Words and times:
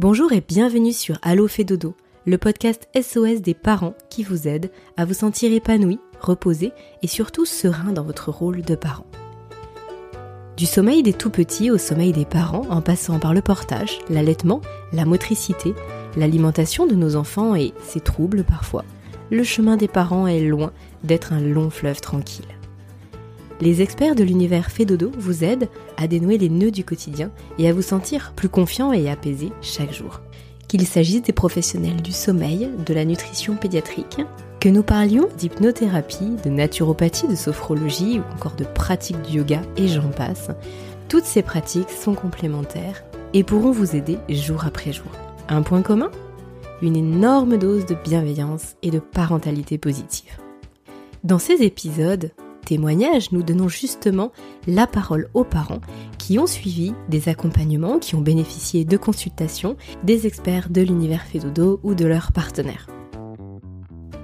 Bonjour 0.00 0.32
et 0.32 0.40
bienvenue 0.40 0.94
sur 0.94 1.18
Allo 1.20 1.46
fait 1.46 1.62
dodo, 1.62 1.94
le 2.24 2.38
podcast 2.38 2.88
SOS 2.98 3.42
des 3.42 3.52
parents 3.52 3.92
qui 4.08 4.22
vous 4.22 4.48
aide 4.48 4.70
à 4.96 5.04
vous 5.04 5.12
sentir 5.12 5.52
épanoui, 5.52 6.00
reposé 6.22 6.72
et 7.02 7.06
surtout 7.06 7.44
serein 7.44 7.92
dans 7.92 8.02
votre 8.02 8.30
rôle 8.30 8.62
de 8.62 8.74
parent. 8.74 9.04
Du 10.56 10.64
sommeil 10.64 11.02
des 11.02 11.12
tout 11.12 11.28
petits 11.28 11.70
au 11.70 11.76
sommeil 11.76 12.12
des 12.12 12.24
parents 12.24 12.66
en 12.70 12.80
passant 12.80 13.18
par 13.18 13.34
le 13.34 13.42
portage, 13.42 13.98
l'allaitement, 14.08 14.62
la 14.94 15.04
motricité, 15.04 15.74
l'alimentation 16.16 16.86
de 16.86 16.94
nos 16.94 17.14
enfants 17.14 17.54
et 17.54 17.74
ses 17.82 18.00
troubles 18.00 18.42
parfois, 18.42 18.86
le 19.30 19.44
chemin 19.44 19.76
des 19.76 19.86
parents 19.86 20.26
est 20.26 20.40
loin 20.40 20.72
d'être 21.04 21.34
un 21.34 21.40
long 21.40 21.68
fleuve 21.68 22.00
tranquille. 22.00 22.46
Les 23.60 23.82
experts 23.82 24.14
de 24.14 24.24
l'univers 24.24 24.70
Fédodo 24.70 25.12
vous 25.18 25.44
aident 25.44 25.68
à 25.98 26.06
dénouer 26.06 26.38
les 26.38 26.48
nœuds 26.48 26.70
du 26.70 26.82
quotidien 26.82 27.30
et 27.58 27.68
à 27.68 27.74
vous 27.74 27.82
sentir 27.82 28.32
plus 28.34 28.48
confiant 28.48 28.90
et 28.92 29.10
apaisé 29.10 29.52
chaque 29.60 29.92
jour. 29.92 30.22
Qu'il 30.66 30.86
s'agisse 30.86 31.22
des 31.22 31.34
professionnels 31.34 32.00
du 32.00 32.12
sommeil, 32.12 32.70
de 32.86 32.94
la 32.94 33.04
nutrition 33.04 33.56
pédiatrique, 33.56 34.22
que 34.60 34.70
nous 34.70 34.82
parlions 34.82 35.28
d'hypnothérapie, 35.36 36.36
de 36.42 36.48
naturopathie, 36.48 37.28
de 37.28 37.34
sophrologie 37.34 38.20
ou 38.20 38.34
encore 38.34 38.56
de 38.56 38.64
pratiques 38.64 39.20
du 39.22 39.38
yoga 39.38 39.60
et 39.76 39.88
j'en 39.88 40.08
passe, 40.08 40.48
toutes 41.08 41.24
ces 41.24 41.42
pratiques 41.42 41.90
sont 41.90 42.14
complémentaires 42.14 43.04
et 43.34 43.44
pourront 43.44 43.72
vous 43.72 43.94
aider 43.94 44.16
jour 44.30 44.64
après 44.64 44.92
jour. 44.92 45.10
Un 45.48 45.60
point 45.62 45.82
commun? 45.82 46.10
Une 46.80 46.96
énorme 46.96 47.58
dose 47.58 47.84
de 47.84 47.94
bienveillance 47.94 48.76
et 48.82 48.90
de 48.90 49.00
parentalité 49.00 49.76
positive. 49.76 50.38
Dans 51.24 51.38
ces 51.38 51.62
épisodes, 51.62 52.30
témoignages, 52.60 53.32
nous 53.32 53.42
donnons 53.42 53.68
justement 53.68 54.32
la 54.66 54.86
parole 54.86 55.28
aux 55.34 55.44
parents 55.44 55.80
qui 56.18 56.38
ont 56.38 56.46
suivi 56.46 56.94
des 57.08 57.28
accompagnements, 57.28 57.98
qui 57.98 58.14
ont 58.14 58.20
bénéficié 58.20 58.84
de 58.84 58.96
consultations 58.96 59.76
des 60.04 60.26
experts 60.26 60.70
de 60.70 60.82
l'univers 60.82 61.22
Fédodo 61.22 61.80
ou 61.82 61.94
de 61.94 62.06
leurs 62.06 62.32
partenaires. 62.32 62.86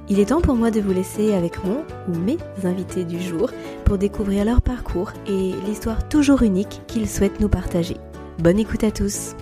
Il 0.08 0.20
est 0.20 0.26
temps 0.26 0.40
pour 0.40 0.54
moi 0.54 0.70
de 0.70 0.80
vous 0.80 0.92
laisser 0.92 1.34
avec 1.34 1.64
mon 1.64 1.78
ou 2.08 2.16
mes 2.16 2.38
invités 2.62 3.04
du 3.04 3.20
jour 3.20 3.50
pour 3.84 3.98
découvrir 3.98 4.44
leur 4.44 4.62
parcours 4.62 5.12
et 5.26 5.52
l'histoire 5.66 6.08
toujours 6.08 6.42
unique 6.42 6.80
qu'ils 6.86 7.08
souhaitent 7.08 7.40
nous 7.40 7.48
partager. 7.48 7.96
Bonne 8.38 8.58
écoute 8.58 8.84
à 8.84 8.92
tous 8.92 9.34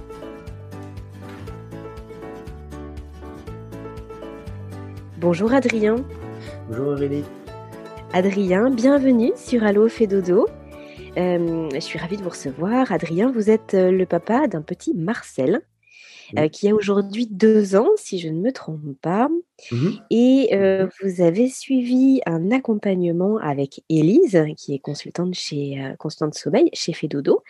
Bonjour 5.19 5.53
Adrien. 5.53 5.97
Bonjour 6.69 6.89
Aurélie. 6.89 7.25
Adrien, 8.17 8.71
bienvenue 8.71 9.33
sur 9.35 9.65
Allo 9.65 9.89
fait 9.89 10.07
dodo. 10.07 10.47
Euh, 11.19 11.69
je 11.75 11.81
suis 11.81 11.99
ravie 11.99 12.17
de 12.17 12.23
vous 12.23 12.29
recevoir. 12.29 12.93
Adrien, 12.93 13.33
vous 13.33 13.51
êtes 13.51 13.75
euh, 13.75 13.91
le 13.91 14.07
papa 14.07 14.47
d'un 14.47 14.63
petit 14.63 14.95
Marcel 14.95 15.63
euh, 16.39 16.47
qui 16.47 16.69
a 16.69 16.77
aujourd'hui 16.77 17.27
deux 17.27 17.75
ans, 17.75 17.89
si 17.97 18.21
je 18.21 18.29
ne 18.29 18.41
me 18.41 18.53
trompe 18.53 18.97
pas. 19.03 19.29
Mhm. 19.73 19.99
Et 20.11 20.51
vous 21.03 21.23
avez 21.23 21.49
suivi 21.49 22.21
un 22.25 22.53
accompagnement 22.53 23.39
avec 23.39 23.83
Élise, 23.89 24.45
qui 24.57 24.77
est 24.77 24.79
consultante 24.79 25.35
chez 25.35 25.77
Constante 25.99 26.35
Sommeil, 26.35 26.71
chez 26.73 26.93
Fedodo. 26.93 27.43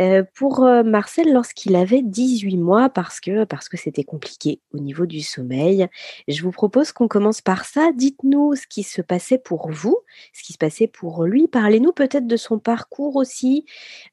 Euh, 0.00 0.24
pour 0.34 0.64
euh, 0.64 0.82
Marcel, 0.82 1.32
lorsqu'il 1.32 1.74
avait 1.74 2.02
18 2.02 2.58
mois, 2.58 2.90
parce 2.90 3.20
que 3.20 3.44
parce 3.44 3.68
que 3.68 3.76
c'était 3.76 4.04
compliqué 4.04 4.60
au 4.72 4.78
niveau 4.78 5.06
du 5.06 5.22
sommeil, 5.22 5.88
je 6.28 6.42
vous 6.42 6.50
propose 6.50 6.92
qu'on 6.92 7.08
commence 7.08 7.40
par 7.40 7.64
ça. 7.64 7.90
Dites-nous 7.94 8.56
ce 8.56 8.66
qui 8.66 8.82
se 8.82 9.00
passait 9.00 9.38
pour 9.38 9.70
vous, 9.70 9.98
ce 10.34 10.42
qui 10.42 10.52
se 10.52 10.58
passait 10.58 10.86
pour 10.86 11.24
lui. 11.24 11.48
Parlez-nous 11.48 11.92
peut-être 11.92 12.26
de 12.26 12.36
son 12.36 12.58
parcours 12.58 13.16
aussi, 13.16 13.64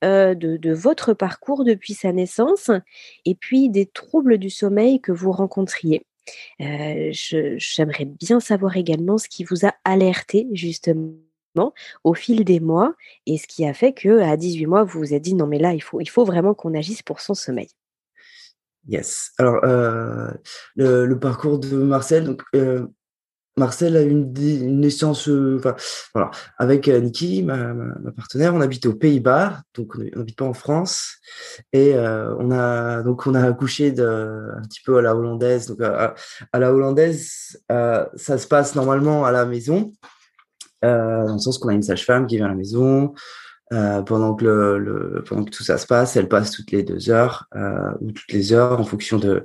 euh, 0.04 0.36
de, 0.36 0.73
votre 0.73 1.14
parcours 1.14 1.64
depuis 1.66 1.94
sa 1.94 2.11
naissance, 2.14 2.72
et 3.26 3.36
puis 3.36 3.70
des 3.70 3.86
troubles 3.86 4.38
du 4.38 4.50
sommeil 4.50 5.02
que 5.02 5.11
vous 5.11 5.31
rencontriez. 5.31 6.06
J'aimerais 6.59 8.06
bien 8.06 8.39
savoir 8.39 8.78
également 8.78 9.17
ce 9.17 9.28
qui 9.28 9.44
vous 9.44 9.66
a 9.66 9.73
alerté 9.84 10.48
justement 10.54 11.11
au 12.04 12.14
fil 12.14 12.44
des 12.44 12.60
mois 12.60 12.94
et 13.26 13.38
ce 13.38 13.48
qui 13.48 13.66
a 13.66 13.73
fait 13.73 13.94
que 13.94 14.20
à 14.20 14.38
18 14.38 14.66
mois, 14.66 14.83
vous 14.83 15.00
vous 15.00 15.14
êtes 15.14 15.22
dit 15.22 15.36
non 15.36 15.48
mais 15.48 15.60
là, 15.60 15.73
il 15.73 15.82
faut, 15.82 16.26
vraiment 16.26 16.54
qu'on 16.54 16.73
agisse 16.73 17.02
pour 17.02 17.20
son 17.20 17.33
sommeil. 17.33 17.70
Yes. 18.88 19.32
Alors, 19.38 19.64
euh, 19.64 20.30
le, 20.76 21.14
parcours 21.16 21.58
de 21.58 21.77
Marcel, 21.77 22.26
donc, 22.26 22.44
euh, 22.54 22.86
Marcel 23.55 23.95
a 23.95 24.02
une, 24.02 24.33
naissance, 24.82 25.30
euh, 25.30 25.61
voilà, 26.14 26.32
avec 26.58 26.89
Niki, 26.89 27.44
ma, 27.44 27.73
ma, 27.73 28.11
partenaire, 28.11 28.54
on 28.54 28.60
habite 28.60 28.86
aux 28.86 28.95
Pays-Bas, 28.95 29.61
donc 29.73 29.95
on 29.95 30.17
n'habite 30.17 30.38
pas 30.38 30.45
en 30.45 30.54
France, 30.54 31.17
et 31.72 31.95
on 31.95 32.52
a 32.52 33.04
donc 33.04 33.26
on 33.26 33.36
a 33.36 33.48
accouché 33.48 33.92
de, 33.92 34.50
un 34.58 34.61
petit 34.64 34.82
peu 34.83 34.98
à 34.98 35.02
la 35.02 35.16
hollandaise. 35.16 35.67
Donc 35.67 35.80
à 35.82 36.16
la 36.60 36.73
hollandaise, 36.73 37.64
ça 37.70 38.38
se 38.38 38.48
passe 38.48 38.76
normalement 38.76 39.23
à 39.23 39.32
la 39.32 39.45
maison, 39.45 39.94
euh, 40.83 41.26
dans 41.26 41.33
le 41.33 41.39
sens 41.39 41.58
qu'on 41.58 41.70
a 41.70 41.73
une 41.73 41.83
sage-femme 41.83 42.27
qui 42.27 42.38
vient 42.38 42.45
à 42.45 42.49
la 42.49 42.55
maison. 42.55 43.14
Euh, 43.71 44.02
pendant 44.04 44.36
que 44.36 44.45
le, 44.45 45.23
pendant 45.27 45.45
que 45.45 45.49
tout 45.49 45.64
ça 45.64 45.77
se 45.77 45.88
passe, 45.88 46.16
elle 46.16 46.27
passe 46.27 46.52
toutes 46.52 46.71
les 46.71 46.83
deux 46.83 47.10
heures 47.10 47.48
euh, 47.55 47.92
ou 48.02 48.11
toutes 48.11 48.32
les 48.32 48.54
heures 48.54 48.80
en 48.80 48.83
fonction 48.83 49.17
de 49.17 49.44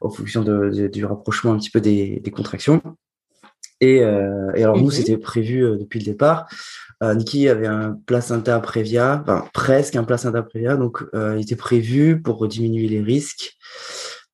en 0.00 0.10
fonction 0.10 0.42
de, 0.42 0.88
du 0.88 1.04
rapprochement 1.06 1.52
un 1.52 1.58
petit 1.58 1.70
peu 1.70 1.80
des, 1.80 2.20
des 2.22 2.30
contractions. 2.30 2.82
Et, 3.80 3.96
et 3.98 4.62
alors 4.62 4.76
nous 4.76 4.90
c'était 4.90 5.16
prévu 5.16 5.62
depuis 5.78 6.00
le 6.00 6.04
départ. 6.04 6.48
Niki 7.02 7.48
avait 7.48 7.66
un 7.66 7.98
placenta 8.06 8.60
prévia, 8.60 9.20
enfin 9.22 9.48
presque 9.54 9.96
un 9.96 10.04
placenta 10.04 10.42
prévia, 10.42 10.76
donc 10.76 11.02
il 11.14 11.40
était 11.40 11.56
prévu 11.56 12.20
pour 12.20 12.46
diminuer 12.46 12.88
les 12.88 13.00
risques 13.00 13.56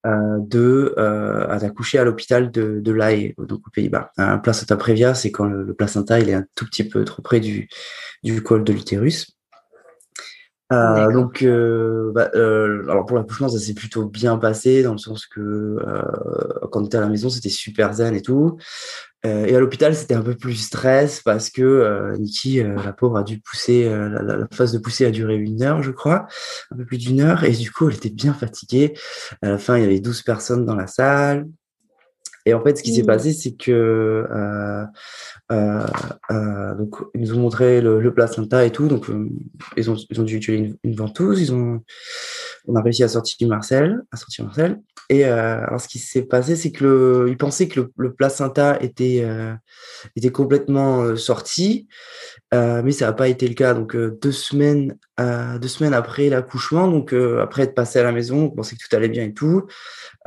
de 0.04 0.94
euh, 0.98 1.58
d'accoucher 1.58 1.98
à 1.98 2.04
l'hôpital 2.04 2.50
de, 2.50 2.80
de 2.80 2.92
l'AE, 2.92 3.34
donc 3.38 3.66
aux 3.66 3.70
Pays-Bas. 3.70 4.12
Un 4.16 4.38
placenta 4.38 4.76
prévia, 4.76 5.14
c'est 5.14 5.30
quand 5.30 5.44
le, 5.44 5.74
placenta 5.74 6.20
il 6.20 6.28
est 6.28 6.34
un 6.34 6.44
tout 6.54 6.64
petit 6.66 6.84
peu 6.84 7.04
trop 7.04 7.22
près 7.22 7.40
du, 7.40 7.68
du 8.22 8.42
col 8.42 8.64
de 8.64 8.72
l'utérus. 8.72 9.37
Euh, 10.70 11.10
donc, 11.12 11.42
euh, 11.42 12.12
bah, 12.12 12.30
euh, 12.34 12.82
alors 12.90 13.06
pour 13.06 13.16
l'accouchement, 13.16 13.48
ça 13.48 13.58
s'est 13.58 13.74
plutôt 13.74 14.04
bien 14.04 14.36
passé 14.36 14.82
dans 14.82 14.92
le 14.92 14.98
sens 14.98 15.26
que 15.26 15.40
euh, 15.40 16.02
quand 16.70 16.82
on 16.82 16.84
était 16.84 16.98
à 16.98 17.00
la 17.00 17.08
maison, 17.08 17.30
c'était 17.30 17.48
super 17.48 17.94
zen 17.94 18.14
et 18.14 18.20
tout. 18.20 18.58
Euh, 19.26 19.46
et 19.46 19.56
à 19.56 19.60
l'hôpital, 19.60 19.94
c'était 19.94 20.14
un 20.14 20.22
peu 20.22 20.34
plus 20.34 20.54
stress 20.54 21.22
parce 21.22 21.50
que 21.50 21.62
euh, 21.62 22.16
Nikki, 22.18 22.62
la 22.62 22.92
pauvre, 22.92 23.16
a 23.16 23.22
dû 23.22 23.40
pousser, 23.40 23.88
la, 23.88 24.22
la, 24.22 24.46
phase 24.52 24.72
de 24.72 24.78
pousser 24.78 25.06
a 25.06 25.10
duré 25.10 25.36
une 25.36 25.62
heure, 25.62 25.82
je 25.82 25.90
crois, 25.90 26.26
un 26.70 26.76
peu 26.76 26.84
plus 26.84 26.98
d'une 26.98 27.20
heure, 27.20 27.44
et 27.44 27.52
du 27.52 27.72
coup, 27.72 27.88
elle 27.88 27.96
était 27.96 28.10
bien 28.10 28.34
fatiguée. 28.34 28.94
À 29.42 29.50
la 29.50 29.58
fin, 29.58 29.76
il 29.76 29.82
y 29.82 29.86
avait 29.86 30.00
12 30.00 30.22
personnes 30.22 30.66
dans 30.66 30.76
la 30.76 30.86
salle. 30.86 31.46
Et 32.48 32.54
en 32.54 32.62
fait, 32.62 32.78
ce 32.78 32.82
qui 32.82 32.94
s'est 32.94 33.02
mmh. 33.02 33.06
passé, 33.06 33.32
c'est 33.34 33.56
que 33.56 33.70
euh, 34.30 34.84
euh, 35.52 35.86
euh, 36.30 36.74
donc 36.76 36.96
ils 37.14 37.20
nous 37.20 37.34
ont 37.34 37.40
montré 37.40 37.82
le, 37.82 38.00
le 38.00 38.14
placenta 38.14 38.64
et 38.64 38.70
tout. 38.70 38.88
Donc 38.88 39.10
ils 39.76 39.90
ont 39.90 39.96
ils 40.08 40.18
ont 40.18 40.24
dû 40.24 40.36
utiliser 40.36 40.64
une, 40.64 40.76
une, 40.82 40.96
ventouse. 40.96 41.42
Ils 41.42 41.52
ont 41.52 41.82
on 42.66 42.74
a 42.74 42.80
réussi 42.80 43.04
à 43.04 43.08
sortir 43.08 43.46
Marcel, 43.48 44.00
à 44.12 44.16
sortir 44.16 44.46
Marcel. 44.46 44.80
Et 45.10 45.24
alors 45.24 45.78
ce 45.78 45.88
qui 45.88 45.98
s'est 45.98 46.22
passé, 46.22 46.56
c'est 46.56 46.72
que 46.72 46.84
le, 46.84 47.26
ils 47.28 47.36
pensaient 47.36 47.68
que 47.68 47.80
le, 47.80 47.92
le 47.98 48.14
placenta 48.14 48.78
était 48.80 49.26
était 50.16 50.32
complètement 50.32 51.16
sorti, 51.16 51.86
mais 52.52 52.92
ça 52.92 53.06
n'a 53.06 53.12
pas 53.12 53.28
été 53.28 53.46
le 53.46 53.54
cas. 53.54 53.74
Donc 53.74 53.94
deux 53.94 54.32
semaines 54.32 54.96
deux 55.18 55.68
semaines 55.68 55.94
après 55.94 56.30
l'accouchement, 56.30 56.88
donc 56.88 57.12
après 57.12 57.64
être 57.64 57.74
passé 57.74 57.98
à 57.98 58.04
la 58.04 58.12
maison, 58.12 58.44
on 58.44 58.50
pensait 58.50 58.76
que 58.76 58.86
tout 58.88 58.96
allait 58.96 59.08
bien 59.08 59.24
et 59.24 59.34
tout. 59.34 59.66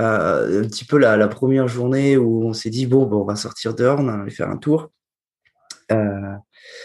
Euh, 0.01 0.63
un 0.63 0.67
petit 0.67 0.85
peu 0.85 0.97
la, 0.97 1.27
première 1.27 1.67
journée 1.67 2.17
où 2.17 2.43
on 2.43 2.53
s'est 2.53 2.71
dit 2.71 2.87
bon, 2.87 3.05
bon, 3.05 3.21
on 3.21 3.25
va 3.25 3.35
sortir 3.35 3.75
dehors, 3.75 3.99
on 3.99 4.05
va 4.05 4.13
aller 4.13 4.31
faire 4.31 4.49
un 4.49 4.57
tour. 4.57 4.91
Euh, 5.91 6.35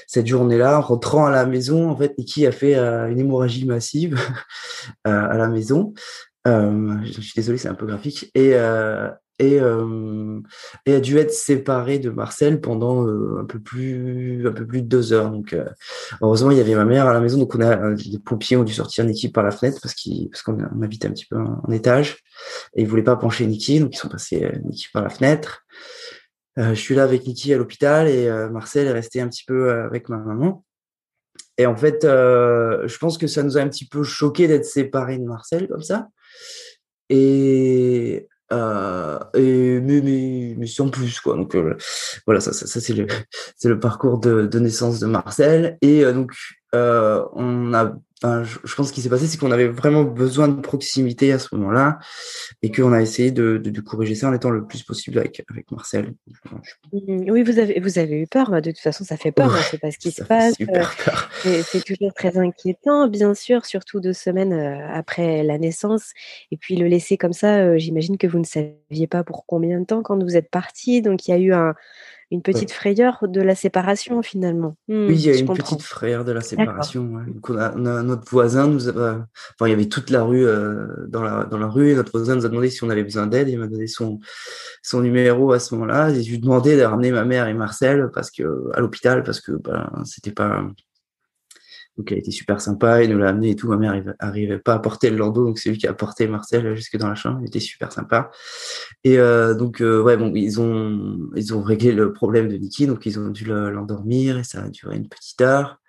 cette 0.06 0.26
journée-là, 0.26 0.78
en 0.78 0.82
rentrant 0.82 1.26
à 1.26 1.30
la 1.30 1.46
maison, 1.46 1.88
en 1.88 1.96
fait, 1.96 2.18
Niki 2.18 2.46
a 2.46 2.52
fait 2.52 2.74
euh, 2.74 3.08
une 3.08 3.20
hémorragie 3.20 3.64
massive 3.64 4.18
à 5.04 5.36
la 5.36 5.48
maison. 5.48 5.94
Je 6.44 7.20
suis 7.20 7.32
désolé, 7.34 7.58
c'est 7.58 7.68
un 7.68 7.74
peu 7.74 7.86
graphique. 7.86 8.30
Et, 8.34 8.54
et, 9.38 9.60
euh, 9.60 10.40
et 10.86 10.94
a 10.94 11.00
dû 11.00 11.18
être 11.18 11.32
séparé 11.32 11.98
de 11.98 12.10
Marcel 12.10 12.60
pendant 12.60 13.06
euh, 13.06 13.40
un 13.40 13.44
peu 13.44 13.60
plus 13.60 14.46
un 14.46 14.52
peu 14.52 14.66
plus 14.66 14.82
de 14.82 14.86
deux 14.86 15.12
heures. 15.12 15.30
Donc 15.30 15.52
euh, 15.52 15.66
heureusement 16.22 16.50
il 16.50 16.58
y 16.58 16.60
avait 16.60 16.74
ma 16.74 16.84
mère 16.84 17.06
à 17.06 17.12
la 17.12 17.20
maison, 17.20 17.38
donc 17.38 17.54
on 17.54 17.60
a 17.60 17.90
les 17.90 18.18
pompiers 18.18 18.56
ont 18.56 18.64
dû 18.64 18.72
sortir 18.72 19.04
Niki 19.04 19.28
par 19.28 19.44
la 19.44 19.50
fenêtre 19.50 19.78
parce 19.82 19.94
qu'il 19.94 20.30
parce 20.30 20.42
qu'on 20.42 20.58
habite 20.82 21.04
un 21.04 21.10
petit 21.10 21.26
peu 21.26 21.36
en, 21.36 21.70
étage 21.70 22.18
et 22.74 22.82
ils 22.82 22.88
voulaient 22.88 23.02
pas 23.02 23.16
pencher 23.16 23.46
Niki, 23.46 23.80
donc 23.80 23.94
ils 23.94 23.98
sont 23.98 24.08
passés 24.08 24.50
Niki 24.64 24.88
par 24.92 25.02
la 25.02 25.10
fenêtre. 25.10 25.66
je 26.56 26.74
suis 26.74 26.94
là 26.94 27.04
avec 27.04 27.26
Niki 27.26 27.52
à 27.52 27.58
l'hôpital 27.58 28.08
et 28.08 28.30
Marcel 28.50 28.86
est 28.86 28.92
resté 28.92 29.20
un 29.20 29.28
petit 29.28 29.44
peu 29.44 29.70
avec 29.70 30.08
ma 30.08 30.16
maman. 30.16 30.64
Et 31.58 31.66
en 31.66 31.76
fait, 31.76 32.00
je 32.02 32.98
pense 32.98 33.18
que 33.18 33.26
ça 33.26 33.42
nous 33.42 33.58
a 33.58 33.60
un 33.60 33.68
petit 33.68 33.86
peu 33.86 34.02
choqué 34.02 34.48
d'être 34.48 34.64
séparés 34.64 35.18
de 35.18 35.24
Marcel 35.24 35.68
comme 35.68 35.82
ça. 35.82 36.08
Et 37.08 38.26
euh, 38.52 39.18
et 39.34 39.80
mais, 39.80 40.00
mais, 40.00 40.54
mais 40.56 40.66
sans 40.66 40.88
plus 40.88 41.20
quoi. 41.20 41.36
Donc 41.36 41.54
euh, 41.54 41.76
voilà 42.26 42.40
ça, 42.40 42.52
ça, 42.52 42.66
ça 42.66 42.80
c'est 42.80 42.94
le 42.94 43.06
c'est 43.56 43.68
le 43.68 43.80
parcours 43.80 44.18
de, 44.18 44.46
de, 44.46 44.58
naissance 44.58 45.00
de 45.00 45.06
Marcel. 45.06 45.78
Et 45.82 46.04
euh, 46.04 46.12
donc 46.12 46.32
euh, 46.74 47.24
on 47.32 47.74
a 47.74 47.92
je, 48.22 48.74
pense 48.74 48.92
qu'il 48.92 49.02
s'est 49.02 49.08
passé, 49.08 49.26
c'est 49.26 49.38
qu'on 49.38 49.50
avait 49.50 49.68
vraiment 49.68 50.02
besoin 50.02 50.48
de 50.48 50.60
proximité 50.60 51.32
à 51.32 51.38
ce 51.38 51.54
moment-là 51.54 51.98
et 52.62 52.72
qu'on 52.72 52.92
a 52.92 53.02
essayé 53.02 53.30
de, 53.30 53.58
de, 53.58 53.80
corriger 53.80 54.14
ça 54.14 54.28
en 54.28 54.32
étant 54.32 54.50
le 54.50 54.66
plus 54.66 54.82
possible 54.82 55.18
avec, 55.18 55.44
avec 55.50 55.70
Marcel. 55.70 56.14
Mmh, 56.92 57.30
oui, 57.30 57.42
vous 57.42 57.58
avez, 57.58 57.78
vous 57.78 57.98
avez 57.98 58.22
eu 58.22 58.26
peur. 58.26 58.50
De 58.50 58.70
toute 58.70 58.80
façon, 58.80 59.04
ça 59.04 59.16
fait 59.16 59.32
peur. 59.32 59.54
Hein, 59.54 59.60
c'est 59.70 59.80
pas 59.80 59.90
ce 59.90 59.98
qui 59.98 60.12
se 60.12 60.22
passe. 60.22 60.54
Euh, 61.46 61.62
c'est 61.66 61.84
toujours 61.84 62.14
très 62.14 62.38
inquiétant, 62.38 63.06
bien 63.08 63.34
sûr, 63.34 63.66
surtout 63.66 64.00
deux 64.00 64.14
semaines 64.14 64.52
euh, 64.52 64.88
après 64.92 65.42
la 65.42 65.58
naissance. 65.58 66.12
Et 66.50 66.56
puis 66.56 66.76
le 66.76 66.86
laisser 66.86 67.16
comme 67.18 67.34
ça, 67.34 67.58
euh, 67.58 67.78
j'imagine 67.78 68.16
que 68.16 68.26
vous 68.26 68.38
ne 68.38 68.44
saviez 68.44 69.06
pas 69.06 69.24
pour 69.24 69.44
combien 69.46 69.78
de 69.80 69.84
temps 69.84 70.02
quand 70.02 70.22
vous 70.22 70.36
êtes 70.36 70.50
parti. 70.50 71.02
Donc 71.02 71.28
il 71.28 71.30
y 71.32 71.34
a 71.34 71.38
eu 71.38 71.52
un, 71.52 71.74
une 72.30 72.42
petite 72.42 72.72
frayeur 72.72 73.18
de 73.22 73.40
la 73.40 73.54
séparation 73.54 74.20
finalement. 74.22 74.76
Mmh, 74.88 75.06
oui, 75.06 75.14
il 75.14 75.20
y 75.20 75.30
a 75.30 75.36
une 75.36 75.46
petite 75.46 75.82
frayeur 75.82 76.24
de 76.24 76.32
la 76.32 76.40
séparation. 76.40 77.24
on 77.48 77.56
a, 77.56 78.02
notre 78.02 78.28
voisin 78.28 78.66
nous 78.66 78.88
enfin, 78.88 79.26
il 79.62 79.68
y 79.68 79.72
avait 79.72 79.86
toute 79.86 80.10
la 80.10 80.24
rue 80.24 80.44
euh, 80.44 80.86
dans, 81.06 81.22
la, 81.22 81.44
dans 81.44 81.58
la 81.58 81.68
rue 81.68 81.90
et 81.90 81.94
notre 81.94 82.10
voisin 82.10 82.34
nous 82.34 82.44
a 82.44 82.48
demandé 82.48 82.68
si 82.68 82.82
on 82.82 82.90
avait 82.90 83.04
besoin 83.04 83.26
d'aide. 83.26 83.48
Il 83.48 83.58
m'a 83.58 83.68
donné 83.68 83.86
son, 83.86 84.18
son 84.82 85.00
numéro 85.00 85.52
à 85.52 85.60
ce 85.60 85.74
moment-là. 85.74 86.12
J'ai 86.12 86.22
lui 86.22 86.38
demandé 86.40 86.76
de 86.76 86.82
ramener 86.82 87.12
ma 87.12 87.24
mère 87.24 87.46
et 87.46 87.54
Marcel 87.54 88.10
parce 88.12 88.30
que, 88.30 88.70
à 88.74 88.80
l'hôpital 88.80 89.22
parce 89.22 89.40
que 89.40 89.52
ben, 89.52 89.88
c'était 90.04 90.32
pas 90.32 90.64
donc 91.96 92.12
elle 92.12 92.18
était 92.18 92.30
super 92.30 92.60
sympa, 92.60 93.02
il 93.02 93.10
nous 93.10 93.18
l'a 93.18 93.28
amené 93.28 93.50
et 93.50 93.56
tout. 93.56 93.68
Ma 93.68 93.76
mère 93.76 94.02
n'arrivait 94.20 94.58
pas 94.58 94.74
à 94.74 94.78
porter 94.78 95.08
le 95.10 95.16
landau, 95.16 95.46
donc 95.46 95.58
c'est 95.58 95.70
lui 95.70 95.78
qui 95.78 95.86
a 95.86 95.94
porté 95.94 96.28
Marcel 96.28 96.74
jusque 96.74 96.96
dans 96.96 97.08
la 97.08 97.14
chambre. 97.14 97.38
Il 97.40 97.46
était 97.46 97.60
super 97.60 97.90
sympa. 97.92 98.30
Et 99.04 99.18
euh, 99.18 99.54
donc 99.54 99.80
euh, 99.80 100.02
ouais 100.02 100.16
bon, 100.16 100.32
ils 100.34 100.60
ont 100.60 101.18
ils 101.34 101.54
ont 101.54 101.62
réglé 101.62 101.92
le 101.92 102.12
problème 102.12 102.48
de 102.48 102.56
Niki, 102.56 102.86
donc 102.86 103.06
ils 103.06 103.18
ont 103.18 103.28
dû 103.28 103.44
l'endormir 103.46 104.38
et 104.38 104.44
ça 104.44 104.62
a 104.62 104.68
duré 104.68 104.96
une 104.96 105.08
petite 105.08 105.40
heure. 105.40 105.80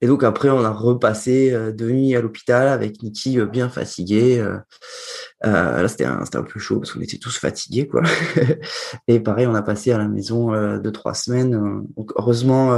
Et 0.00 0.06
donc 0.06 0.24
après, 0.24 0.50
on 0.50 0.64
a 0.64 0.70
repassé 0.70 1.52
euh, 1.52 1.72
deux 1.72 1.90
nuits 1.90 2.16
à 2.16 2.20
l'hôpital 2.20 2.68
avec 2.68 3.02
Niki 3.02 3.38
euh, 3.38 3.46
bien 3.46 3.68
fatigué. 3.68 4.44
Euh, 5.44 5.82
là, 5.82 5.88
c'était 5.88 6.04
un, 6.04 6.20
un, 6.20 6.42
peu 6.42 6.58
chaud 6.58 6.78
parce 6.78 6.92
qu'on 6.92 7.00
était 7.00 7.18
tous 7.18 7.36
fatigués, 7.38 7.86
quoi. 7.86 8.02
et 9.08 9.20
pareil, 9.20 9.46
on 9.46 9.54
a 9.54 9.62
passé 9.62 9.92
à 9.92 9.98
la 9.98 10.08
maison 10.08 10.52
deux, 10.78 10.92
trois 10.92 11.14
semaines. 11.14 11.84
Donc, 11.96 12.12
heureusement, 12.16 12.72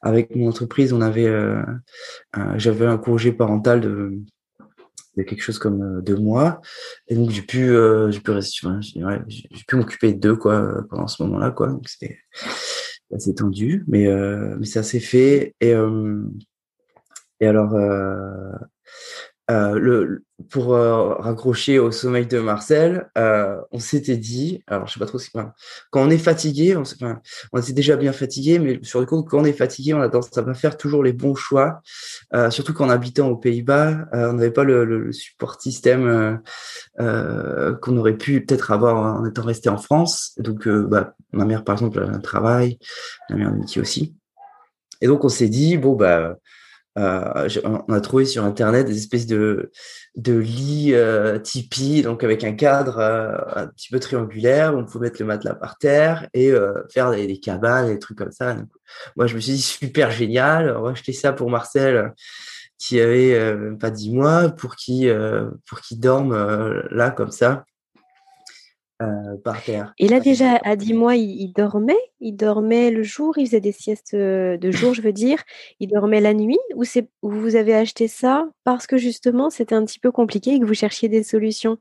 avec 0.00 0.34
mon 0.34 0.48
entreprise, 0.48 0.92
on 0.92 1.00
avait, 1.00 1.32
j'avais 2.56 2.86
un 2.86 2.98
congé 2.98 3.32
parental 3.32 3.80
de, 3.80 4.12
de 5.16 5.22
quelque 5.22 5.42
chose 5.42 5.58
comme 5.58 6.02
deux 6.02 6.16
mois. 6.16 6.60
Et 7.08 7.14
donc, 7.14 7.30
j'ai 7.30 7.42
pu, 7.42 7.74
j'ai 8.10 8.20
pu 8.20 8.32
j'ai 8.40 9.64
pu 9.66 9.76
m'occuper 9.76 10.14
d'eux, 10.14 10.36
quoi, 10.36 10.84
pendant 10.88 11.08
ce 11.08 11.22
moment-là, 11.22 11.50
quoi. 11.50 11.68
Donc, 11.68 11.88
c'était, 11.88 12.18
assez 13.14 13.34
tendu, 13.34 13.84
mais, 13.86 14.06
euh, 14.06 14.56
mais 14.58 14.66
ça 14.66 14.82
s'est 14.82 15.00
fait. 15.00 15.54
Et, 15.60 15.74
euh, 15.74 16.22
et 17.40 17.46
alors, 17.46 17.74
euh, 19.50 20.18
pour 20.50 20.74
euh, 20.74 21.14
raccrocher 21.14 21.78
au 21.78 21.90
sommeil 21.90 22.26
de 22.26 22.38
Marcel, 22.38 23.10
euh, 23.18 23.60
on 23.72 23.78
s'était 23.80 24.16
dit, 24.16 24.62
alors 24.66 24.86
je 24.86 24.92
sais 24.92 25.00
pas 25.00 25.06
trop 25.06 25.18
ce 25.18 25.28
quand 25.30 25.46
on 25.94 26.10
est 26.10 26.18
fatigué, 26.18 26.76
on, 26.76 26.82
enfin, 26.82 27.20
on 27.52 27.60
était 27.60 27.72
déjà 27.72 27.96
bien 27.96 28.12
fatigué, 28.12 28.58
mais 28.58 28.78
sur 28.82 29.00
le 29.00 29.06
coup, 29.06 29.22
quand 29.22 29.40
on 29.40 29.44
est 29.44 29.52
fatigué, 29.52 29.94
on 29.94 30.00
a 30.00 30.08
tendance 30.08 30.36
à 30.36 30.42
pas 30.42 30.54
faire 30.54 30.76
toujours 30.76 31.02
les 31.02 31.12
bons 31.12 31.34
choix, 31.34 31.80
surtout 32.50 32.72
qu'en 32.72 32.88
habitant 32.88 33.28
aux 33.28 33.36
Pays-Bas, 33.36 34.06
on 34.12 34.34
n'avait 34.34 34.50
pas 34.50 34.64
le, 34.64 35.12
support 35.12 35.60
système 35.60 36.40
qu'on 36.98 37.96
aurait 37.96 38.16
pu 38.16 38.44
peut-être 38.44 38.70
avoir 38.72 39.20
en 39.20 39.24
étant 39.24 39.42
resté 39.42 39.68
en 39.68 39.78
France. 39.78 40.34
Donc, 40.38 40.68
bah, 40.68 41.14
ma 41.32 41.44
mère, 41.44 41.64
par 41.64 41.76
exemple, 41.76 42.00
a 42.00 42.06
un 42.06 42.20
travail, 42.20 42.78
ma 43.30 43.36
mère 43.36 43.52
de 43.52 43.80
aussi. 43.80 44.14
Et 45.00 45.06
donc, 45.06 45.24
on 45.24 45.28
s'est 45.28 45.48
dit, 45.48 45.76
bon, 45.76 45.94
bah, 45.94 46.36
euh, 46.98 47.48
on 47.64 47.92
a 47.92 48.00
trouvé 48.00 48.24
sur 48.24 48.44
internet 48.44 48.86
des 48.86 48.96
espèces 48.98 49.26
de 49.26 49.70
de 50.14 50.34
lits 50.34 50.92
euh, 50.92 51.38
Tipeee, 51.38 52.02
donc 52.02 52.22
avec 52.22 52.44
un 52.44 52.52
cadre 52.52 52.98
euh, 52.98 53.34
un 53.56 53.66
petit 53.68 53.88
peu 53.90 53.98
triangulaire, 53.98 54.74
où 54.74 54.78
on 54.78 54.84
pouvait 54.84 55.06
mettre 55.06 55.20
le 55.20 55.26
matelas 55.26 55.54
par 55.54 55.78
terre 55.78 56.28
et 56.34 56.50
euh, 56.50 56.74
faire 56.92 57.10
des, 57.10 57.26
des, 57.26 57.40
cabanes, 57.40 57.86
des 57.86 57.98
trucs 57.98 58.18
comme 58.18 58.32
ça. 58.32 58.56
moi, 59.16 59.26
je 59.26 59.34
me 59.34 59.40
suis 59.40 59.52
dit 59.52 59.62
super 59.62 60.10
génial. 60.10 60.76
On 60.76 60.82
va 60.82 60.90
acheter 60.90 61.12
ça 61.12 61.32
pour 61.32 61.48
Marcel, 61.48 62.12
qui 62.78 63.00
avait 63.00 63.54
pas 63.80 63.90
dix 63.90 64.12
mois, 64.12 64.50
pour 64.50 64.76
qui 64.76 65.08
pour 65.66 65.80
qu'il 65.80 66.00
dorme 66.00 66.34
là 66.90 67.10
comme 67.10 67.30
ça. 67.30 67.64
Euh, 69.02 69.36
par 69.42 69.62
terre. 69.62 69.92
Et 69.98 70.08
là, 70.08 70.20
déjà, 70.20 70.58
à 70.64 70.76
10 70.76 70.94
mois, 70.94 71.16
il, 71.16 71.52
dormait 71.52 71.98
Il 72.20 72.36
dormait 72.36 72.90
le 72.90 73.02
jour 73.02 73.36
Il 73.38 73.46
faisait 73.46 73.60
des 73.60 73.72
siestes 73.72 74.14
euh, 74.14 74.56
de 74.56 74.70
jour, 74.70 74.94
je 74.94 75.02
veux 75.02 75.12
dire 75.12 75.42
Il 75.80 75.88
dormait 75.88 76.20
la 76.20 76.34
nuit 76.34 76.58
Ou 76.74 76.84
vous 77.22 77.56
avez 77.56 77.74
acheté 77.74 78.08
ça 78.08 78.48
parce 78.64 78.86
que 78.86 78.96
justement, 78.96 79.50
c'était 79.50 79.74
un 79.74 79.84
petit 79.84 79.98
peu 79.98 80.12
compliqué 80.12 80.54
et 80.54 80.60
que 80.60 80.64
vous 80.64 80.74
cherchiez 80.74 81.08
des 81.08 81.22
solutions? 81.22 81.78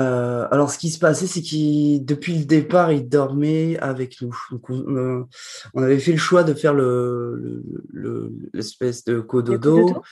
Euh, 0.00 0.48
alors, 0.50 0.70
ce 0.70 0.78
qui 0.78 0.90
se 0.90 0.98
passait, 0.98 1.26
c'est 1.26 1.40
qu'il, 1.40 2.04
depuis 2.04 2.36
le 2.36 2.44
départ, 2.44 2.92
il 2.92 3.08
dormait 3.08 3.78
avec 3.78 4.20
nous. 4.20 4.36
Donc, 4.50 4.68
on, 4.68 4.96
euh, 4.96 5.24
avait 5.76 6.00
fait 6.00 6.12
le 6.12 6.18
choix 6.18 6.42
de 6.42 6.52
faire 6.52 6.74
le, 6.74 7.62
l'espèce 8.52 9.04
de 9.04 9.20
cododo. 9.20 10.02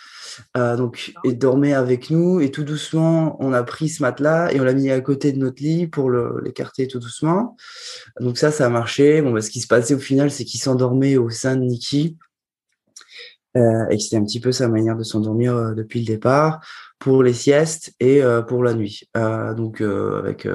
Euh, 0.57 0.77
donc, 0.77 1.15
il 1.25 1.37
dormait 1.37 1.75
avec 1.75 2.11
nous 2.11 2.41
et 2.41 2.51
tout 2.51 2.63
doucement, 2.65 3.37
on 3.41 3.53
a 3.53 3.63
pris 3.65 3.89
ce 3.89 4.03
matelas 4.03 4.53
et 4.53 4.61
on 4.61 4.65
l'a 4.65 4.75
mis 4.75 4.91
à 4.91 5.01
côté 5.01 5.33
de 5.33 5.39
notre 5.39 5.63
lit 5.63 5.89
pour 5.89 6.11
l'écarter 6.11 6.87
tout 6.87 7.01
doucement. 7.01 7.57
Donc 8.21 8.39
ça, 8.39 8.53
ça 8.53 8.67
a 8.67 8.69
marché. 8.69 9.21
Bon, 9.21 9.33
bah, 9.33 9.41
ce 9.41 9.51
qui 9.51 9.61
se 9.61 9.67
passait 9.67 9.95
au 9.95 9.99
final, 9.99 10.31
c'est 10.31 10.45
qu'il 10.45 10.61
s'endormait 10.61 11.17
au 11.17 11.31
sein 11.31 11.57
de 11.57 11.65
Nikki. 11.65 12.17
Euh, 13.57 13.87
et 13.91 13.99
c'était 13.99 14.17
un 14.17 14.25
petit 14.25 14.41
peu 14.41 14.53
sa 14.53 14.69
manière 14.69 14.97
de 14.97 15.03
s'endormir 15.03 15.55
euh, 15.55 15.75
depuis 15.75 16.01
le 16.01 16.07
départ 16.07 16.61
pour 16.99 17.23
les 17.23 17.35
siestes 17.35 17.95
et 18.01 18.23
euh, 18.23 18.41
pour 18.43 18.65
la 18.65 18.75
nuit. 18.75 19.09
donc 19.15 19.81
avec 19.81 20.49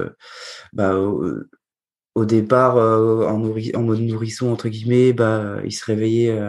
bah, 0.73 0.95
au, 0.95 2.25
départ 2.25 2.77
en, 2.77 3.38
mode 3.38 3.99
nourrisson 3.99 4.51
entre 4.51 4.69
guillemets, 4.69 5.13
bah 5.13 5.57
il 5.65 5.71
se 5.71 5.85
réveillait, 5.85 6.39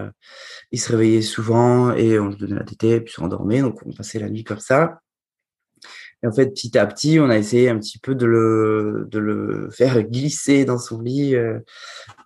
il 0.73 0.81
se 0.81 0.93
réveillait 0.93 1.23
souvent 1.23 1.93
et 1.93 2.19
on 2.19 2.29
lui 2.29 2.37
donnait 2.37 2.57
la 2.57 2.65
tétée 2.65 3.01
puis 3.01 3.13
s'endormait. 3.13 3.61
Donc 3.61 3.81
on 3.85 3.93
passait 3.93 4.19
la 4.21 4.31
nuit 4.31 4.45
comme 4.45 4.61
ça. 4.61 5.01
Et 6.23 6.27
en 6.27 6.33
fait, 6.33 6.47
petit 6.47 6.77
à 6.79 6.87
petit, 6.87 7.21
on 7.21 7.31
a 7.31 7.37
essayé 7.39 7.69
un 7.69 7.79
petit 7.79 7.99
peu 7.99 8.15
de 8.15 8.27
le, 8.27 9.07
de 9.11 9.19
le 9.19 9.71
faire 9.71 10.03
glisser 10.09 10.65
dans 10.65 10.79
son 10.79 11.01
lit 11.01 11.35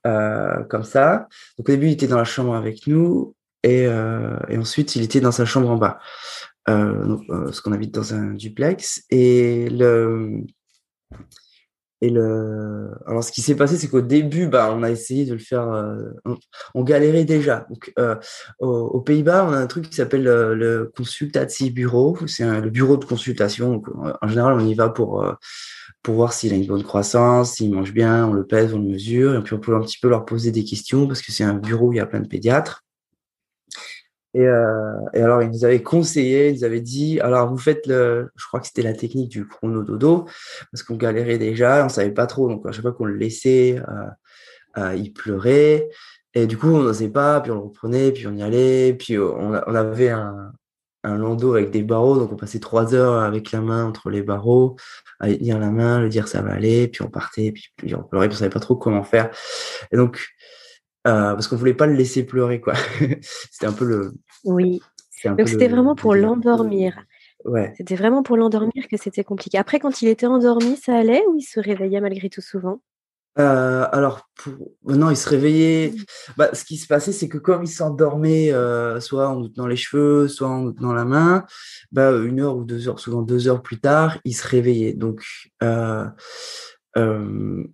comme 0.04 0.84
ça. 0.84 1.26
Donc 1.58 1.68
au 1.68 1.72
début, 1.72 1.88
il 1.88 1.92
était 1.92 2.06
dans 2.06 2.18
la 2.18 2.24
chambre 2.24 2.54
avec 2.54 2.86
nous. 2.86 3.34
Et, 3.62 3.86
euh, 3.86 4.36
et, 4.48 4.58
ensuite, 4.58 4.96
il 4.96 5.02
était 5.02 5.20
dans 5.20 5.32
sa 5.32 5.44
chambre 5.44 5.70
en 5.70 5.76
bas, 5.76 5.98
euh, 6.68 7.16
euh, 7.30 7.52
ce 7.52 7.62
qu'on 7.62 7.72
habite 7.72 7.94
dans 7.94 8.14
un 8.14 8.32
duplex. 8.32 9.04
Et 9.10 9.68
le, 9.70 10.42
et 12.00 12.10
le, 12.10 12.90
alors 13.06 13.22
ce 13.22 13.30
qui 13.30 13.42
s'est 13.42 13.54
passé, 13.54 13.78
c'est 13.78 13.88
qu'au 13.88 14.00
début, 14.00 14.48
bah, 14.48 14.74
on 14.76 14.82
a 14.82 14.90
essayé 14.90 15.24
de 15.24 15.34
le 15.34 15.38
faire, 15.38 15.68
euh, 15.68 16.10
on, 16.74 16.82
galérait 16.82 17.24
déjà. 17.24 17.66
Donc, 17.68 17.92
aux, 18.58 19.00
Pays-Bas, 19.00 19.46
on 19.48 19.52
a 19.52 19.58
un 19.58 19.66
truc 19.68 19.88
qui 19.88 19.96
s'appelle 19.96 20.24
le, 20.24 20.54
le 20.54 20.92
Consultati 20.96 21.70
Bureau. 21.70 22.18
C'est 22.26 22.60
le 22.60 22.70
bureau 22.70 22.96
de 22.96 23.04
consultation. 23.04 23.80
En 24.20 24.28
général, 24.28 24.54
on 24.54 24.66
y 24.66 24.74
va 24.74 24.88
pour 24.88 25.24
pour 26.02 26.16
voir 26.16 26.32
s'il 26.32 26.52
a 26.52 26.56
une 26.56 26.66
bonne 26.66 26.82
croissance, 26.82 27.54
s'il 27.54 27.72
mange 27.72 27.92
bien, 27.92 28.26
on 28.26 28.32
le 28.32 28.44
pèse, 28.44 28.74
on 28.74 28.78
le 28.78 28.88
mesure, 28.88 29.36
et 29.36 29.42
puis 29.42 29.54
on 29.54 29.60
peut 29.60 29.74
un 29.74 29.80
petit 29.80 29.98
peu 30.00 30.08
leur 30.08 30.24
poser 30.24 30.50
des 30.50 30.64
questions 30.64 31.06
parce 31.06 31.22
que 31.22 31.30
c'est 31.30 31.44
un 31.44 31.54
bureau 31.54 31.88
où 31.88 31.92
il 31.92 31.96
y 31.96 32.00
a 32.00 32.06
plein 32.06 32.20
de 32.20 32.28
pédiatres. 32.28 32.84
Et, 34.34 34.46
euh, 34.46 34.94
et, 35.12 35.20
alors, 35.20 35.42
ils 35.42 35.50
nous 35.50 35.64
avaient 35.64 35.82
conseillé, 35.82 36.48
ils 36.48 36.54
nous 36.54 36.64
avaient 36.64 36.80
dit, 36.80 37.20
alors 37.20 37.50
vous 37.50 37.58
faites 37.58 37.86
le, 37.86 38.30
je 38.34 38.46
crois 38.46 38.60
que 38.60 38.66
c'était 38.66 38.82
la 38.82 38.94
technique 38.94 39.28
du 39.28 39.46
chrono 39.46 39.82
dodo, 39.82 40.26
parce 40.70 40.82
qu'on 40.82 40.96
galérait 40.96 41.38
déjà, 41.38 41.84
on 41.84 41.88
savait 41.90 42.12
pas 42.12 42.26
trop, 42.26 42.48
donc 42.48 42.66
à 42.66 42.72
chaque 42.72 42.82
fois 42.82 42.92
qu'on 42.92 43.04
le 43.04 43.16
laissait, 43.16 43.76
euh, 43.78 44.78
euh, 44.78 44.94
il 44.96 45.12
pleurait, 45.12 45.88
et 46.34 46.46
du 46.46 46.56
coup 46.56 46.68
on 46.68 46.82
n'osait 46.82 47.10
pas, 47.10 47.42
puis 47.42 47.50
on 47.50 47.56
le 47.56 47.60
reprenait, 47.60 48.10
puis 48.10 48.26
on 48.26 48.34
y 48.34 48.42
allait, 48.42 48.94
puis 48.94 49.18
on, 49.18 49.50
on 49.50 49.74
avait 49.74 50.08
un, 50.08 50.52
un 51.04 51.18
landau 51.18 51.54
avec 51.54 51.70
des 51.70 51.82
barreaux, 51.82 52.16
donc 52.18 52.32
on 52.32 52.36
passait 52.36 52.60
trois 52.60 52.94
heures 52.94 53.22
avec 53.22 53.52
la 53.52 53.60
main 53.60 53.84
entre 53.84 54.08
les 54.08 54.22
barreaux, 54.22 54.76
à 55.20 55.28
tenir 55.28 55.58
la 55.58 55.70
main, 55.70 56.00
lui 56.00 56.08
dire 56.08 56.28
ça 56.28 56.42
va 56.42 56.52
aller, 56.52 56.88
puis 56.88 57.02
on 57.02 57.10
partait, 57.10 57.52
puis, 57.52 57.68
puis 57.76 57.94
on 57.94 58.02
pleurait, 58.02 58.28
puis 58.28 58.36
on 58.36 58.38
savait 58.38 58.50
pas 58.50 58.60
trop 58.60 58.76
comment 58.76 59.02
faire, 59.02 59.30
et 59.90 59.96
donc 59.96 60.26
euh, 61.06 61.32
parce 61.32 61.48
qu'on 61.48 61.56
voulait 61.56 61.74
pas 61.74 61.86
le 61.86 61.94
laisser 61.94 62.24
pleurer, 62.24 62.60
quoi. 62.60 62.74
c'était 63.50 63.66
un 63.66 63.72
peu 63.72 63.84
le. 63.84 64.12
Oui. 64.44 64.80
Donc 65.24 65.48
c'était 65.48 65.68
vraiment 65.68 65.94
pour 65.94 66.14
l'endormir. 66.14 67.04
Ouais. 67.44 67.72
C'était 67.76 67.96
vraiment 67.96 68.22
pour 68.22 68.36
l'endormir 68.36 68.86
que 68.90 68.96
c'était 68.96 69.24
compliqué. 69.24 69.58
Après, 69.58 69.80
quand 69.80 70.02
il 70.02 70.08
était 70.08 70.26
endormi, 70.26 70.76
ça 70.76 70.96
allait 70.96 71.22
ou 71.28 71.36
il 71.36 71.42
se 71.42 71.60
réveillait 71.60 72.00
malgré 72.00 72.28
tout 72.28 72.40
souvent? 72.40 72.80
Euh, 73.38 73.86
alors, 73.90 74.28
pour... 74.36 74.52
non, 74.84 75.10
il 75.10 75.16
se 75.16 75.28
réveillait. 75.28 75.90
Mmh. 75.90 76.32
Bah, 76.36 76.50
ce 76.52 76.64
qui 76.64 76.76
se 76.76 76.86
passait, 76.86 77.12
c'est 77.12 77.28
que 77.28 77.38
comme 77.38 77.64
il 77.64 77.68
s'endormait, 77.68 78.52
euh, 78.52 79.00
soit 79.00 79.28
en 79.28 79.36
nous 79.36 79.48
tenant 79.48 79.66
les 79.66 79.76
cheveux, 79.76 80.28
soit 80.28 80.48
en 80.48 80.60
nous 80.60 80.72
tenant 80.72 80.92
la 80.92 81.04
main, 81.04 81.44
bah, 81.92 82.12
une 82.12 82.40
heure 82.40 82.56
ou 82.56 82.64
deux 82.64 82.88
heures, 82.88 83.00
souvent 83.00 83.22
deux 83.22 83.48
heures 83.48 83.62
plus 83.62 83.80
tard, 83.80 84.18
il 84.24 84.34
se 84.34 84.46
réveillait. 84.46 84.92
Donc, 84.92 85.22
euh, 85.62 86.06
euh, 86.96 87.64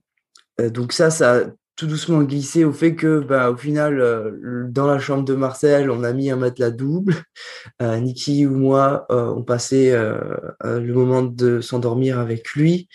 donc 0.71 0.93
ça, 0.93 1.11
ça, 1.11 1.47
tout 1.79 1.87
doucement 1.87 2.23
glissé 2.25 2.65
au 2.65 2.73
fait 2.73 2.97
que, 2.97 3.21
bah, 3.21 3.53
au 3.53 3.57
final, 3.57 4.01
euh, 4.01 4.67
dans 4.69 4.89
la 4.89 4.99
chambre 4.99 5.25
de 5.25 5.35
Marcel, 5.35 5.93
on 5.93 6.03
a 6.03 6.13
mis 6.13 6.29
un 6.31 6.37
matelas 6.37 6.71
double. 6.71 7.15
Euh, 7.83 7.99
Niki 8.01 8.47
ou 8.47 8.57
moi, 8.57 9.07
euh, 9.11 9.27
on 9.37 9.43
passait 9.43 9.93
le 9.93 10.93
moment 10.93 11.23
de 11.23 11.61
s'endormir 11.61 12.19
avec 12.19 12.51
lui 12.53 12.89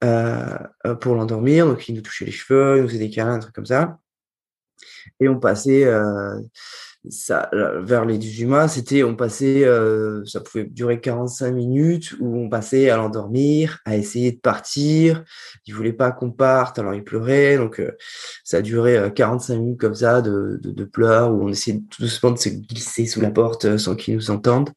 pour 0.00 1.14
l'endormir. 1.14 1.66
Donc, 1.66 1.88
il 1.88 1.94
nous 1.94 2.00
touchait 2.00 2.24
les 2.24 2.30
cheveux, 2.30 2.76
il 2.76 2.82
nous 2.82 2.88
faisait 2.88 2.98
des 2.98 3.10
câlins, 3.10 3.34
un 3.34 3.38
truc 3.40 3.54
comme 3.54 3.66
ça. 3.66 3.98
Et 5.20 5.28
on 5.28 5.38
passait 5.38 5.84
vers 7.82 8.04
les 8.04 8.18
18 8.18 8.46
mois, 8.46 8.68
c'était, 8.68 9.02
on 9.02 9.14
passait, 9.14 9.64
euh, 9.64 10.24
ça 10.24 10.40
pouvait 10.40 10.64
durer 10.64 11.00
45 11.00 11.52
minutes 11.52 12.14
où 12.20 12.36
on 12.36 12.48
passait 12.48 12.90
à 12.90 12.96
l'endormir, 12.96 13.78
à 13.84 13.96
essayer 13.96 14.32
de 14.32 14.38
partir. 14.38 15.24
Il 15.66 15.74
voulait 15.74 15.92
pas 15.92 16.10
qu'on 16.12 16.30
parte, 16.30 16.78
alors 16.78 16.94
il 16.94 17.04
pleurait. 17.04 17.56
Donc, 17.56 17.80
euh, 17.80 17.92
ça 18.44 18.58
a 18.58 18.62
duré 18.62 19.12
45 19.14 19.54
euh, 19.54 19.58
minutes 19.58 19.80
comme 19.80 19.94
ça 19.94 20.22
de, 20.22 20.58
de, 20.62 20.70
de 20.70 20.84
pleurs 20.84 21.32
où 21.32 21.44
on 21.44 21.48
essayait 21.48 21.80
tout 21.90 22.02
doucement 22.02 22.30
de 22.32 22.38
se 22.38 22.48
glisser 22.48 23.06
sous 23.06 23.20
la 23.20 23.30
porte 23.30 23.76
sans 23.78 23.94
qu'ils 23.94 24.14
nous 24.14 24.30
entendent. 24.30 24.70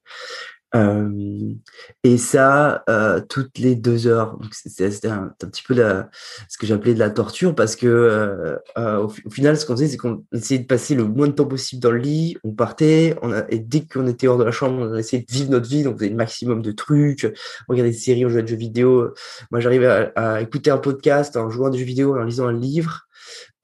Et 0.73 2.17
ça, 2.17 2.83
euh, 2.89 3.21
toutes 3.27 3.57
les 3.57 3.75
deux 3.75 4.05
heures. 4.07 4.37
C'était 4.51 5.07
un, 5.07 5.33
un, 5.41 5.47
petit 5.47 5.63
peu 5.63 5.73
la, 5.73 6.09
ce 6.47 6.57
que 6.57 6.67
j'appelais 6.67 6.93
de 6.93 6.99
la 6.99 7.09
torture 7.09 7.55
parce 7.55 7.75
que 7.75 7.87
euh, 7.87 8.55
euh 8.77 8.97
au, 8.97 9.29
final, 9.29 9.57
ce 9.57 9.65
qu'on 9.65 9.73
faisait, 9.73 9.87
c'est 9.87 9.97
qu'on 9.97 10.23
essayait 10.31 10.61
de 10.61 10.67
passer 10.67 10.95
le 10.95 11.05
moins 11.05 11.27
de 11.27 11.33
temps 11.33 11.45
possible 11.45 11.81
dans 11.81 11.91
le 11.91 11.97
lit. 11.97 12.37
On 12.43 12.53
partait, 12.53 13.15
on 13.21 13.31
a, 13.31 13.43
et 13.49 13.59
dès 13.59 13.81
qu'on 13.81 14.07
était 14.07 14.27
hors 14.27 14.37
de 14.37 14.43
la 14.43 14.51
chambre, 14.51 14.87
on 14.91 14.95
essayait 14.95 15.23
de 15.23 15.31
vivre 15.31 15.49
notre 15.49 15.67
vie. 15.67 15.83
Donc, 15.83 15.95
on 15.95 15.97
faisait 15.97 16.09
le 16.09 16.15
maximum 16.15 16.61
de 16.61 16.71
trucs, 16.71 17.25
on 17.67 17.73
regardait 17.73 17.91
des 17.91 17.97
séries, 17.97 18.25
on 18.25 18.29
jouait 18.29 18.39
à 18.39 18.43
des 18.43 18.49
jeux 18.49 18.55
vidéo. 18.55 19.13
Moi, 19.51 19.59
j'arrivais 19.59 19.87
à, 19.87 20.11
à, 20.15 20.41
écouter 20.41 20.71
un 20.71 20.77
podcast 20.77 21.35
en 21.35 21.49
jouant 21.49 21.67
à 21.67 21.69
des 21.71 21.79
jeux 21.79 21.85
vidéo, 21.85 22.15
en 22.15 22.23
lisant 22.23 22.47
un 22.47 22.53
livre. 22.53 23.08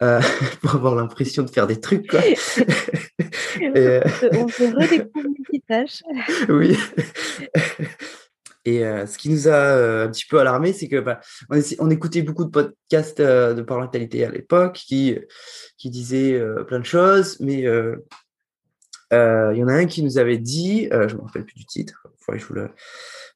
Euh, 0.04 0.20
pour 0.62 0.76
avoir 0.76 0.96
l'impression 0.96 1.44
de 1.44 1.50
faire 1.50 1.68
des 1.68 1.80
trucs. 1.80 2.10
Quoi. 2.10 2.20
Et, 2.26 4.00
on 4.34 4.48
se 4.48 4.76
redécouvre 4.76 5.30
tâches. 5.68 6.04
oui. 6.50 6.78
Et 8.66 8.86
euh, 8.86 9.06
ce 9.06 9.18
qui 9.18 9.30
nous 9.30 9.48
a 9.48 9.54
euh, 9.54 10.06
un 10.06 10.12
petit 10.12 10.26
peu 10.26 10.40
alarmé, 10.40 10.74
c'est 10.74 10.88
que 10.88 11.00
bah, 11.00 11.22
on, 11.50 11.60
on, 11.80 11.90
écoutait 11.90 12.24
beaucoup 12.24 12.46
de 12.46 12.50
podcasts 12.50 13.22
de 13.22 13.62
parentalité 13.62 14.26
à 14.26 14.30
l'époque 14.30 14.74
qui, 14.74 15.18
qui 15.78 15.90
disaient 15.90 16.42
plein 16.68 16.80
de 16.80 16.86
choses, 16.86 17.40
mais 17.40 17.60
il 17.62 17.98
y 19.12 19.64
en 19.64 19.68
a 19.68 19.74
un 19.74 19.86
qui 19.86 20.04
nous 20.04 20.18
avait 20.18 20.40
dit, 20.40 20.90
je 20.92 20.98
ne 20.98 21.14
me 21.14 21.22
rappelle 21.22 21.46
plus 21.46 21.56
du 21.56 21.66
titre, 21.66 22.08
il 22.34 22.40
je 22.40 22.46
vous 22.46 22.56
le 22.56 22.70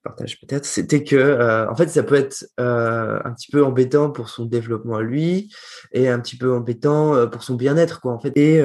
partage 0.04 0.40
peut-être, 0.40 0.66
c'était 0.66 1.04
que 1.04 1.68
en 1.70 1.76
fait 1.76 1.90
ça 1.90 2.04
peut 2.04 2.16
être 2.16 2.46
un 2.58 3.32
petit 3.34 3.52
peu 3.52 3.64
embêtant 3.64 4.10
pour 4.12 4.30
son 4.30 4.46
développement 4.46 4.96
à 4.96 5.02
lui 5.02 5.54
et 5.92 6.10
un 6.10 6.20
petit 6.20 6.38
peu 6.38 6.54
embêtant 6.54 7.28
pour 7.28 7.44
son 7.44 7.56
bien-être 7.56 8.02
quoi 8.02 8.14
en 8.14 8.20
fait. 8.20 8.36
Et 8.38 8.62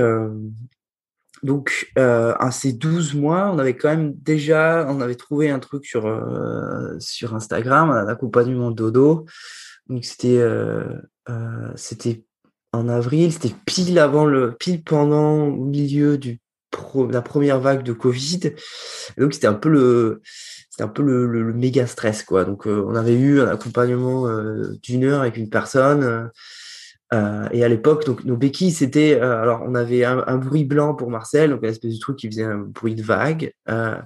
donc, 1.44 1.92
euh, 1.98 2.32
à 2.38 2.50
ces 2.50 2.72
12 2.72 3.14
mois, 3.14 3.50
on 3.52 3.58
avait 3.58 3.76
quand 3.76 3.90
même 3.90 4.14
déjà, 4.14 4.86
on 4.88 5.02
avait 5.02 5.14
trouvé 5.14 5.50
un 5.50 5.58
truc 5.58 5.84
sur, 5.84 6.06
euh, 6.06 6.98
sur 6.98 7.34
Instagram, 7.34 7.90
un 7.90 8.08
accompagnement 8.08 8.70
dodo. 8.70 9.26
Donc, 9.90 10.06
c'était, 10.06 10.38
euh, 10.38 10.84
euh, 11.28 11.70
c'était 11.76 12.24
en 12.72 12.88
avril, 12.88 13.30
c'était 13.30 13.54
pile 13.66 13.98
avant 13.98 14.24
le, 14.24 14.54
pile 14.58 14.82
pendant, 14.82 15.48
au 15.48 15.66
milieu 15.66 16.16
du 16.16 16.40
la 17.10 17.22
première 17.22 17.60
vague 17.60 17.84
de 17.84 17.92
Covid. 17.92 18.54
Donc, 19.18 19.34
c'était 19.34 19.46
un 19.46 19.54
peu 19.54 19.68
le, 19.68 20.22
c'était 20.74 20.82
un 20.82 20.88
peu 20.88 21.04
le, 21.04 21.54
méga 21.54 21.86
stress, 21.86 22.24
quoi. 22.24 22.44
Donc, 22.44 22.66
euh, 22.66 22.84
on 22.88 22.96
avait 22.96 23.14
eu 23.14 23.40
un 23.40 23.46
accompagnement 23.46 24.26
euh, 24.26 24.76
d'une 24.82 25.04
heure 25.04 25.20
avec 25.20 25.36
une 25.36 25.48
personne. 25.48 26.30
Euh, 27.12 27.48
et 27.52 27.62
à 27.62 27.68
l'époque, 27.68 28.04
donc 28.04 28.24
nos 28.24 28.36
béquilles, 28.36 28.72
c'était 28.72 29.14
euh, 29.14 29.40
alors 29.40 29.62
on 29.64 29.76
avait 29.76 30.04
un, 30.04 30.36
bruit 30.36 30.64
blanc 30.64 30.94
pour 30.96 31.10
Marcel, 31.10 31.50
donc 31.50 31.62
une 31.62 31.68
espèce 31.68 31.94
de 31.94 32.00
truc 32.00 32.16
qui 32.16 32.26
faisait 32.26 32.42
un 32.42 32.58
bruit 32.58 32.96
de 32.96 33.04
vague, 33.04 33.52
euh, 33.68 33.96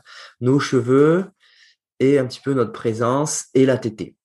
nos 0.43 0.59
cheveux 0.61 1.25
et 2.01 2.19
un 2.19 2.27
petit 2.27 2.41
peu 2.45 2.53
notre 2.53 2.73
présence 2.73 3.47
et 3.55 3.65
la 3.65 3.79
tétée. 3.79 4.18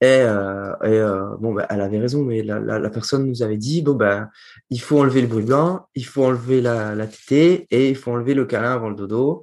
Et, 0.00 0.20
et 0.20 1.02
bon, 1.40 1.54
bah, 1.54 1.66
elle 1.70 1.80
avait 1.80 1.98
raison, 1.98 2.22
mais 2.22 2.42
la, 2.42 2.60
la, 2.60 2.90
personne 2.90 3.26
nous 3.26 3.42
avait 3.42 3.56
dit 3.56 3.82
bon 3.82 3.94
ben 3.94 4.30
il 4.70 4.80
faut 4.80 5.00
enlever 5.00 5.20
le 5.20 5.26
bruit 5.26 5.44
blanc, 5.44 5.88
il 5.96 6.06
faut 6.06 6.24
enlever 6.24 6.60
la, 6.60 6.94
la 6.94 7.08
tétée 7.08 7.66
et 7.72 7.88
il 7.88 7.96
faut 7.96 8.12
enlever 8.12 8.34
le 8.34 8.46
câlin 8.46 8.72
avant 8.72 8.90
le 8.90 8.94
dodo. 8.94 9.42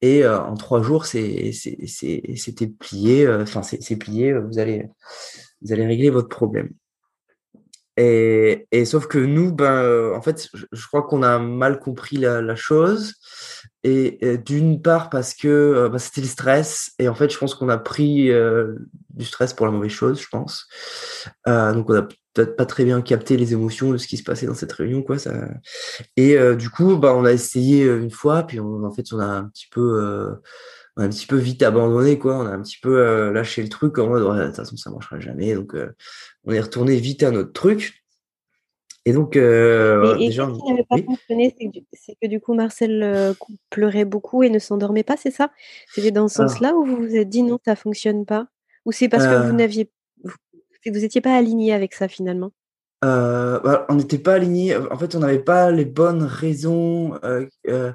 Et 0.00 0.26
en 0.26 0.54
trois 0.54 0.82
jours, 0.82 1.06
c'est 1.06 1.52
c'était 1.52 2.66
plié, 2.66 3.28
enfin 3.28 3.62
c'est 3.62 3.96
plié, 3.96 4.32
vous 4.32 4.58
allez 4.58 4.88
vous 5.62 5.72
allez 5.72 5.86
régler 5.86 6.10
votre 6.10 6.28
problème. 6.28 6.70
Et, 7.96 8.66
et, 8.72 8.84
sauf 8.86 9.06
que 9.06 9.18
nous, 9.18 9.52
ben, 9.52 9.74
euh, 9.74 10.14
en 10.14 10.22
fait, 10.22 10.48
je, 10.54 10.86
crois 10.86 11.02
qu'on 11.02 11.22
a 11.22 11.38
mal 11.38 11.78
compris 11.78 12.16
la 12.16 12.56
chose. 12.56 13.14
Et, 13.84 14.38
d'une 14.38 14.80
part 14.80 15.10
parce 15.10 15.34
que 15.34 15.48
euh, 15.48 15.88
ben, 15.88 15.98
c'était 15.98 16.20
le 16.20 16.26
stress. 16.26 16.92
Et 16.98 17.08
en 17.08 17.14
fait, 17.14 17.30
je 17.32 17.38
pense 17.38 17.54
qu'on 17.54 17.68
a 17.68 17.78
pris 17.78 18.30
euh, 18.30 18.74
du 19.10 19.24
stress 19.24 19.52
pour 19.54 19.66
la 19.66 19.72
mauvaise 19.72 19.90
chose, 19.90 20.20
je 20.20 20.28
pense. 20.28 20.66
Euh, 21.48 21.72
donc, 21.72 21.90
on 21.90 21.94
a 21.94 22.02
peut-être 22.02 22.56
pas 22.56 22.66
très 22.66 22.84
bien 22.84 23.02
capté 23.02 23.36
les 23.36 23.52
émotions 23.52 23.90
de 23.90 23.98
ce 23.98 24.06
qui 24.06 24.16
se 24.16 24.22
passait 24.22 24.46
dans 24.46 24.54
cette 24.54 24.72
réunion, 24.72 25.02
quoi. 25.02 25.18
Ça... 25.18 25.32
Et 26.16 26.36
du 26.56 26.70
coup, 26.70 26.96
ben, 26.96 27.12
on 27.12 27.24
a 27.24 27.32
essayé 27.32 27.84
une 27.84 28.10
fois, 28.10 28.44
puis 28.44 28.60
on, 28.60 28.84
en 28.84 28.92
fait, 28.92 29.12
on 29.12 29.18
a 29.18 29.26
un 29.26 29.44
petit 29.48 29.66
peu 29.70 30.40
on 30.96 31.02
a 31.02 31.06
un 31.06 31.08
petit 31.08 31.26
peu 31.26 31.36
vite 31.36 31.62
abandonné, 31.62 32.18
quoi. 32.18 32.36
On 32.36 32.46
a 32.46 32.50
un 32.50 32.62
petit 32.62 32.78
peu 32.80 32.98
euh, 32.98 33.32
lâché 33.32 33.62
le 33.62 33.68
truc 33.68 33.98
en 33.98 34.08
mode, 34.08 34.22
de 34.22 34.46
toute 34.46 34.56
façon, 34.56 34.76
ça 34.76 34.90
marchera 34.90 35.20
jamais. 35.20 35.54
Donc, 35.54 35.74
euh, 35.74 35.94
on 36.44 36.52
est 36.52 36.60
retourné 36.60 36.96
vite 36.96 37.22
à 37.22 37.30
notre 37.30 37.52
truc. 37.52 38.01
Et 39.04 39.12
donc, 39.12 39.36
euh, 39.36 40.16
et, 40.18 40.26
déjà, 40.26 40.48
ce 40.48 40.58
qui 40.60 40.70
n'avait 40.70 40.84
pas 40.84 40.98
fonctionné, 40.98 41.56
c'est 41.92 42.14
que, 42.22 42.28
du 42.28 42.40
coup, 42.40 42.54
Marcel 42.54 43.34
pleurait 43.70 44.04
beaucoup 44.04 44.42
et 44.42 44.50
ne 44.50 44.58
s'endormait 44.58 45.02
pas, 45.02 45.16
c'est 45.16 45.32
ça? 45.32 45.50
C'était 45.92 46.12
dans 46.12 46.28
ce 46.28 46.36
sens-là 46.36 46.74
où 46.76 46.84
vous 46.84 46.96
vous 46.96 47.16
êtes 47.16 47.28
dit 47.28 47.42
non, 47.42 47.58
ça 47.64 47.74
fonctionne 47.74 48.24
pas? 48.24 48.46
Ou 48.84 48.92
c'est 48.92 49.08
parce 49.08 49.26
que 49.26 49.48
vous 49.48 49.56
n'aviez, 49.56 49.90
vous 50.24 51.00
n'étiez 51.00 51.20
pas 51.20 51.34
aligné 51.34 51.72
avec 51.72 51.94
ça 51.94 52.08
finalement? 52.08 52.52
Euh, 53.04 53.58
bah, 53.60 53.84
on 53.88 53.96
n'était 53.96 54.18
pas 54.18 54.34
alignés. 54.34 54.76
En 54.76 54.96
fait, 54.96 55.14
on 55.14 55.20
n'avait 55.20 55.40
pas 55.40 55.70
les 55.70 55.84
bonnes 55.84 56.22
raisons. 56.22 57.18
Euh, 57.24 57.46
euh, 57.68 57.92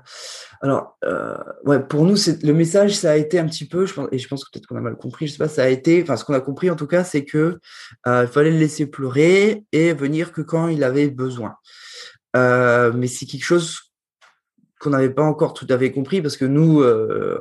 alors, 0.62 0.98
euh, 1.06 1.38
ouais, 1.66 1.80
pour 1.80 2.04
nous, 2.04 2.16
le 2.44 2.52
message, 2.54 2.96
ça 2.96 3.12
a 3.12 3.16
été 3.16 3.40
un 3.40 3.46
petit 3.46 3.66
peu, 3.66 3.86
je 3.86 3.94
pense, 3.94 4.10
et 4.12 4.18
je 4.18 4.28
pense 4.28 4.44
que 4.44 4.50
peut-être 4.52 4.68
qu'on 4.68 4.76
a 4.76 4.82
mal 4.82 4.98
compris. 4.98 5.28
Je 5.28 5.34
sais 5.34 5.38
pas, 5.38 5.48
ça 5.48 5.64
a 5.64 5.68
été, 5.68 6.02
enfin, 6.04 6.18
ce 6.18 6.26
qu'on 6.26 6.34
a 6.34 6.42
compris 6.42 6.70
en 6.70 6.76
tout 6.76 6.88
cas, 6.88 7.04
c'est 7.04 7.24
que 7.24 7.60
euh, 8.08 8.24
il 8.24 8.28
fallait 8.28 8.52
le 8.52 8.58
laisser 8.58 8.86
pleurer 8.86 9.64
et 9.72 9.94
venir 9.94 10.34
que 10.34 10.42
quand 10.42 10.68
il 10.68 10.84
avait 10.84 11.10
besoin. 11.10 11.56
Euh, 12.36 12.92
mais 12.94 13.08
c'est 13.08 13.26
quelque 13.26 13.46
chose 13.46 13.80
qu'on 14.80 14.92
n'avait 14.92 15.10
pas 15.10 15.24
encore 15.24 15.54
tout 15.54 15.66
à 15.70 15.78
fait 15.78 15.92
compris 15.92 16.22
parce 16.22 16.38
que 16.38 16.46
nous, 16.46 16.82
euh, 16.82 17.40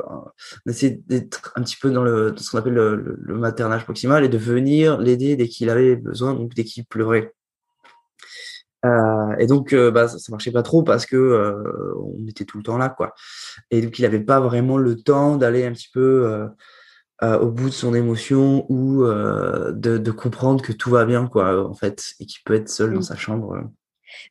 on 0.65 0.71
essayait 0.71 1.01
d'être 1.07 1.53
un 1.57 1.63
petit 1.63 1.77
peu 1.77 1.91
dans, 1.91 2.03
le, 2.03 2.31
dans 2.31 2.39
ce 2.39 2.51
qu'on 2.51 2.59
appelle 2.59 2.75
le, 2.75 2.97
le, 2.97 3.19
le, 3.21 3.35
maternage 3.35 3.85
proximal 3.85 4.25
et 4.25 4.29
de 4.29 4.39
venir 4.39 4.99
l'aider 4.99 5.37
dès 5.37 5.49
qu'il 5.49 5.69
avait 5.69 5.97
besoin, 5.97 6.35
donc 6.35 6.55
dès 6.55 6.65
qu'il 6.65 6.87
pleurait. 6.87 7.35
Euh, 8.85 9.37
et 9.39 9.47
donc, 9.47 9.73
euh, 9.73 9.91
bah, 9.91 10.09
ça, 10.09 10.19
ça, 10.19 10.31
marchait 10.31 10.53
pas 10.53 10.63
trop 10.63 10.83
parce 10.83 11.07
que 11.07 11.17
euh, 11.17 11.95
on 11.97 12.27
était 12.29 12.45
tout 12.45 12.59
le 12.59 12.63
temps 12.63 12.79
là, 12.79 12.89
quoi. 12.89 13.15
Et 13.71 13.81
donc, 13.81 13.99
il 13.99 14.03
n'avait 14.03 14.21
pas 14.21 14.41
vraiment 14.41 14.77
le 14.79 14.97
temps 14.97 15.37
d'aller 15.37 15.65
un 15.65 15.73
petit 15.73 15.91
peu 15.93 16.49
au 17.23 17.51
bout 17.51 17.69
de 17.69 17.75
son 17.75 17.95
émotion 17.95 18.67
ou 18.71 19.05
de, 19.05 19.73
de, 19.99 20.11
comprendre 20.11 20.63
que 20.63 20.73
tout 20.73 20.91
va 20.91 21.05
bien, 21.05 21.27
quoi, 21.27 21.67
en 21.69 21.75
fait, 21.75 22.15
et 22.21 22.27
qu'il 22.27 22.43
peut 22.45 22.55
être 22.55 22.69
seul 22.69 22.93
dans 22.93 23.03
sa 23.03 23.17
chambre. 23.17 23.57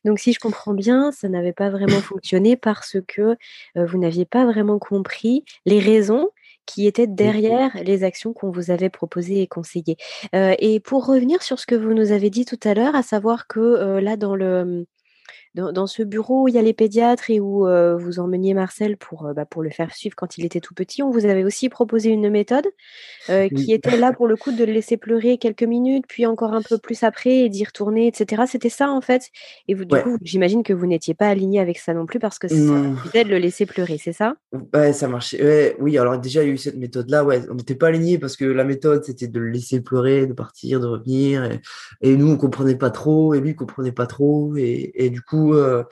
Donc, 0.04 0.18
si 0.18 0.32
je 0.32 0.38
comprends 0.38 0.74
bien, 0.74 1.12
ça 1.12 1.28
n'avait 1.28 1.52
pas 1.52 1.70
vraiment 1.70 2.00
fonctionné 2.00 2.56
parce 2.56 2.96
que 3.08 3.36
vous 3.74 3.98
n'aviez 3.98 4.24
pas 4.24 4.46
vraiment 4.46 4.78
compris 4.78 5.44
les 5.64 5.80
raisons 5.80 6.30
qui 6.66 6.86
étaient 6.86 7.06
derrière 7.06 7.70
les 7.82 8.04
actions 8.04 8.32
qu'on 8.32 8.50
vous 8.50 8.70
avait 8.70 8.90
proposées 8.90 9.42
et 9.42 9.46
conseillées. 9.46 9.96
Euh, 10.34 10.54
et 10.58 10.80
pour 10.80 11.06
revenir 11.06 11.42
sur 11.42 11.58
ce 11.58 11.66
que 11.66 11.74
vous 11.74 11.94
nous 11.94 12.12
avez 12.12 12.30
dit 12.30 12.44
tout 12.44 12.60
à 12.64 12.74
l'heure, 12.74 12.94
à 12.94 13.02
savoir 13.02 13.46
que 13.46 13.60
euh, 13.60 14.00
là, 14.00 14.16
dans 14.16 14.36
le, 14.36 14.86
dans, 15.56 15.86
ce 15.86 16.02
bureau 16.02 16.44
où 16.44 16.48
il 16.48 16.54
y 16.54 16.58
a 16.58 16.62
les 16.62 16.74
pédiatres 16.74 17.30
et 17.30 17.40
où 17.40 17.66
euh, 17.66 17.96
vous 17.96 18.18
emmeniez 18.18 18.52
Marcel 18.52 18.96
pour, 18.96 19.26
euh, 19.26 19.32
bah, 19.32 19.46
pour 19.46 19.62
le 19.62 19.70
faire 19.70 19.94
suivre 19.94 20.14
quand 20.14 20.36
il 20.36 20.44
était 20.44 20.60
tout 20.60 20.74
petit, 20.74 21.02
on 21.02 21.10
vous 21.10 21.24
avait 21.24 21.44
aussi 21.44 21.68
proposé 21.68 22.10
une 22.10 22.28
méthode 22.28 22.66
euh, 23.30 23.48
qui 23.48 23.72
était 23.72 23.96
là 23.96 24.12
pour 24.12 24.26
le 24.26 24.36
coup 24.36 24.52
de 24.52 24.64
le 24.64 24.72
laisser 24.72 24.96
pleurer 24.96 25.38
quelques 25.38 25.62
minutes, 25.62 26.04
puis 26.06 26.26
encore 26.26 26.52
un 26.52 26.62
peu 26.62 26.78
plus 26.78 27.02
après 27.02 27.38
et 27.38 27.48
d'y 27.48 27.64
retourner, 27.64 28.06
etc. 28.06 28.42
C'était 28.46 28.68
ça 28.68 28.90
en 28.90 29.00
fait. 29.00 29.30
Et 29.68 29.74
vous, 29.74 29.84
du 29.84 29.96
coup, 29.96 30.18
j'imagine 30.22 30.62
que 30.62 30.72
vous 30.72 30.86
n'étiez 30.86 31.14
pas 31.14 31.28
aligné 31.28 31.60
avec 31.60 31.78
ça 31.78 31.94
non 31.94 32.06
plus 32.06 32.18
parce 32.18 32.38
que 32.38 32.48
ça 32.48 32.54
de 32.56 33.30
le 33.30 33.38
laisser 33.38 33.64
pleurer, 33.64 33.98
c'est 33.98 34.12
ça? 34.12 34.34
Ouais, 34.74 34.92
ça 34.92 35.08
marchait. 35.08 35.74
oui, 35.80 35.96
alors 35.96 36.18
déjà, 36.18 36.42
il 36.42 36.48
y 36.48 36.50
a 36.50 36.52
eu 36.52 36.58
cette 36.58 36.76
méthode-là. 36.76 37.24
Ouais, 37.24 37.42
on 37.50 37.54
n'était 37.54 37.74
pas 37.74 37.88
aligné 37.88 38.18
parce 38.18 38.36
que 38.36 38.44
la 38.44 38.64
méthode, 38.64 39.04
c'était 39.04 39.26
de 39.26 39.40
le 39.40 39.48
laisser 39.48 39.80
pleurer, 39.80 40.26
de 40.26 40.34
partir, 40.34 40.80
de 40.80 40.86
revenir. 40.86 41.44
Et, 41.44 41.60
et 42.02 42.16
nous, 42.16 42.30
on 42.30 42.36
comprenait 42.36 42.76
pas 42.76 42.90
trop, 42.90 43.34
et 43.34 43.40
lui, 43.40 43.50
il 43.50 43.56
comprenait 43.56 43.92
pas 43.92 44.06
trop. 44.06 44.54
Et, 44.56 44.92
et 44.94 45.10
du 45.10 45.22
coup, 45.22 45.45
euh, 45.54 45.84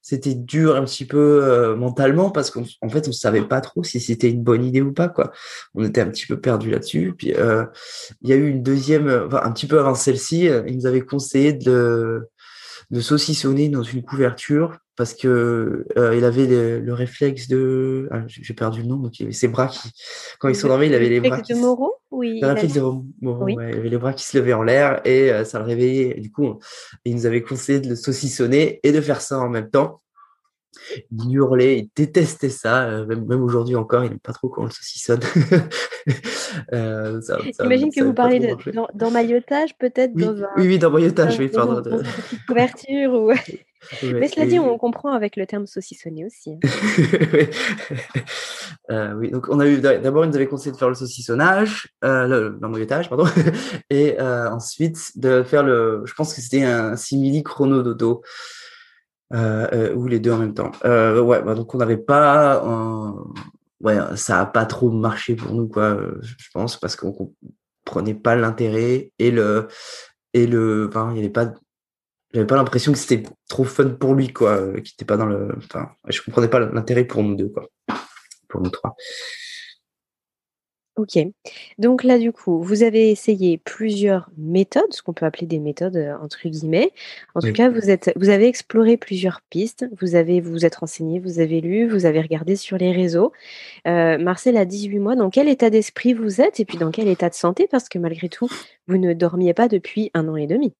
c'était 0.00 0.34
dur 0.34 0.76
un 0.76 0.84
petit 0.84 1.04
peu 1.04 1.40
euh, 1.42 1.76
mentalement 1.76 2.30
parce 2.30 2.50
qu'en 2.50 2.64
fait, 2.88 3.08
on 3.08 3.12
savait 3.12 3.42
pas 3.42 3.60
trop 3.60 3.82
si 3.84 4.00
c'était 4.00 4.30
une 4.30 4.42
bonne 4.42 4.64
idée 4.64 4.82
ou 4.82 4.92
pas. 4.92 5.08
Quoi. 5.08 5.32
On 5.74 5.84
était 5.84 6.00
un 6.00 6.08
petit 6.08 6.26
peu 6.26 6.40
perdu 6.40 6.70
là-dessus. 6.70 7.14
Puis 7.16 7.34
euh, 7.34 7.64
il 8.22 8.30
y 8.30 8.32
a 8.32 8.36
eu 8.36 8.48
une 8.48 8.62
deuxième, 8.62 9.08
un 9.08 9.52
petit 9.52 9.66
peu 9.66 9.78
avant 9.78 9.94
celle-ci, 9.94 10.48
il 10.66 10.76
nous 10.76 10.86
avait 10.86 11.02
conseillé 11.02 11.52
de 11.52 12.28
de 12.90 13.00
saucissonner 13.00 13.68
dans 13.68 13.82
une 13.82 14.02
couverture 14.02 14.78
parce 14.96 15.14
que 15.14 15.86
euh, 15.96 16.16
il 16.16 16.24
avait 16.24 16.46
le, 16.46 16.92
réflexe 16.92 17.48
de 17.48 18.08
ah, 18.10 18.22
j'ai 18.26 18.54
perdu 18.54 18.82
le 18.82 18.88
nom 18.88 18.96
donc 18.96 19.18
il 19.18 19.24
avait 19.24 19.32
ses 19.32 19.48
bras 19.48 19.68
qui 19.68 19.90
quand 20.38 20.48
il 20.48 20.54
s'endormait 20.54 20.88
il 20.88 20.94
avait 20.94 21.08
les 21.08 21.20
bras 21.20 21.40
qui 21.40 21.54
de 21.54 21.58
Moreau? 21.58 21.94
Oui 22.10 22.40
le 22.40 22.48
réflexe 22.48 22.74
de 22.74 22.80
Moreau 22.80 23.48
il 23.48 23.58
avait 23.58 23.88
les 23.88 23.98
bras 23.98 24.12
qui 24.12 24.24
se 24.24 24.36
levaient 24.36 24.52
en 24.52 24.62
l'air 24.62 25.00
et 25.06 25.44
ça 25.44 25.58
le 25.58 25.64
réveillait. 25.64 26.20
Du 26.20 26.30
coup 26.30 26.58
il 27.04 27.14
nous 27.14 27.26
avait 27.26 27.42
conseillé 27.42 27.80
de 27.80 27.88
le 27.88 27.96
saucissonner 27.96 28.80
et 28.82 28.92
de 28.92 29.00
faire 29.00 29.20
ça 29.20 29.38
en 29.38 29.48
même 29.48 29.70
temps 29.70 30.02
il 31.10 31.34
hurlait, 31.34 31.78
il 31.78 31.88
détestait 31.94 32.48
ça. 32.48 32.84
Euh, 32.84 33.06
même, 33.06 33.42
aujourd'hui 33.42 33.76
encore, 33.76 34.04
il 34.04 34.10
n'aime 34.10 34.18
pas 34.18 34.32
trop 34.32 34.48
quand 34.48 34.62
on 34.62 34.64
le 34.66 34.70
saucissonne. 34.70 35.20
euh, 36.72 37.20
J'imagine 37.60 37.92
que 37.92 38.02
vous 38.02 38.14
parlez 38.14 38.54
d'emmaillotage, 38.94 39.76
peut-être 39.78 40.12
oui, 40.14 40.26
oui, 40.56 40.66
oui, 40.68 40.78
d'emmaillotage, 40.78 41.38
oui, 41.38 41.48
pardon. 41.48 41.80
De... 41.80 42.02
couverture 42.48 43.12
ou. 43.12 43.32
Mais 44.02 44.28
cela 44.28 44.46
dit, 44.46 44.58
on 44.58 44.78
comprend 44.78 45.12
avec 45.12 45.36
le 45.36 45.46
terme 45.46 45.66
saucissonner 45.66 46.24
aussi. 46.24 46.56
oui. 47.32 47.48
Euh, 48.90 49.14
oui, 49.14 49.30
donc 49.30 49.48
on 49.48 49.60
a 49.60 49.66
eu 49.66 49.80
d'abord, 49.80 50.24
ils 50.24 50.28
nous 50.28 50.36
avaient 50.36 50.46
conseillé 50.46 50.72
de 50.72 50.76
faire 50.76 50.88
le 50.88 50.94
saucissonnage, 50.94 51.88
euh, 52.04 52.52
l'emmaillotage, 52.60 53.08
pardon, 53.08 53.24
et 53.90 54.20
euh, 54.20 54.50
ensuite 54.50 55.18
de 55.18 55.42
faire 55.42 55.62
le. 55.62 56.02
Je 56.04 56.14
pense 56.14 56.34
que 56.34 56.40
c'était 56.40 56.64
un 56.64 56.96
simili 56.96 57.42
chrono 57.42 57.82
dodo. 57.82 58.22
Euh, 59.32 59.66
euh, 59.72 59.94
ou 59.94 60.06
les 60.06 60.20
deux 60.20 60.32
en 60.32 60.38
même 60.38 60.52
temps. 60.52 60.72
Euh, 60.84 61.20
ouais, 61.22 61.42
bah, 61.42 61.54
donc 61.54 61.74
on 61.74 61.78
n'avait 61.78 61.96
pas, 61.96 62.62
ouais, 63.80 63.98
ça 64.16 64.40
a 64.40 64.46
pas 64.46 64.66
trop 64.66 64.90
marché 64.90 65.34
pour 65.36 65.54
nous, 65.54 65.68
quoi, 65.68 65.98
je 66.20 66.48
pense, 66.52 66.78
parce 66.78 66.96
qu'on 66.96 67.34
comprenait 67.84 68.14
pas 68.14 68.36
l'intérêt 68.36 69.12
et 69.18 69.30
le, 69.30 69.68
et 70.34 70.46
le, 70.46 70.88
enfin, 70.88 71.10
il 71.12 71.16
y 71.16 71.20
avait 71.20 71.30
pas, 71.30 71.54
j'avais 72.34 72.46
pas 72.46 72.56
l'impression 72.56 72.92
que 72.92 72.98
c'était 72.98 73.22
trop 73.48 73.64
fun 73.64 73.90
pour 73.90 74.14
lui, 74.14 74.32
quoi, 74.32 74.72
qui 74.80 74.92
était 74.94 75.06
pas 75.06 75.16
dans 75.16 75.26
le, 75.26 75.48
enfin, 75.56 75.90
je 76.08 76.20
comprenais 76.20 76.48
pas 76.48 76.60
l'intérêt 76.60 77.04
pour 77.04 77.22
nous 77.22 77.34
deux, 77.34 77.48
quoi, 77.48 77.66
pour 78.48 78.60
nous 78.60 78.70
trois. 78.70 78.96
OK. 80.96 81.18
Donc 81.78 82.04
là, 82.04 82.18
du 82.18 82.32
coup, 82.32 82.62
vous 82.62 82.82
avez 82.82 83.10
essayé 83.10 83.56
plusieurs 83.56 84.28
méthodes, 84.36 84.92
ce 84.92 85.02
qu'on 85.02 85.14
peut 85.14 85.24
appeler 85.24 85.46
des 85.46 85.58
méthodes, 85.58 85.96
euh, 85.96 86.14
entre 86.20 86.46
guillemets. 86.46 86.92
En 87.34 87.40
tout 87.40 87.52
cas, 87.52 87.70
vous 87.70 87.88
êtes 87.88 88.12
vous 88.16 88.28
avez 88.28 88.46
exploré 88.46 88.98
plusieurs 88.98 89.40
pistes, 89.48 89.86
vous 90.02 90.16
avez 90.16 90.42
vous 90.42 90.52
vous 90.52 90.66
êtes 90.66 90.76
renseigné, 90.76 91.18
vous 91.18 91.40
avez 91.40 91.62
lu, 91.62 91.88
vous 91.88 92.04
avez 92.04 92.20
regardé 92.20 92.56
sur 92.56 92.76
les 92.76 92.92
réseaux. 92.92 93.32
Euh, 93.86 94.18
Marcel 94.18 94.58
a 94.58 94.66
18 94.66 94.98
mois, 94.98 95.16
dans 95.16 95.30
quel 95.30 95.48
état 95.48 95.70
d'esprit 95.70 96.12
vous 96.12 96.42
êtes 96.42 96.60
et 96.60 96.66
puis 96.66 96.76
dans 96.76 96.90
quel 96.90 97.08
état 97.08 97.30
de 97.30 97.34
santé? 97.34 97.66
Parce 97.70 97.88
que 97.88 97.98
malgré 97.98 98.28
tout, 98.28 98.48
vous 98.86 98.98
ne 98.98 99.14
dormiez 99.14 99.54
pas 99.54 99.68
depuis 99.68 100.10
un 100.12 100.28
an 100.28 100.36
et 100.36 100.46
demi. 100.46 100.74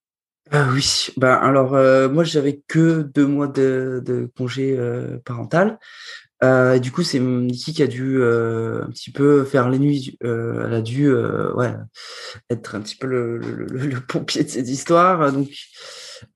Ah 0.51 0.69
oui, 0.75 1.07
ben 1.17 1.33
alors, 1.33 1.75
euh, 1.75 2.11
moi 2.11 2.25
j'avais 2.25 2.61
que 2.69 3.01
deux 3.01 3.27
mois 3.27 3.47
de 3.47 4.03
de 4.05 4.31
congé, 4.37 4.79
parental. 5.25 5.79
Euh, 6.43 6.79
du 6.79 6.91
coup, 6.91 7.03
c'est 7.03 7.21
Niki 7.21 7.73
qui 7.73 7.83
a 7.83 7.87
dû 7.87 8.21
euh, 8.21 8.83
un 8.85 8.91
petit 8.91 9.13
peu 9.13 9.45
faire 9.45 9.69
les 9.69 9.79
nuits. 9.79 10.19
Euh, 10.25 10.65
elle 10.67 10.75
a 10.75 10.83
dû 10.83 11.09
euh, 11.09 11.53
ouais, 11.55 11.73
être 12.51 12.75
un 12.75 12.81
petit 12.81 12.97
peu 12.97 13.07
le, 13.07 14.01
pompier 14.09 14.43
de 14.43 14.49
cette 14.49 14.69
histoire. 14.69 15.33
Donc, 15.33 15.49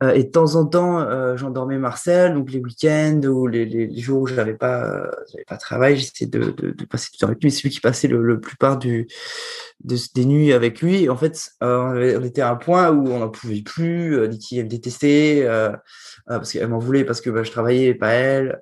et 0.02 0.24
de 0.24 0.30
temps 0.30 0.56
en 0.56 0.66
temps, 0.66 1.36
j'endormais 1.36 1.78
Marcel. 1.78 2.34
Donc 2.34 2.50
les 2.50 2.58
week-ends 2.58 3.20
ou 3.24 3.46
les, 3.46 3.64
les, 3.64 4.00
jours 4.00 4.22
où 4.22 4.26
j'avais 4.26 4.54
pas, 4.54 5.08
pas 5.46 5.56
travail, 5.56 5.96
j'essayais 5.96 6.28
de, 6.28 6.50
de, 6.50 6.70
de, 6.72 6.84
passer 6.84 7.08
du 7.12 7.18
temps 7.18 7.28
avec 7.28 7.42
lui. 7.42 7.52
C'est 7.52 7.62
lui 7.62 7.70
qui 7.70 7.80
passait 7.80 8.08
le, 8.08 8.20
le 8.20 8.40
plupart 8.40 8.78
du, 8.78 9.06
de, 9.84 9.96
des 10.14 10.24
nuits 10.24 10.52
avec 10.52 10.82
lui. 10.82 11.04
Et 11.04 11.08
en 11.08 11.16
fait, 11.16 11.50
on, 11.60 11.94
était 12.24 12.40
à 12.40 12.50
un 12.50 12.56
point 12.56 12.90
où 12.90 13.08
on 13.08 13.20
n'en 13.20 13.28
pouvait 13.28 13.62
plus. 13.62 14.28
Niki 14.28 14.58
elle 14.58 14.64
me 14.64 14.70
détestait 14.70 15.48
parce 16.26 16.52
qu'elle 16.52 16.68
m'en 16.68 16.80
voulait 16.80 17.04
parce 17.04 17.20
que 17.20 17.30
bah, 17.30 17.44
je 17.44 17.52
travaillais, 17.52 17.94
pas 17.94 18.10
elle. 18.10 18.60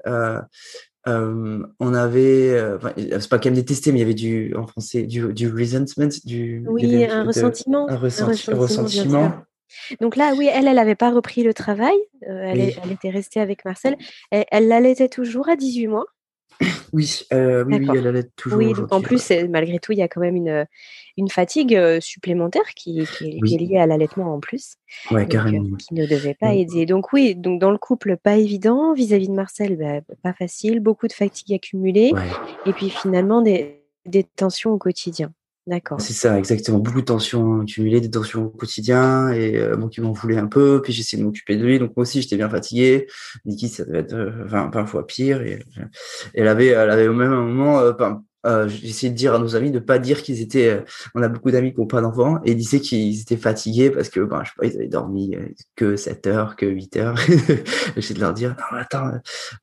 Euh, 1.07 1.67
on 1.81 1.93
avait, 1.93 2.51
euh, 2.51 2.79
c'est 2.97 3.29
pas 3.29 3.39
qu'elle 3.39 3.53
me 3.53 3.57
détestait, 3.57 3.93
mais 3.93 3.99
il 3.99 4.03
y 4.03 4.05
avait 4.05 4.15
du, 4.15 4.55
en 4.57 4.67
français, 4.67 5.03
du, 5.03 5.33
du 5.35 5.49
resentment, 5.49 6.09
du, 6.25 6.65
oui, 6.67 7.05
un, 7.05 7.25
ressentiment, 7.25 7.87
un, 7.91 7.97
ressentiment. 7.97 9.33
Donc 10.01 10.17
là, 10.17 10.33
oui, 10.37 10.49
elle, 10.51 10.67
elle 10.67 10.77
n'avait 10.77 10.95
pas 10.95 11.11
repris 11.11 11.43
le 11.43 11.53
travail, 11.53 11.97
euh, 12.29 12.43
elle, 12.43 12.61
elle, 12.61 12.93
était 12.93 13.11
restée 13.11 13.41
avec 13.41 13.65
Marcel. 13.65 13.97
Elle, 14.31 14.47
elle 14.51 14.69
l'allaitait 14.69 15.09
toujours 15.09 15.49
à 15.49 15.57
18 15.57 15.89
mois. 15.89 16.07
Oui, 16.93 17.23
euh, 17.33 17.65
oui, 17.65 17.79
oui, 17.81 17.89
elle 17.99 18.07
allait 18.07 18.31
toujours. 18.37 18.59
Oui, 18.59 18.73
donc 18.73 18.93
en 18.93 19.01
plus, 19.01 19.33
malgré 19.49 19.79
tout, 19.81 19.93
il 19.93 19.99
y 19.99 20.03
a 20.03 20.09
quand 20.09 20.21
même 20.21 20.37
une, 20.37 20.67
une 21.17 21.29
fatigue 21.29 21.77
supplémentaire 22.01 22.75
qui, 22.77 23.05
qui, 23.19 23.39
est, 23.55 23.59
liée 23.59 23.79
à 23.79 23.87
l'allaitement 23.87 24.33
en 24.35 24.41
plus. 24.41 24.77
Ouais, 25.11 25.27
carrément. 25.27 25.77
qui 25.77 25.95
ne 25.95 26.07
devait 26.07 26.35
pas 26.35 26.55
aider. 26.55 26.87
Donc 26.87 27.13
oui, 27.13 27.35
donc 27.35 27.61
dans 27.61 27.71
le 27.71 27.79
couple, 27.79 28.17
pas 28.17 28.37
évident. 28.37 28.95
Vis-à-vis 28.95 29.29
de 29.29 29.35
Marcel, 29.35 29.77
bah, 29.77 30.15
pas 30.23 30.33
facile. 30.33 30.81
Beaucoup 30.81 31.09
de 31.09 31.13
fatigue 31.13 31.55
accumulée. 31.55 32.13
Et 32.67 32.73
puis 32.73 32.91
finalement, 32.91 33.43
des, 33.43 33.83
des 34.07 34.23
tensions 34.23 34.71
au 34.71 34.79
quotidien. 34.79 35.33
D'accord. 35.67 35.99
C'est 35.99 36.13
ça, 36.13 36.39
exactement. 36.39 36.79
Beaucoup 36.79 37.01
de 37.01 37.07
tensions 37.07 37.63
accumulées, 37.63 38.03
des 38.03 38.11
tensions 38.11 38.47
au 38.47 38.51
quotidien, 38.51 39.31
et 39.31 39.57
euh, 39.57 39.79
moi 39.79 39.89
qui 39.89 40.03
m'en 40.03 40.13
voulais 40.13 40.37
un 40.37 40.47
peu, 40.47 40.83
puis 40.83 40.93
j'essayais 40.93 41.23
de 41.23 41.27
m'occuper 41.27 41.57
de 41.57 41.65
lui, 41.65 41.79
donc 41.79 41.97
moi 41.97 42.03
aussi 42.03 42.21
j'étais 42.21 42.37
bien 42.37 42.51
fatigué. 42.51 43.07
Niki, 43.47 43.69
ça 43.69 43.87
devait 43.87 44.01
être 44.01 44.13
euh, 44.13 44.45
enfin, 44.45 44.69
parfois 44.69 45.07
pire, 45.07 45.41
et, 45.41 45.65
elle 46.35 46.49
avait, 46.49 46.67
elle 46.67 46.91
avait 46.91 47.09
au 47.09 47.15
même 47.15 47.31
moment, 47.31 47.79
euh, 47.81 47.93
euh, 48.47 48.69
j'essayais 48.69 49.11
de 49.11 49.17
dire 49.17 49.35
à 49.35 49.39
nos 49.39 49.57
amis 49.57 49.71
de 49.71 49.79
pas 49.79 49.99
dire 49.99 50.23
qu'ils 50.23 50.41
étaient. 50.43 50.69
Euh, 50.69 50.81
on 51.15 51.23
a 51.23 51.29
beaucoup 51.29 51.51
d'amis 51.51 51.73
qui 51.73 51.81
n'ont 51.81 51.87
pas 51.87 52.03
d'enfants 52.03 52.41
et 52.45 52.53
ils 52.53 52.57
disaient 52.57 52.81
qu'ils 52.81 53.21
étaient 53.21 53.39
fatigués 53.39 53.91
parce 53.91 54.11
que, 54.11 54.21
ben, 54.21 54.43
je 54.45 54.51
sais 54.51 54.55
pas, 54.59 54.67
ils 54.67 54.77
avaient 54.77 54.89
dormi 54.89 55.35
euh, 55.35 55.49
que 55.77 55.97
7 55.97 56.27
heures, 56.27 56.57
que 56.57 56.67
8 56.67 56.97
heures. 56.97 57.17
J'essayais 57.97 58.17
de 58.17 58.21
leur 58.21 58.35
dire, 58.35 58.51
non, 58.51 58.79
attends, 58.79 59.13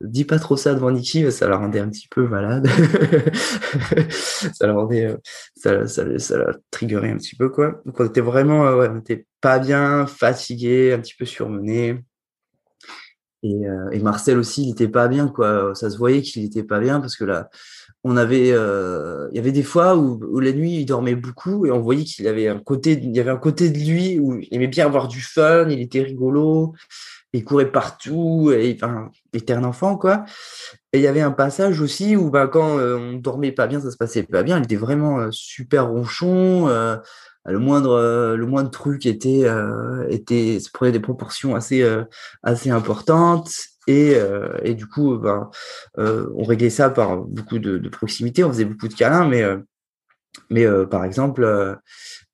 dis 0.02 0.26
pas 0.26 0.40
trop 0.40 0.58
ça 0.58 0.74
devant 0.74 0.90
Niki, 0.90 1.32
ça 1.32 1.48
la 1.48 1.58
rendait 1.58 1.80
un 1.80 1.90
petit 1.90 2.08
peu 2.08 2.28
malade. 2.28 2.68
ça 4.10 4.66
la 4.66 4.74
rendait, 4.74 5.16
ça, 5.56 5.88
ça, 5.88 6.18
ça 6.18 6.38
la 6.38 6.54
triggerait 6.72 7.12
un 7.12 7.18
petit 7.18 7.36
peu, 7.36 7.50
quoi. 7.50 7.82
Donc, 7.86 8.00
on 8.00 8.06
était 8.06 8.22
vraiment, 8.22 8.64
ouais, 8.78 8.90
on 8.92 8.98
était 9.00 9.28
pas 9.42 9.60
bien, 9.60 10.08
fatigué, 10.08 10.94
un 10.94 11.00
petit 11.00 11.16
peu 11.18 11.26
surmené. 11.26 12.04
Et, 13.44 13.62
et 13.92 14.00
Marcel 14.00 14.38
aussi, 14.38 14.68
il 14.68 14.72
était 14.72 14.88
pas 14.88 15.08
bien, 15.08 15.28
quoi. 15.28 15.74
Ça 15.74 15.90
se 15.90 15.98
voyait 15.98 16.22
qu'il 16.22 16.44
était 16.46 16.64
pas 16.64 16.80
bien 16.80 17.00
parce 17.00 17.16
que 17.16 17.26
là, 17.26 17.50
on 18.04 18.18
avait, 18.18 18.52
euh, 18.52 19.28
il 19.32 19.36
y 19.36 19.40
avait 19.40 19.52
des 19.52 19.64
fois 19.64 19.96
où, 19.96 20.40
la 20.40 20.52
nuit 20.54 20.78
il 20.78 20.86
dormait 20.86 21.16
beaucoup 21.16 21.66
et 21.66 21.72
on 21.72 21.82
voyait 21.82 22.04
qu'il 22.04 22.28
avait 22.28 22.48
un 22.48 22.60
côté, 22.60 22.94
il 22.94 23.16
y 23.16 23.20
avait 23.20 23.32
un 23.32 23.38
côté 23.38 23.70
de 23.70 23.78
lui 23.78 24.20
où 24.20 24.40
il 24.40 24.48
aimait 24.52 24.68
bien 24.68 24.86
avoir 24.86 25.08
du 25.08 25.22
fun, 25.22 25.70
il 25.70 25.80
était 25.82 26.02
rigolo, 26.02 26.74
il 27.34 27.44
courait 27.44 27.72
partout, 27.72 28.52
et 28.52 28.76
enfin, 28.76 29.12
il 29.34 29.42
était 29.42 29.54
un 29.54 29.64
enfant 29.64 29.98
quoi. 29.98 30.26
Et 30.94 31.00
il 31.00 31.04
y 31.04 31.08
avait 31.08 31.22
un 31.22 31.32
passage 31.32 31.80
aussi 31.80 32.16
où 32.16 32.32
bah, 32.32 32.48
quand 32.48 32.80
euh, 32.80 32.98
on 32.98 33.14
dormait 33.18 33.52
pas 33.52 33.68
bien, 33.68 33.80
ça 33.80 33.92
se 33.92 33.98
passait 33.98 34.24
pas 34.24 34.44
bien, 34.44 34.58
il 34.58 34.64
était 34.64 34.76
vraiment 34.76 35.20
euh, 35.20 35.30
super 35.32 35.90
ronchon. 35.90 36.68
le 37.46 37.60
moindre 37.60 38.36
le 38.36 38.46
moindre 38.46 38.72
truc 38.72 39.06
était 39.06 39.46
était 40.10 40.60
se 40.60 40.70
prenait 40.72 40.92
des 40.92 41.00
proportions 41.00 41.56
assez 41.56 41.84
assez 42.44 42.70
importantes 42.70 43.52
et, 43.92 44.16
euh, 44.16 44.58
et 44.64 44.74
du 44.74 44.88
coup, 44.88 45.18
ben, 45.18 45.50
euh, 45.98 46.28
on 46.36 46.44
réglait 46.44 46.70
ça 46.70 46.90
par 46.90 47.18
beaucoup 47.18 47.60
de, 47.60 47.78
proximité, 47.90 48.44
on 48.44 48.50
faisait 48.50 48.66
beaucoup 48.66 48.88
de 48.88 48.94
câlins, 48.94 49.28
mais, 49.28 49.42
euh, 49.42 49.58
mais 50.50 50.66
par 50.90 51.04
exemple, 51.06 51.78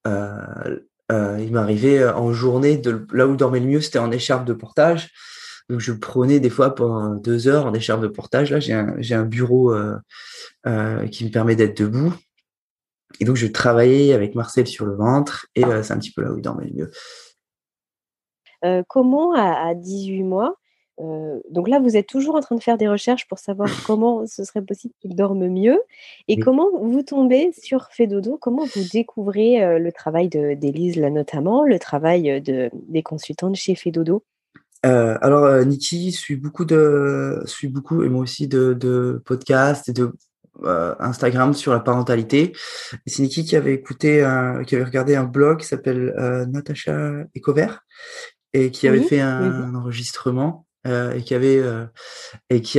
il 0.05 1.51
m'arrivait 1.51 2.07
en 2.07 2.31
journée, 2.31 2.77
de, 2.77 3.05
là 3.11 3.27
où 3.27 3.35
dormait 3.35 3.59
le 3.59 3.67
mieux, 3.67 3.81
c'était 3.81 3.99
en 3.99 4.11
écharpe 4.11 4.45
de 4.45 4.53
portage. 4.53 5.09
Donc 5.69 5.81
je 5.81 5.91
prenais 5.91 6.39
des 6.39 6.49
fois 6.49 6.75
pendant 6.75 7.15
deux 7.15 7.47
heures 7.49 7.65
en 7.65 7.73
écharpe 7.73 8.01
de 8.01 8.07
portage. 8.07 8.51
Là, 8.51 8.59
j'ai 8.59 9.15
un, 9.15 9.25
bureau 9.25 9.73
qui 11.11 11.25
me 11.25 11.29
permet 11.29 11.55
d'être 11.55 11.77
debout. 11.77 12.13
Et 13.19 13.25
donc 13.25 13.35
je 13.35 13.47
travaillais 13.47 14.13
avec 14.13 14.35
Marcel 14.35 14.67
sur 14.67 14.85
le 14.85 14.95
ventre 14.95 15.47
et 15.55 15.63
c'est 15.81 15.91
un 15.91 15.97
petit 15.97 16.11
peu 16.11 16.21
là 16.21 16.31
où 16.31 16.37
il 16.37 16.41
dormait 16.41 16.69
le 16.71 16.89
mieux. 18.63 18.83
comment 18.87 19.33
à 19.33 19.73
18 19.73 20.23
mois 20.23 20.55
euh, 20.99 21.39
donc 21.49 21.69
là, 21.69 21.79
vous 21.79 21.95
êtes 21.95 22.07
toujours 22.07 22.35
en 22.35 22.41
train 22.41 22.55
de 22.55 22.63
faire 22.63 22.77
des 22.77 22.87
recherches 22.87 23.27
pour 23.27 23.39
savoir 23.39 23.69
comment 23.85 24.25
ce 24.25 24.43
serait 24.43 24.61
possible 24.61 24.93
qu'il 25.01 25.15
dorme 25.15 25.47
mieux. 25.47 25.79
Et 26.27 26.39
comment 26.39 26.69
vous 26.81 27.03
tombez 27.03 27.51
sur 27.57 27.87
Fedodo, 27.91 28.37
comment 28.37 28.65
vous 28.65 28.83
découvrez 28.91 29.63
euh, 29.63 29.79
le 29.79 29.91
travail 29.91 30.29
d'Élise 30.29 30.97
là 30.97 31.09
notamment, 31.09 31.63
le 31.63 31.79
travail 31.79 32.31
euh, 32.31 32.39
de, 32.39 32.69
des 32.89 33.03
consultantes 33.03 33.55
chez 33.55 33.75
Fedodo. 33.75 34.23
alors 34.83 35.65
Niki 35.65 36.11
suit 36.11 36.37
beaucoup 36.37 36.65
de 36.65 37.41
suit 37.45 37.67
beaucoup 37.67 38.03
et 38.03 38.09
moi 38.09 38.21
aussi 38.21 38.47
de, 38.47 38.73
de 38.73 39.21
podcasts 39.25 39.89
et 39.89 39.93
de 39.93 40.11
Instagram 40.63 41.53
sur 41.53 41.71
la 41.71 41.79
parentalité. 41.79 42.53
C'est 43.05 43.21
Niki 43.21 43.45
qui 43.45 43.55
avait 43.55 43.73
écouté, 43.73 44.25
qui 44.65 44.75
avait 44.75 44.83
regardé 44.83 45.15
un 45.15 45.25
blog 45.25 45.59
qui 45.59 45.67
s'appelle 45.67 46.13
Natacha 46.49 47.25
Ecovert 47.35 47.85
et 48.53 48.71
qui 48.71 48.87
avait 48.87 49.01
fait 49.01 49.19
un 49.19 49.75
enregistrement 49.75 50.66
euh, 50.85 51.13
et 51.15 51.23
qui 51.23 51.33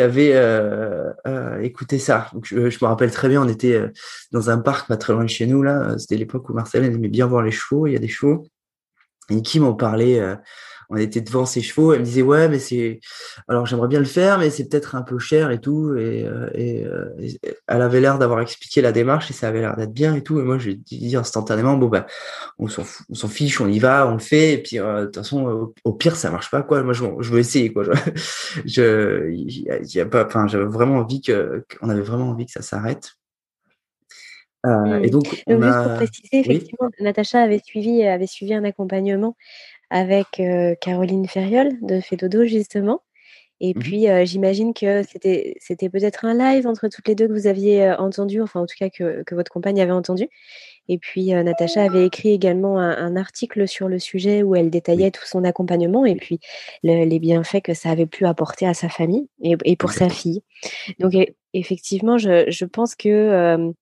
avait 0.00 0.32
euh, 0.32 1.10
euh, 1.26 1.60
écouté 1.60 1.98
ça. 1.98 2.30
Je, 2.42 2.56
me 2.56 2.84
rappelle 2.86 3.10
très 3.10 3.28
bien, 3.28 3.42
on 3.42 3.48
était 3.48 3.82
dans 4.32 4.50
un 4.50 4.58
parc 4.58 4.88
pas 4.88 4.96
très 4.96 5.12
loin 5.12 5.24
de 5.24 5.28
chez 5.28 5.46
nous 5.46 5.62
là. 5.62 5.98
C'était 5.98 6.16
l'époque 6.16 6.48
où 6.48 6.54
Marcel 6.54 6.84
aimait 6.84 7.08
bien 7.08 7.26
voir 7.26 7.42
les 7.42 7.50
chevaux. 7.50 7.86
Il 7.86 7.92
y 7.92 7.96
a 7.96 7.98
des 8.00 8.08
chevaux 8.08 8.46
et 9.30 9.42
qui 9.42 9.60
m'en 9.60 9.74
parlait 9.74 10.22
on 10.90 10.96
était 10.96 11.20
devant 11.20 11.46
ses 11.46 11.60
chevaux. 11.60 11.92
Elle 11.92 12.00
me 12.00 12.04
disait 12.04 12.22
ouais, 12.22 12.48
mais 12.48 12.58
c'est 12.58 13.00
alors 13.48 13.66
j'aimerais 13.66 13.88
bien 13.88 13.98
le 13.98 14.04
faire, 14.04 14.38
mais 14.38 14.50
c'est 14.50 14.68
peut-être 14.68 14.94
un 14.94 15.02
peu 15.02 15.18
cher 15.18 15.50
et 15.50 15.60
tout. 15.60 15.94
Et, 15.96 16.26
et, 16.54 16.86
elle 17.66 17.82
avait 17.82 18.00
l'air 18.00 18.18
d'avoir 18.18 18.40
expliqué 18.40 18.80
la 18.80 18.92
démarche 18.92 19.30
et 19.30 19.34
ça 19.34 19.48
avait 19.48 19.60
l'air 19.60 19.76
d'être 19.76 19.92
bien 19.92 20.14
et 20.14 20.22
tout. 20.22 20.40
Et 20.40 20.42
moi, 20.42 20.58
je 20.58 20.70
dit 20.70 21.16
instantanément 21.16 21.76
bon 21.76 21.88
ben 21.88 22.06
on 22.58 22.68
s'en 22.68 23.28
fiche, 23.28 23.60
on 23.60 23.68
y 23.68 23.78
va, 23.78 24.08
on 24.08 24.14
le 24.14 24.18
fait. 24.18 24.54
Et 24.54 24.58
puis 24.62 24.76
de 24.76 25.04
toute 25.04 25.16
façon, 25.16 25.72
au, 25.84 25.92
pire, 25.92 26.16
ça 26.16 26.30
marche 26.30 26.50
pas 26.50 26.62
quoi. 26.62 26.82
Moi, 26.82 26.92
je, 26.92 27.04
je 27.20 27.32
veux 27.32 27.40
essayer 27.40 27.72
quoi. 27.72 27.84
Je, 28.64 29.30
y 29.94 30.00
a 30.00 30.06
pas, 30.06 30.26
enfin, 30.26 30.46
j'avais 30.46 30.64
vraiment 30.64 30.96
envie 30.96 31.20
que, 31.20 31.64
on 31.82 31.88
avait 31.88 32.02
vraiment 32.02 32.30
envie 32.30 32.46
que 32.46 32.52
ça 32.52 32.62
s'arrête. 32.62 33.12
Euh, 34.66 35.00
et 35.00 35.06
mmh. 35.06 35.10
donc, 35.10 35.44
on 35.46 35.62
juste 35.62 35.82
pour 35.84 35.94
préciser, 35.94 36.28
effectivement, 36.32 36.88
Natacha 37.00 37.40
avait 37.40 37.60
suivi, 37.64 38.04
avait 38.04 38.26
suivi 38.26 38.54
un 38.54 38.64
accompagnement 38.64 39.36
avec 39.90 40.40
euh, 40.40 40.74
Caroline 40.80 41.26
Ferriol 41.26 41.70
de 41.82 42.00
Fedodo, 42.00 42.44
justement. 42.44 43.02
Et 43.60 43.74
mmh 43.74 43.78
puis, 43.80 44.08
euh, 44.08 44.24
j'imagine 44.24 44.72
que 44.72 45.02
c'était, 45.02 45.56
c'était 45.60 45.88
peut-être 45.88 46.24
un 46.24 46.34
live 46.34 46.66
entre 46.66 46.86
toutes 46.88 47.08
les 47.08 47.16
deux 47.16 47.26
que 47.26 47.32
vous 47.32 47.48
aviez 47.48 47.90
entendu, 47.92 48.40
enfin, 48.40 48.60
en 48.60 48.66
tout 48.66 48.76
cas, 48.78 48.88
que, 48.88 49.24
que 49.24 49.34
votre 49.34 49.50
compagne 49.50 49.80
avait 49.80 49.92
entendu. 49.92 50.28
Et 50.90 50.98
puis, 50.98 51.32
Natacha 51.32 51.82
avait 51.82 52.06
écrit 52.06 52.30
également 52.30 52.78
un, 52.78 53.16
article 53.16 53.68
sur 53.68 53.88
le 53.88 53.98
sujet 53.98 54.42
où 54.42 54.54
elle 54.54 54.70
détaillait 54.70 55.10
tout 55.10 55.26
son 55.26 55.44
accompagnement 55.44 56.06
et 56.06 56.14
puis 56.14 56.40
les 56.82 57.18
bienfaits 57.18 57.60
que 57.62 57.74
ça 57.74 57.90
avait 57.90 58.06
pu 58.06 58.24
apporter 58.24 58.66
à 58.66 58.72
sa 58.72 58.88
famille 58.88 59.28
et, 59.42 59.56
et 59.64 59.76
pour 59.76 59.92
sa 59.92 60.08
fille. 60.08 60.42
Donc, 60.98 61.12
effectivement, 61.52 62.16
je, 62.16 62.50
je 62.50 62.64
pense 62.64 62.94
que 62.94 63.74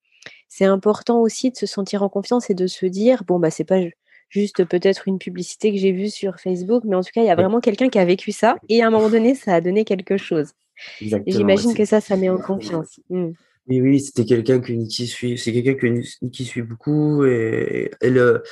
c'est 0.49 0.65
important 0.65 1.21
aussi 1.21 1.51
de 1.51 1.57
se 1.57 1.67
sentir 1.67 2.03
en 2.03 2.09
confiance 2.09 2.51
et 2.51 2.55
de 2.55 2.67
se 2.67 2.87
dire 2.87 3.25
bon 3.25 3.39
bah 3.39 3.51
c'est 3.51 3.65
pas 3.65 3.81
juste 4.29 4.65
peut-être 4.65 5.09
une 5.09 5.19
publicité 5.19 5.73
que 5.73 5.79
j'ai 5.79 5.93
vue 5.93 6.11
sur 6.11 6.39
Facebook, 6.41 6.83
mais 6.85 6.97
en 6.97 7.03
tout 7.03 7.11
cas 7.15 7.23
il 7.23 7.27
y 7.27 7.31
a 7.31 7.37
vraiment 7.37 7.61
quelqu'un 7.61 7.89
qui 7.89 7.99
a 7.99 8.05
vécu 8.05 8.33
ça 8.33 8.57
et 8.69 8.83
à 8.83 8.89
un 8.89 8.91
moment 8.91 9.11
donné 9.11 9.35
ça 9.35 9.55
a 9.55 9.61
donné 9.61 9.85
quelque 9.85 10.17
chose. 10.17 10.53
J'imagine 11.01 11.75
que 11.75 11.85
ça, 11.85 12.01
ça 12.01 12.17
met 12.17 12.29
en 12.29 12.39
confiance. 12.39 13.01
Mmh. 13.09 13.31
Oui, 13.69 13.81
oui, 13.81 14.01
c'était 14.01 14.25
quelqu'un 14.25 14.61
que 14.61 14.73
suit. 14.89 15.39
C'est 15.39 15.53
quelqu'un 15.53 15.75
que 15.75 15.87
Niki 16.23 16.45
suit 16.45 16.63
beaucoup 16.63 17.25
et, 17.25 17.91
et 18.01 18.11
le 18.11 18.43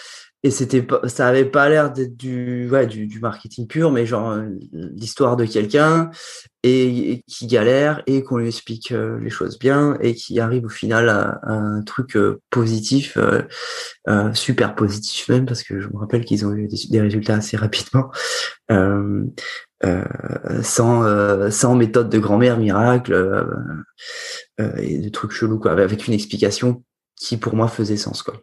et 0.42 0.50
c'était 0.50 0.82
pas, 0.82 1.08
ça 1.08 1.26
avait 1.26 1.46
pas 1.46 1.70
l'air 1.70 1.90
d'être 1.90 2.16
du, 2.16 2.68
ouais, 2.68 2.86
du, 2.86 3.06
du, 3.06 3.18
marketing 3.18 3.66
pur, 3.66 3.90
mais 3.90 4.04
genre 4.04 4.32
euh, 4.32 4.50
l'histoire 4.72 5.36
de 5.36 5.46
quelqu'un 5.46 6.10
et, 6.64 7.22
qui 7.28 7.46
galère 7.46 8.02
et 8.06 8.22
qu'on 8.22 8.38
lui 8.38 8.48
explique 8.48 8.90
euh, 8.90 9.20
les 9.20 9.30
choses 9.30 9.58
bien 9.58 9.98
et 10.00 10.14
qui 10.14 10.40
arrive 10.40 10.64
au 10.64 10.70
final 10.70 11.08
à, 11.10 11.38
un 11.44 11.82
truc 11.82 12.16
euh, 12.16 12.40
positif, 12.50 13.18
euh, 13.18 14.32
super 14.32 14.74
positif 14.74 15.28
même 15.28 15.46
parce 15.46 15.62
que 15.62 15.80
je 15.80 15.88
me 15.88 15.98
rappelle 15.98 16.24
qu'ils 16.24 16.46
ont 16.46 16.54
eu 16.54 16.68
des, 16.68 17.00
résultats 17.00 17.36
assez 17.36 17.56
rapidement. 17.56 18.10
sans 20.62 21.50
sans 21.50 21.74
méthode 21.74 22.08
de 22.08 22.18
grand-mère 22.18 22.58
miracle 22.58 23.46
et 24.78 24.98
des 24.98 25.10
trucs 25.10 25.32
chelous 25.32 25.58
quoi 25.58 25.72
avec 25.72 26.06
une 26.06 26.14
explication 26.14 26.82
qui 27.16 27.36
pour 27.36 27.54
moi 27.54 27.68
faisait 27.68 27.98
sens 27.98 28.22
quoi. 28.22 28.34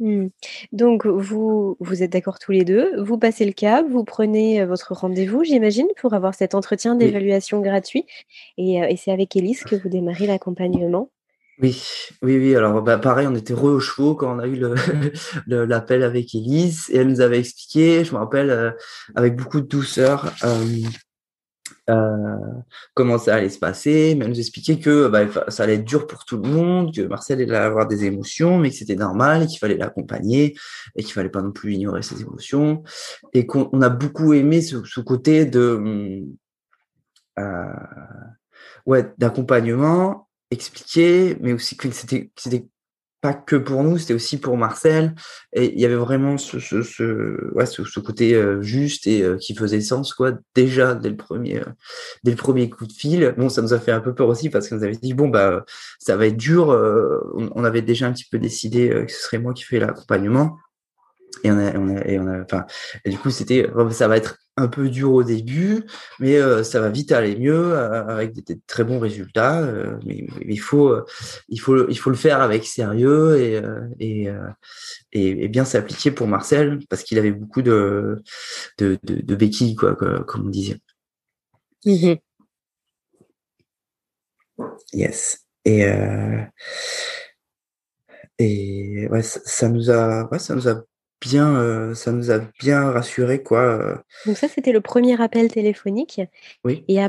Mmh. 0.00 0.28
Donc 0.72 1.06
vous 1.06 1.76
vous 1.80 2.02
êtes 2.02 2.12
d'accord 2.12 2.38
tous 2.38 2.52
les 2.52 2.64
deux, 2.64 3.00
vous 3.02 3.18
passez 3.18 3.44
le 3.44 3.52
cap, 3.52 3.86
vous 3.88 4.04
prenez, 4.04 4.64
votre 4.64 4.94
rendez-vous, 4.94 5.42
j'imagine, 5.44 5.88
pour 6.00 6.14
avoir 6.14 6.34
cet 6.34 6.54
entretien 6.54 6.94
d'évaluation 6.94 7.60
gratuit 7.60 8.04
et 8.56 8.76
et 8.76 8.96
c'est 8.96 9.10
avec 9.10 9.34
Élise 9.34 9.64
que 9.64 9.76
vous 9.76 9.88
démarrez 9.88 10.26
l'accompagnement? 10.26 11.10
Oui, 11.60 11.82
oui, 12.22 12.38
oui, 12.38 12.54
alors, 12.54 12.82
bah, 12.82 12.98
pareil, 12.98 13.26
on 13.26 13.34
était 13.34 13.52
re 13.52 13.64
aux 13.64 13.80
chevaux 13.80 14.14
quand 14.14 14.36
on 14.36 14.38
a 14.38 14.46
eu 14.46 14.54
le 15.46 15.64
l'appel 15.64 16.04
avec 16.04 16.32
Élise 16.32 16.84
et 16.90 16.98
elle 16.98 17.08
nous 17.08 17.20
avait 17.20 17.40
expliqué, 17.40 18.04
je 18.04 18.12
me 18.12 18.18
rappelle, 18.18 18.76
avec 19.16 19.34
beaucoup 19.34 19.60
de 19.60 19.66
douceur, 19.66 20.32
euh, 20.44 20.64
comment 22.94 23.18
ça 23.18 23.34
allait 23.34 23.48
se 23.48 23.58
passer, 23.58 24.14
mais 24.14 24.24
elle 24.24 24.30
nous 24.30 24.38
expliquait 24.40 24.78
que 24.78 25.08
bah, 25.08 25.26
ça 25.48 25.62
allait 25.62 25.74
être 25.74 25.84
dur 25.84 26.06
pour 26.06 26.24
tout 26.24 26.36
le 26.36 26.48
monde, 26.48 26.94
que 26.94 27.02
Marcel 27.02 27.40
allait 27.40 27.56
avoir 27.56 27.86
des 27.86 28.04
émotions, 28.04 28.58
mais 28.58 28.70
que 28.70 28.76
c'était 28.76 28.96
normal, 28.96 29.46
qu'il 29.46 29.58
fallait 29.58 29.76
l'accompagner 29.76 30.56
et 30.96 31.02
qu'il 31.02 31.12
fallait 31.12 31.28
pas 31.28 31.42
non 31.42 31.52
plus 31.52 31.74
ignorer 31.74 32.02
ses 32.02 32.20
émotions, 32.20 32.82
et 33.32 33.46
qu'on 33.46 33.80
a 33.82 33.88
beaucoup 33.88 34.34
aimé 34.34 34.60
ce, 34.60 35.00
côté 35.00 35.46
de 35.46 36.26
euh, 37.38 37.66
ouais 38.86 39.12
d'accompagnement 39.18 40.28
expliqué, 40.50 41.36
mais 41.40 41.52
aussi 41.52 41.76
que 41.76 41.88
c'était 41.90 42.68
pas 43.20 43.34
que 43.34 43.56
pour 43.56 43.82
nous, 43.82 43.98
c'était 43.98 44.14
aussi 44.14 44.38
pour 44.38 44.56
Marcel. 44.56 45.14
Et 45.52 45.72
il 45.74 45.80
y 45.80 45.84
avait 45.84 45.96
vraiment 45.96 46.38
ce, 46.38 46.58
ce, 46.58 46.82
ce, 46.82 47.52
ouais, 47.54 47.66
ce, 47.66 47.84
ce 47.84 48.00
côté 48.00 48.34
euh, 48.34 48.62
juste 48.62 49.06
et 49.06 49.22
euh, 49.22 49.36
qui 49.36 49.54
faisait 49.54 49.80
sens, 49.80 50.14
quoi, 50.14 50.32
déjà 50.54 50.94
dès 50.94 51.10
le 51.10 51.16
premier, 51.16 51.60
euh, 51.60 51.64
dès 52.24 52.30
le 52.30 52.36
premier 52.36 52.70
coup 52.70 52.86
de 52.86 52.92
fil. 52.92 53.34
Bon, 53.36 53.48
ça 53.48 53.62
nous 53.62 53.72
a 53.72 53.80
fait 53.80 53.92
un 53.92 54.00
peu 54.00 54.14
peur 54.14 54.28
aussi 54.28 54.50
parce 54.50 54.68
qu'on 54.68 54.76
nous 54.76 54.84
avait 54.84 54.96
dit, 54.96 55.14
bon, 55.14 55.28
bah, 55.28 55.64
ça 55.98 56.16
va 56.16 56.26
être 56.26 56.36
dur. 56.36 56.68
On, 56.68 57.50
on, 57.54 57.64
avait 57.64 57.82
déjà 57.82 58.06
un 58.06 58.12
petit 58.12 58.28
peu 58.30 58.38
décidé 58.38 58.88
que 59.06 59.12
ce 59.12 59.20
serait 59.22 59.38
moi 59.38 59.52
qui 59.54 59.64
ferais 59.64 59.80
l'accompagnement. 59.80 60.56
Et 61.44 61.50
on 61.50 61.58
a, 61.58 61.76
on 61.76 61.96
a, 61.96 62.04
et 62.06 62.18
on 62.18 62.26
a, 62.26 62.42
enfin, 62.42 62.64
et 63.04 63.10
du 63.10 63.18
coup, 63.18 63.30
c'était, 63.30 63.68
ça 63.90 64.08
va 64.08 64.16
être 64.16 64.38
un 64.58 64.68
peu 64.68 64.88
dur 64.88 65.12
au 65.12 65.22
début, 65.22 65.84
mais 66.18 66.36
euh, 66.36 66.62
ça 66.64 66.80
va 66.80 66.88
vite 66.90 67.12
aller 67.12 67.36
mieux 67.36 67.72
euh, 67.72 68.06
avec 68.06 68.32
des, 68.32 68.58
très 68.66 68.84
bons 68.84 68.98
résultats. 68.98 69.60
Euh, 69.60 69.98
mais, 70.04 70.26
il 70.48 70.60
faut, 70.60 70.96
il 71.48 71.60
faut, 71.60 71.88
il 71.88 71.98
faut 71.98 72.10
le 72.10 72.16
faire 72.16 72.40
avec 72.42 72.64
sérieux 72.66 73.38
et 73.38 73.62
et, 74.00 74.28
et, 75.12 75.48
bien 75.48 75.64
s'appliquer 75.64 76.10
pour 76.10 76.26
Marcel 76.26 76.80
parce 76.88 77.02
qu'il 77.02 77.18
avait 77.18 77.32
beaucoup 77.32 77.62
de 77.62 78.22
de, 78.78 78.98
de, 79.04 79.14
de 79.22 79.34
béquilles 79.36 79.76
quoi, 79.76 79.94
comme 79.94 80.46
on 80.46 80.50
disait. 80.50 80.78
Mmh 81.84 82.14
yes. 84.92 85.46
Et 85.64 85.84
et 88.38 89.08
ouais, 89.08 89.22
ça, 89.22 89.40
ça, 89.44 89.68
nous 89.68 89.90
a, 89.90 90.28
ouais, 90.30 90.38
ça 90.38 90.54
nous 90.54 90.68
a 90.68 90.82
bien, 91.20 91.56
euh, 91.56 91.94
ça 91.94 92.12
nous 92.12 92.30
a 92.30 92.38
bien 92.60 92.90
rassuré 92.90 93.42
quoi. 93.42 93.60
Euh. 93.60 93.96
Donc 94.26 94.36
ça, 94.36 94.48
c'était 94.48 94.72
le 94.72 94.80
premier 94.80 95.20
appel 95.20 95.50
téléphonique. 95.50 96.20
Oui. 96.64 96.84
Et 96.88 97.00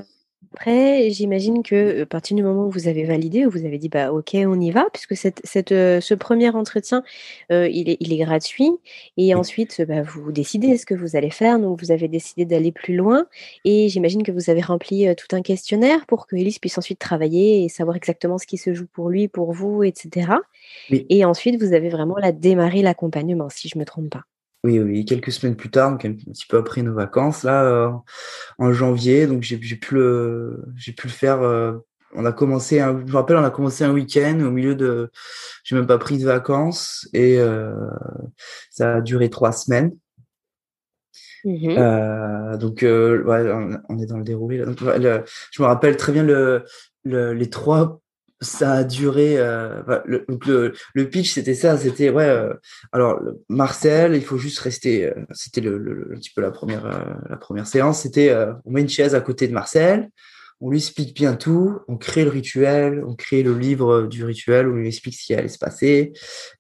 après, 0.54 1.10
j'imagine 1.12 1.64
que 1.64 2.02
à 2.02 2.06
partir 2.06 2.36
du 2.36 2.44
moment 2.44 2.66
où 2.66 2.70
vous 2.72 2.88
avez 2.88 3.04
validé, 3.04 3.46
où 3.46 3.50
vous 3.52 3.66
avez 3.66 3.78
dit 3.78 3.90
bah 3.90 4.12
ok, 4.12 4.36
on 4.36 4.60
y 4.60 4.72
va, 4.72 4.88
puisque 4.94 5.16
cette, 5.16 5.42
cette 5.44 5.70
ce 5.70 6.14
premier 6.14 6.50
entretien, 6.50 7.04
il 7.50 7.90
est 7.90 7.98
il 8.00 8.14
est 8.14 8.18
gratuit. 8.18 8.72
Et 9.18 9.36
ensuite, 9.36 9.82
bah, 9.88 10.02
vous 10.02 10.32
décidez 10.32 10.78
ce 10.78 10.86
que 10.86 10.96
vous 10.96 11.16
allez 11.16 11.30
faire. 11.30 11.60
Donc 11.60 11.80
vous 11.82 11.92
avez 11.92 12.08
décidé 12.08 12.46
d'aller 12.46 12.72
plus 12.72 12.96
loin. 12.96 13.26
Et 13.66 13.90
j'imagine 13.90 14.24
que 14.24 14.32
vous 14.32 14.50
avez 14.50 14.62
rempli 14.62 15.08
tout 15.16 15.36
un 15.36 15.42
questionnaire 15.42 16.06
pour 16.08 16.28
que 16.28 16.36
Elise 16.36 16.60
puisse 16.60 16.78
ensuite 16.78 17.00
travailler 17.00 17.64
et 17.64 17.70
savoir 17.70 17.96
exactement 17.96 18.38
ce 18.38 18.48
qui 18.48 18.58
se 18.58 18.74
joue 18.74 18.88
pour 18.88 19.10
lui, 19.10 19.28
pour 19.28 19.54
vous, 19.54 19.84
etc. 19.84 20.32
Et 20.90 21.26
ensuite, 21.26 21.62
vous 21.62 21.74
avez 21.74 21.90
vraiment 21.90 22.18
la 22.18 22.32
démarré 22.32 22.82
l'accompagnement, 22.82 23.50
si 23.50 23.70
je 23.70 23.78
me 23.78 23.86
trompe 23.86 24.10
pas. 24.10 24.24
Oui, 24.66 24.78
oui, 24.80 25.06
quelques 25.06 25.32
semaines 25.32 25.56
plus 25.56 25.72
tard, 25.72 25.92
donc 25.92 26.04
un 26.04 26.14
petit 26.14 26.46
peu 26.46 26.58
après 26.58 26.82
nos 26.82 26.94
vacances, 26.94 27.44
là, 27.44 27.64
euh, 27.64 27.92
en 28.58 28.74
janvier, 28.74 29.26
donc 29.26 29.42
j'ai 29.42 29.58
pu 29.58 29.96
le, 29.96 30.62
j'ai 30.76 30.92
pu 30.92 31.08
le 31.08 31.14
faire. 31.14 31.42
Euh, 31.42 31.78
on 32.14 32.26
a 32.26 32.34
commencé, 32.34 32.82
un, 32.82 33.00
je 33.00 33.12
me 33.12 33.16
rappelle, 33.16 33.38
on 33.38 33.44
a 33.44 33.52
commencé 33.52 33.86
un 33.86 33.92
week-end 33.94 34.38
au 34.42 34.52
milieu 34.52 34.76
de, 34.76 35.12
j'ai 35.64 35.76
même 35.76 35.88
pas 35.88 35.98
pris 35.98 36.18
de 36.18 36.26
vacances 36.26 37.08
et 37.14 37.40
euh, 37.40 37.74
ça 38.70 38.96
a 38.96 39.02
duré 39.02 39.30
trois 39.30 39.54
semaines. 39.54 39.96
Mmh 41.46 42.58
donc, 42.58 42.80
ouais, 42.82 43.52
on, 43.88 43.98
est 44.00 44.06
dans 44.08 44.18
le 44.18 44.26
déroulé. 44.26 44.58
Donc, 44.66 44.80
je 44.80 45.62
me 45.62 45.68
rappelle 45.68 45.96
très 45.96 46.12
bien 46.12 46.24
le, 46.24 46.66
le 47.06 47.32
les 47.34 47.50
trois 47.50 48.02
ça 48.42 48.74
a 48.74 48.84
duré. 48.84 49.38
Euh, 49.38 49.82
le, 50.06 50.26
le, 50.46 50.74
le, 50.94 51.10
pitch, 51.10 51.34
c'était 51.34 51.56
ça. 51.56 51.78
C'était 51.78 52.10
ouais. 52.10 52.26
Euh, 52.26 52.54
alors 52.92 53.22
Marcel, 53.50 54.16
il 54.16 54.24
faut 54.24 54.38
juste 54.38 54.60
rester. 54.60 55.06
Euh, 55.06 55.14
c'était 55.32 55.62
le, 55.62 55.78
le, 55.78 56.14
un 56.14 56.20
petit 56.20 56.32
peu 56.32 56.42
la 56.42 56.52
première 56.52 56.86
la 57.30 57.38
première 57.38 57.68
séance. 57.68 58.02
C'était 58.02 58.36
on 58.66 58.72
met 58.72 58.82
une 58.82 58.90
chaise 58.90 59.16
à 59.16 59.22
côté 59.22 59.48
de 59.48 59.54
Marcel. 59.54 60.10
On 60.62 60.70
lui 60.70 60.78
explique 60.78 61.16
bien 61.16 61.36
tout. 61.36 61.80
On 61.88 61.96
crée 61.96 62.26
le 62.26 62.30
rituel. 62.30 63.04
On 63.08 63.16
crée 63.16 63.44
le 63.44 63.58
livre 63.58 64.08
du 64.08 64.26
rituel. 64.26 64.68
On 64.68 64.74
lui 64.74 64.88
explique 64.88 65.16
ce 65.16 65.26
qui 65.26 65.34
allait 65.34 65.48
se 65.48 65.58
passer. 65.58 66.12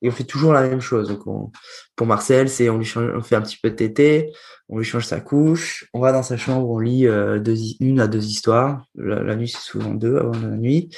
Et 0.02 0.08
on 0.08 0.12
fait 0.12 0.24
toujours 0.24 0.54
la 0.54 0.62
même 0.62 0.80
chose. 0.80 1.10
Donc 1.10 1.28
on, 1.28 1.52
pour 1.98 2.08
Marcel, 2.08 2.48
c'est 2.48 2.70
on 2.70 2.78
lui 2.78 2.86
change, 2.86 3.12
on 3.14 3.22
fait 3.22 3.36
un 3.36 3.42
petit 3.42 3.58
peu 3.62 3.70
de 3.70 3.76
tété 3.76 4.32
on 4.70 4.78
lui 4.78 4.86
change 4.86 5.06
sa 5.06 5.20
couche, 5.20 5.90
on 5.94 6.00
va 6.00 6.12
dans 6.12 6.22
sa 6.22 6.38
chambre, 6.38 6.70
on 6.70 6.78
lit 6.78 7.08
euh, 7.08 7.40
deux, 7.40 7.56
une 7.80 8.00
à 8.00 8.08
deux 8.08 8.26
histoires. 8.26 8.86
La, 8.96 9.36
nuit, 9.36 9.50
c'est 9.50 9.60
souvent 9.60 9.96
deux 9.96 10.18
avant 10.18 10.40
la 10.40 10.56
nuit. 10.56 10.96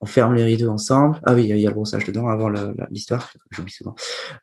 On 0.00 0.06
ferme 0.06 0.34
les 0.34 0.44
rideaux 0.44 0.68
ensemble. 0.68 1.18
Ah 1.24 1.34
oui, 1.34 1.44
il 1.48 1.56
y 1.56 1.66
a 1.66 1.70
le 1.70 1.74
brossage 1.74 2.04
dedans 2.04 2.28
avant 2.28 2.50
l'histoire, 2.90 3.32
j'oublie 3.50 3.72
souvent. 3.72 3.94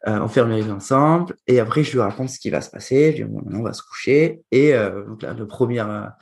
Euh, 0.08 0.20
on 0.20 0.28
ferme 0.28 0.50
les 0.50 0.62
rideaux 0.62 0.74
ensemble 0.74 1.36
et 1.46 1.60
après, 1.60 1.84
je 1.84 1.92
lui 1.92 2.00
raconte 2.00 2.30
ce 2.30 2.40
qui 2.40 2.50
va 2.50 2.60
se 2.62 2.72
passer. 2.72 3.12
Je 3.12 3.24
dis, 3.24 3.30
bon, 3.30 3.44
on 3.54 3.62
va 3.62 3.74
se 3.74 3.84
coucher. 3.84 4.42
Et 4.52 4.74
euh, 4.74 5.06
donc, 5.06 5.22
la, 5.22 5.36
première, 5.46 6.14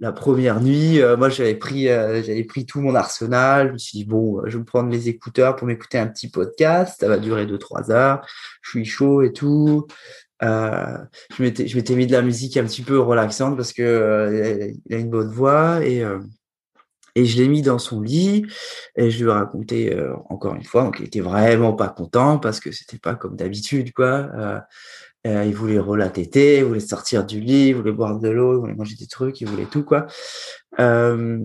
la 0.00 0.12
première 0.12 0.60
nuit, 0.60 1.00
moi, 1.16 1.28
j'avais 1.28 1.54
pris, 1.54 1.84
j'avais 1.84 2.44
pris 2.44 2.66
tout 2.66 2.80
mon 2.80 2.96
arsenal. 2.96 3.68
Je 3.68 3.72
me 3.74 3.78
suis 3.78 3.98
dit, 3.98 4.04
bon, 4.04 4.42
je 4.46 4.58
vais 4.58 4.64
prendre 4.64 4.90
les 4.90 5.08
écouteurs 5.08 5.54
pour 5.54 5.68
m'écouter 5.68 5.98
un 5.98 6.08
petit 6.08 6.28
podcast. 6.28 6.96
Ça 6.98 7.06
va 7.06 7.18
durer 7.18 7.46
deux, 7.46 7.58
trois 7.58 7.92
heures. 7.92 8.26
Je 8.62 8.70
suis 8.70 8.84
chaud 8.84 9.22
et 9.22 9.32
tout. 9.32 9.86
m'étais 11.38 11.68
je 11.68 11.76
m'étais 11.76 11.94
mis 11.94 12.08
de 12.08 12.12
la 12.12 12.22
musique 12.22 12.56
un 12.56 12.64
petit 12.64 12.82
peu 12.82 12.98
relaxante 12.98 13.56
parce 13.56 13.72
que 13.72 14.72
il 14.86 14.94
a 14.94 14.98
une 14.98 15.10
bonne 15.10 15.30
voix 15.30 15.84
et 15.84 16.04
et 17.14 17.24
je 17.24 17.36
l'ai 17.36 17.48
mis 17.48 17.62
dans 17.62 17.78
son 17.78 18.00
lit 18.00 18.46
et 18.96 19.10
je 19.10 19.24
lui 19.24 19.30
ai 19.30 19.34
raconté 19.34 19.96
encore 20.30 20.54
une 20.54 20.64
fois 20.64 20.84
donc 20.84 20.96
il 20.98 21.06
était 21.06 21.20
vraiment 21.20 21.74
pas 21.74 21.88
content 21.88 22.38
parce 22.38 22.58
que 22.58 22.72
c'était 22.72 22.98
pas 22.98 23.14
comme 23.14 23.36
d'habitude 23.36 23.92
quoi 23.92 24.30
euh, 25.26 25.44
il 25.44 25.54
voulait 25.54 25.78
relater, 25.78 26.58
il 26.58 26.64
voulait 26.64 26.80
sortir 26.80 27.24
du 27.24 27.40
lit, 27.40 27.68
il 27.68 27.76
voulait 27.76 27.92
boire 27.92 28.18
de 28.18 28.28
l'eau, 28.28 28.56
il 28.56 28.60
voulait 28.60 28.74
manger 28.74 28.96
des 28.96 29.06
trucs, 29.06 29.40
il 29.40 29.48
voulait 29.48 29.66
tout 29.66 29.84
quoi. 29.84 30.06
Euh, 30.80 31.38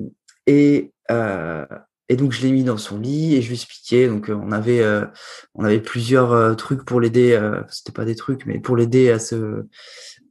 et 0.48 0.92
euh, 1.12 1.66
et 2.10 2.16
donc 2.16 2.32
je 2.32 2.42
l'ai 2.42 2.52
mis 2.52 2.64
dans 2.64 2.78
son 2.78 3.00
lit 3.00 3.36
et 3.36 3.42
je 3.42 3.50
lui 3.50 3.56
expliquais. 3.56 4.08
Donc 4.08 4.30
on 4.30 4.52
avait 4.52 4.80
euh, 4.80 5.06
on 5.54 5.64
avait 5.64 5.82
plusieurs 5.82 6.32
euh, 6.32 6.54
trucs 6.56 6.86
pour 6.86 7.00
l'aider. 7.00 7.34
Euh, 7.34 7.62
C'était 7.70 7.92
pas 7.92 8.06
des 8.06 8.16
trucs, 8.16 8.46
mais 8.46 8.60
pour 8.60 8.78
l'aider 8.78 9.12
à 9.12 9.20
se 9.20 9.66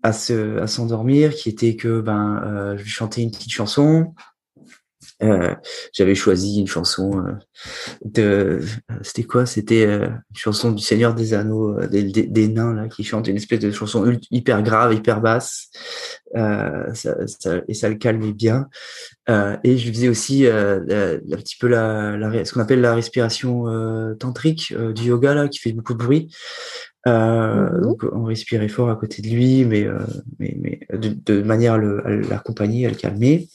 à 0.03 0.13
se 0.13 0.59
à 0.59 0.67
s'endormir, 0.67 1.35
qui 1.35 1.49
était 1.49 1.77
que 1.77 2.01
ben 2.01 2.75
je 2.77 2.83
lui 2.83 2.91
chantais 2.91 3.23
une 3.23 3.31
petite 3.31 3.53
chanson. 3.53 4.15
Euh, 5.23 5.55
j'avais 5.95 6.15
choisi 6.15 6.61
une 6.61 6.67
chanson 6.67 7.25
euh, 7.27 7.33
de 8.05 8.61
c'était 9.01 9.23
quoi? 9.23 9.47
C'était 9.47 9.87
euh, 9.87 10.09
une 10.09 10.37
chanson 10.37 10.73
du 10.73 10.83
Seigneur 10.83 11.15
des 11.15 11.33
Anneaux 11.33 11.81
des, 11.87 12.03
des, 12.03 12.49
nains 12.49 12.75
là 12.75 12.89
qui 12.89 13.03
chantent 13.03 13.27
une 13.27 13.37
espèce 13.37 13.61
de 13.61 13.71
chanson 13.71 14.19
hyper 14.31 14.63
grave 14.63 14.93
hyper 14.93 15.23
basse. 15.23 15.71
Ça, 16.35 17.27
ça, 17.27 17.63
et 17.67 17.73
ça 17.73 17.89
le 17.89 17.95
calmait 17.95 18.35
bien. 18.35 18.69
Et 19.65 19.79
je 19.79 19.91
faisais 19.91 20.09
aussi 20.09 20.47
un 20.47 20.81
petit 20.81 21.57
peu 21.59 21.69
la, 21.69 22.17
la 22.19 22.45
ce 22.45 22.53
qu'on 22.53 22.61
appelle 22.61 22.83
la 22.83 22.95
respiration 22.95 23.65
tantrique 24.19 24.75
du 24.95 25.05
yoga 25.05 25.35
là 25.35 25.49
qui 25.49 25.61
fait 25.61 25.73
beaucoup 25.73 25.95
de 25.95 25.99
bruit. 25.99 26.29
Mmh 27.07 27.83
donc 27.83 28.05
on 28.13 28.25
respirait 28.25 28.69
fort 28.69 28.91
à 28.91 28.97
côté 28.97 29.23
de 29.23 29.29
lui, 29.29 29.65
mais 29.65 29.87
mais, 30.41 30.57
mais 30.61 30.81
de, 30.93 31.17
de 31.25 31.41
manière 31.43 31.75
à 31.75 31.79
l'accompagner, 31.79 32.85
à 32.85 32.91
le 32.91 32.97
calmer. 32.97 33.49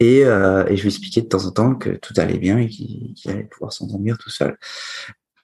Et, 0.00 0.24
euh, 0.24 0.64
et, 0.66 0.76
je 0.76 0.82
lui 0.82 0.88
expliquais 0.88 1.20
de 1.20 1.28
temps 1.28 1.44
en 1.44 1.50
temps 1.50 1.74
que 1.74 1.90
tout 1.90 2.14
allait 2.16 2.38
bien 2.38 2.58
et 2.58 2.68
qu'il 2.68 3.14
allait 3.26 3.44
pouvoir 3.44 3.72
s'endormir 3.72 4.16
tout 4.16 4.30
seul 4.30 4.56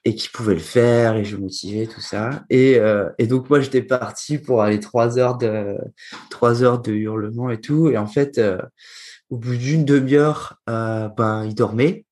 et 0.03 0.15
qu'il 0.15 0.31
pouvait 0.31 0.55
le 0.55 0.59
faire 0.59 1.15
et 1.15 1.23
je 1.23 1.35
le 1.35 1.43
motivais 1.43 1.85
tout 1.85 2.01
ça. 2.01 2.43
Et, 2.49 2.79
euh, 2.79 3.09
et 3.19 3.27
donc 3.27 3.49
moi 3.49 3.59
j'étais 3.59 3.83
parti 3.83 4.39
pour 4.39 4.63
aller 4.63 4.79
trois 4.79 5.19
heures 5.19 5.37
de 5.37 5.77
trois 6.31 6.63
heures 6.63 6.81
de 6.81 6.91
hurlement 6.91 7.51
et 7.51 7.61
tout. 7.61 7.89
Et 7.89 7.97
en 7.97 8.07
fait 8.07 8.39
euh, 8.39 8.59
au 9.29 9.37
bout 9.37 9.55
d'une 9.55 9.85
demi-heure 9.85 10.59
ben 10.65 11.43
il 11.45 11.53
dormait. 11.53 12.05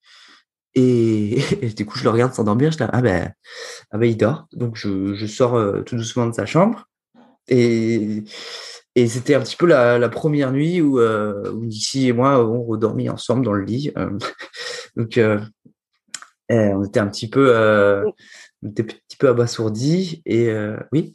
Et, 0.76 1.40
et, 1.64 1.70
du 1.70 1.86
coup 1.86 1.98
je 1.98 2.04
le 2.04 2.12
regarde 2.12 2.34
s'endormir. 2.34 2.72
Je 2.72 2.78
dis 2.78 2.84
ah 2.84 3.02
ben 3.02 3.34
ah 3.92 3.98
ben 3.98 4.08
il 4.08 4.18
dort. 4.18 4.48
Donc 4.54 4.76
je, 4.76 5.16
je 5.16 5.26
sors 5.26 5.84
tout 5.86 5.96
doucement 5.96 6.28
de 6.28 6.34
sa 6.34 6.46
chambre. 6.46 6.88
Et 7.48 8.24
et 8.96 9.08
c'était 9.08 9.36
un 9.36 9.42
petit 9.42 9.58
peu 9.58 9.66
la, 9.66 10.00
la 10.00 10.10
première 10.10 10.52
nuit 10.52 10.82
où, 10.82 11.00
euh, 11.00 11.52
où 11.52 11.68
et 11.96 12.12
moi 12.14 12.46
on 12.46 12.64
redormi 12.64 13.10
ensemble 13.10 13.46
dans 13.46 13.54
le 13.54 13.64
lit. 13.64 13.92
Euh, 13.98 14.10
donc 14.96 15.18
euh, 15.18 15.40
eh, 16.50 16.74
on 16.74 16.84
était 16.84 17.00
un 17.00 17.08
petit 17.08 17.30
peu, 17.30 17.56
euh, 17.56 18.06
on 18.64 18.70
était 18.70 18.84
un 18.84 18.86
petit 18.86 19.18
peu 19.18 19.30
abasourdis 19.30 20.22
et 20.26 20.50
euh, 20.50 20.78
oui. 20.92 21.14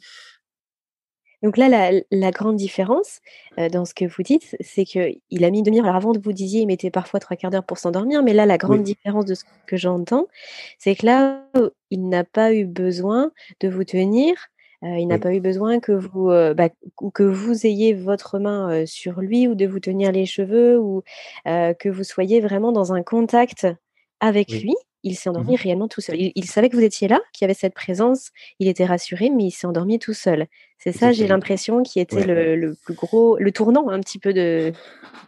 Donc 1.41 1.57
là, 1.57 1.69
la, 1.69 1.91
la 2.11 2.29
grande 2.29 2.55
différence 2.55 3.19
euh, 3.57 3.67
dans 3.67 3.83
ce 3.85 3.95
que 3.95 4.05
vous 4.05 4.21
dites, 4.21 4.55
c'est 4.59 4.85
qu'il 4.85 5.43
a 5.43 5.49
mis 5.49 5.63
demi-heure. 5.63 5.85
Alors 5.85 5.95
avant, 5.95 6.11
vous 6.11 6.33
disiez, 6.33 6.61
il 6.61 6.67
mettait 6.67 6.91
parfois 6.91 7.19
trois 7.19 7.35
quarts 7.35 7.49
d'heure 7.49 7.63
pour 7.63 7.79
s'endormir, 7.79 8.21
mais 8.21 8.33
là, 8.33 8.45
la 8.45 8.59
grande 8.59 8.79
oui. 8.79 8.83
différence 8.83 9.25
de 9.25 9.33
ce 9.33 9.43
que 9.65 9.75
j'entends, 9.75 10.27
c'est 10.77 10.95
que 10.95 11.07
là, 11.07 11.43
il 11.89 12.09
n'a 12.09 12.23
pas 12.23 12.53
eu 12.53 12.65
besoin 12.65 13.31
de 13.59 13.69
vous 13.69 13.83
tenir 13.83 14.35
euh, 14.83 14.97
il 14.97 15.07
n'a 15.07 15.15
oui. 15.15 15.19
pas 15.19 15.33
eu 15.33 15.39
besoin 15.39 15.79
que 15.79 15.91
vous, 15.91 16.29
euh, 16.31 16.53
bah, 16.53 16.69
que 17.13 17.23
vous 17.23 17.65
ayez 17.65 17.93
votre 17.93 18.39
main 18.39 18.71
euh, 18.71 18.85
sur 18.85 19.21
lui 19.21 19.47
ou 19.47 19.55
de 19.55 19.67
vous 19.67 19.79
tenir 19.79 20.11
les 20.11 20.25
cheveux 20.25 20.79
ou 20.79 21.03
que 21.45 21.89
vous 21.89 22.03
soyez 22.03 22.41
vraiment 22.41 22.71
dans 22.71 22.93
un 22.93 23.03
contact 23.03 23.67
avec 24.19 24.49
oui. 24.49 24.59
lui. 24.61 24.75
Il 25.03 25.15
s'est 25.15 25.29
endormi 25.29 25.53
mmh. 25.53 25.61
réellement 25.61 25.87
tout 25.87 26.01
seul. 26.01 26.15
Il, 26.19 26.31
il, 26.35 26.45
savait 26.45 26.69
que 26.69 26.75
vous 26.75 26.83
étiez 26.83 27.07
là, 27.07 27.19
qu'il 27.33 27.43
y 27.43 27.45
avait 27.45 27.53
cette 27.53 27.73
présence. 27.73 28.29
Il 28.59 28.67
était 28.67 28.85
rassuré, 28.85 29.29
mais 29.29 29.45
il 29.45 29.51
s'est 29.51 29.67
endormi 29.67 29.99
tout 29.99 30.13
seul. 30.13 30.47
C'est 30.83 30.91
ça, 30.91 31.11
j'ai 31.11 31.27
l'impression, 31.27 31.83
qui 31.83 31.99
était 31.99 32.15
ouais. 32.15 32.25
le, 32.25 32.55
le, 32.55 32.73
plus 32.73 32.95
gros, 32.95 33.37
le 33.37 33.51
tournant 33.51 33.89
un 33.89 33.99
petit 33.99 34.17
peu 34.17 34.33
de, 34.33 34.73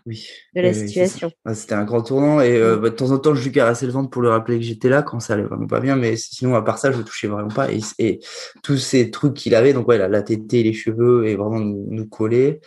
oui. 0.07 0.27
de 0.55 0.61
la 0.61 0.73
situation. 0.73 1.31
Ah, 1.45 1.53
c'était 1.53 1.75
un 1.75 1.83
grand 1.83 2.01
tournant 2.01 2.41
et 2.41 2.57
euh, 2.57 2.77
bah, 2.77 2.89
de 2.89 2.95
temps 2.95 3.11
en 3.11 3.19
temps, 3.19 3.35
je 3.35 3.43
lui 3.43 3.51
caressais 3.51 3.85
le 3.85 3.91
ventre 3.91 4.09
pour 4.09 4.23
lui 4.23 4.29
rappeler 4.29 4.57
que 4.57 4.65
j'étais 4.65 4.89
là 4.89 5.03
quand 5.03 5.19
ça 5.19 5.33
allait 5.33 5.43
vraiment 5.43 5.67
pas 5.67 5.79
bien, 5.79 5.95
mais 5.95 6.15
sinon, 6.15 6.55
à 6.55 6.63
part 6.63 6.79
ça, 6.79 6.91
je 6.91 6.97
le 6.97 7.03
touchais 7.03 7.27
vraiment 7.27 7.49
pas. 7.49 7.71
Et, 7.71 7.81
et 7.99 8.19
tous 8.63 8.77
ces 8.77 9.11
trucs 9.11 9.35
qu'il 9.35 9.53
avait, 9.53 9.73
donc 9.73 9.87
ouais, 9.87 9.99
la, 9.99 10.07
la 10.07 10.23
tétée, 10.23 10.63
les 10.63 10.73
cheveux, 10.73 11.27
et 11.27 11.35
vraiment 11.35 11.59
nous, 11.59 11.85
nous 11.87 12.07
coller. 12.07 12.59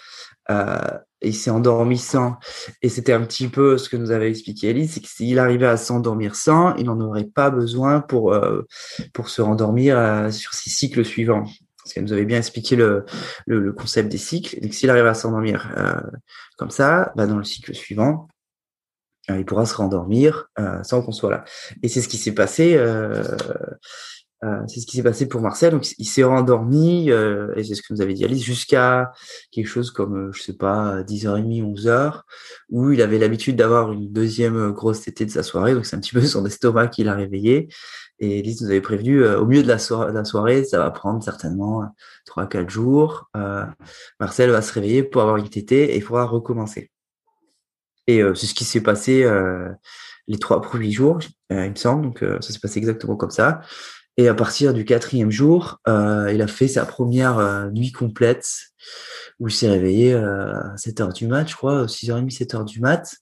Euh, 0.51 0.77
il 1.29 1.35
s'est 1.35 1.51
endormi 1.51 1.99
sans. 1.99 2.37
Et 2.83 2.89
c'était 2.89 3.13
un 3.13 3.23
petit 3.23 3.49
peu 3.49 3.79
ce 3.79 3.89
que 3.89 3.97
nous 3.97 4.11
avait 4.11 4.29
expliqué 4.29 4.71
Elise, 4.71 4.95
c'est 4.95 5.01
que 5.01 5.09
s'il 5.09 5.39
arrivait 5.39 5.67
à 5.67 5.77
s'endormir 5.77 6.35
sans, 6.35 6.75
il 6.77 6.87
n'en 6.87 7.01
aurait 7.01 7.25
pas 7.25 7.51
besoin 7.51 8.01
pour, 8.01 8.33
euh, 8.33 8.63
pour 9.13 9.29
se 9.29 9.43
rendormir 9.43 9.99
euh, 9.99 10.31
sur 10.31 10.55
ses 10.55 10.71
cycles 10.71 11.05
suivants. 11.05 11.45
Parce 11.83 11.95
qu'elle 11.95 12.05
nous 12.05 12.13
avait 12.13 12.25
bien 12.25 12.39
expliqué 12.39 12.75
le, 12.75 13.05
le, 13.47 13.73
concept 13.73 14.09
des 14.11 14.19
cycles. 14.19 14.61
Donc 14.61 14.75
s'il 14.75 14.91
arrive 14.91 15.07
à 15.07 15.15
s'endormir 15.15 15.73
euh, 15.77 16.01
comme 16.57 16.71
ça, 16.71 17.13
bah, 17.17 17.27
dans 17.27 17.39
le 17.39 17.45
cycle 17.45 17.75
suivant, 17.75 18.29
il 19.29 19.45
pourra 19.45 19.67
se 19.67 19.75
rendormir 19.75 20.49
sans 20.85 21.03
qu'on 21.03 21.11
soit 21.11 21.33
là. 21.33 21.45
Et 21.83 21.89
c'est 21.89 22.01
ce 22.01 22.07
qui 22.07 22.17
s'est 22.17 22.35
passé 22.35 22.79
euh, 24.47 24.63
c'est 24.69 24.81
ce 24.81 24.87
qui 24.87 24.97
s'est 24.97 25.03
passé 25.03 25.27
pour 25.27 25.41
Marcel. 25.41 25.73
Donc, 25.73 25.87
il 25.99 26.05
s'est 26.05 26.23
rendormi, 26.25 27.11
euh, 27.11 27.53
et 27.57 27.65
c'est 27.65 27.75
ce 27.75 27.83
que 27.83 27.93
nous 27.93 28.01
avait 28.01 28.15
dit 28.15 28.25
Alice, 28.25 28.45
jusqu'à 28.45 29.13
quelque 29.51 29.67
chose 29.67 29.91
comme, 29.91 30.29
euh, 30.29 30.33
je 30.33 30.43
sais 30.43 30.53
pas, 30.53 31.03
10h30, 31.03 31.63
11h, 31.63 32.23
où 32.71 32.93
il 32.93 33.03
avait 33.03 33.19
l'habitude 33.19 33.57
d'avoir 33.57 33.93
une 33.93 34.13
deuxième 34.13 34.71
grosse 34.73 35.01
tétée 35.03 35.27
de 35.27 35.31
sa 35.31 35.43
soirée. 35.43 35.75
Donc, 35.75 35.87
c'est 35.87 35.97
un 35.97 36.01
petit 36.01 36.13
peu 36.13 36.21
son 36.27 36.45
estomac 36.47 36.89
qui 36.89 37.03
l'a 37.05 37.15
réveillé. 37.15 37.69
Et 38.19 38.39
Alice 38.39 38.63
nous 38.63 38.69
avait 38.69 38.81
prévenu, 38.81 39.27
au 39.27 39.45
milieu 39.47 39.63
de 39.63 39.69
la, 39.69 39.79
so 39.79 40.09
la, 40.11 40.25
soirée, 40.25 40.65
ça 40.65 40.79
va 40.79 40.91
prendre 40.91 41.23
certainement 41.23 41.85
3-4 42.27 42.71
jours. 42.71 43.31
Marcel 44.19 44.51
va 44.51 44.63
se 44.63 44.73
réveiller 44.73 45.03
pour 45.03 45.21
avoir 45.21 45.37
une 45.37 45.51
tétée 45.51 45.93
et 45.93 45.97
il 45.97 46.03
faudra 46.03 46.25
recommencer. 46.25 46.91
Et 48.07 48.23
c'est 48.35 48.47
ce 48.47 48.55
qui 48.55 48.65
s'est 48.65 48.81
passé 48.81 49.31
les 50.29 50.39
trois 50.39 50.63
premiers 50.63 50.93
jours, 50.93 51.19
il 51.51 51.57
me 51.57 51.75
semble. 51.75 52.05
Donc, 52.05 52.25
ça 52.41 52.55
s'est 52.55 52.59
passé 52.59 52.79
exactement 52.79 53.17
comme 53.17 53.31
ça. 53.31 53.61
Et 54.19 54.29
à 54.29 54.35
partir 54.35 54.73
du 54.73 54.85
quatrième 54.85 55.31
jour, 55.31 55.81
euh, 55.89 56.33
il 56.33 56.41
a 56.41 56.47
fait 56.47 56.69
sa 56.69 56.87
première 56.87 57.39
euh, 57.39 57.71
nuit 57.71 57.93
complète 57.93 58.49
où 59.41 59.49
il 59.49 59.53
s'est 59.53 59.69
réveillé 59.69 60.15
euh, 60.15 60.55
à 60.73 60.77
7 60.77 61.01
heures 61.03 61.13
du 61.13 61.27
mat, 61.27 61.47
je 61.47 61.55
crois, 61.55 61.85
6h30, 61.85 62.31
7 62.31 62.55
heures 62.55 62.65
du 62.65 62.81
mat. 62.81 63.15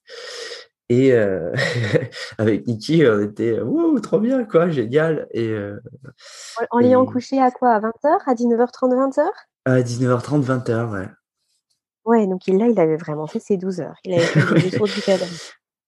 Et 0.91 1.13
avec 2.39 2.67
Niki, 2.67 3.05
on 3.07 3.23
était 3.23 3.59
ouh, 3.61 3.99
trop 4.01 4.21
bien, 4.21 4.45
quoi, 4.45 4.69
génial. 4.69 5.27
Et, 5.33 5.53
en 6.71 6.79
l'ayant 6.79 7.07
couché 7.07 7.41
à 7.41 7.51
quoi 7.51 7.73
À 7.73 7.81
20h 7.81 8.19
À 8.27 8.35
19h30, 8.35 8.95
20h 8.95 9.21
À 9.65 9.81
19h30, 9.81 10.45
20h, 10.45 10.91
ouais. 10.91 11.09
Ouais, 12.05 12.27
donc 12.27 12.47
là, 12.49 12.69
il 12.69 12.79
avait 12.79 12.99
vraiment 12.99 13.27
fait 13.27 13.41
ses 13.41 13.57
12 13.57 13.81
heures. 13.81 13.97
Il 14.05 14.13
avait 14.13 14.23
fait 14.23 14.41
le 14.71 14.77
tour 14.77 14.87
du 14.87 15.01
cadre. 15.01 15.25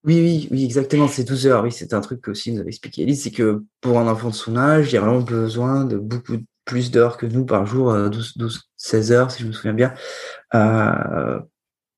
Oui, 0.07 0.21
oui, 0.21 0.49
oui, 0.53 0.65
exactement, 0.65 1.09
c'est 1.09 1.25
12 1.25 1.49
heures. 1.49 1.65
Oui, 1.65 1.73
c'est 1.73 1.93
un 1.93 2.01
truc 2.01 2.21
que 2.21 2.31
aussi 2.31 2.53
nous 2.53 2.61
avait 2.61 2.69
expliqué 2.69 3.03
Elise, 3.03 3.25
c'est 3.25 3.33
que 3.33 3.65
pour 3.81 3.99
un 3.99 4.07
enfant 4.07 4.31
de 4.31 4.35
son 4.35 4.57
âge, 4.57 4.93
il 4.93 4.95
y 4.95 4.99
a 4.99 5.01
vraiment 5.01 5.21
besoin 5.21 5.85
de 5.85 5.97
beaucoup 5.97 6.37
plus 6.65 6.93
d'heures 6.93 7.17
que 7.17 7.27
nous 7.27 7.45
par 7.45 7.67
jour, 7.67 7.93
12, 8.09 8.37
12, 8.37 8.71
16 8.77 9.13
heures, 9.13 9.31
si 9.33 9.43
je 9.43 9.49
me 9.49 9.53
souviens 9.53 9.73
bien, 9.73 9.95
euh, 10.55 11.41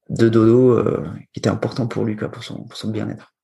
de 0.09 0.29
dodo 0.29 0.71
euh, 0.71 1.07
qui 1.33 1.41
était 1.41 1.51
important 1.51 1.87
pour 1.87 2.05
lui, 2.05 2.17
quoi, 2.17 2.31
pour 2.31 2.43
son, 2.43 2.65
pour 2.65 2.77
son 2.77 2.91
bien-être. 2.91 3.35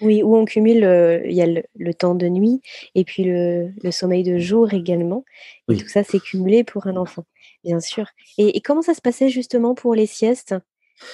Oui, 0.00 0.22
où 0.22 0.36
on 0.36 0.44
cumule, 0.44 0.84
euh, 0.84 1.26
il 1.26 1.32
y 1.32 1.42
a 1.42 1.46
le, 1.46 1.62
le, 1.74 1.94
temps 1.94 2.14
de 2.14 2.28
nuit 2.28 2.60
et 2.94 3.04
puis 3.04 3.24
le, 3.24 3.72
le 3.82 3.90
sommeil 3.90 4.22
de 4.22 4.38
jour 4.38 4.72
également. 4.72 5.24
Et 5.68 5.72
oui. 5.72 5.78
tout 5.78 5.88
ça, 5.88 6.04
c'est 6.04 6.20
cumulé 6.20 6.64
pour 6.64 6.86
un 6.86 6.96
enfant, 6.96 7.24
bien 7.64 7.80
sûr. 7.80 8.06
Et, 8.36 8.56
et 8.56 8.60
comment 8.60 8.82
ça 8.82 8.94
se 8.94 9.00
passait 9.00 9.28
justement 9.28 9.74
pour 9.74 9.94
les 9.94 10.06
siestes? 10.06 10.54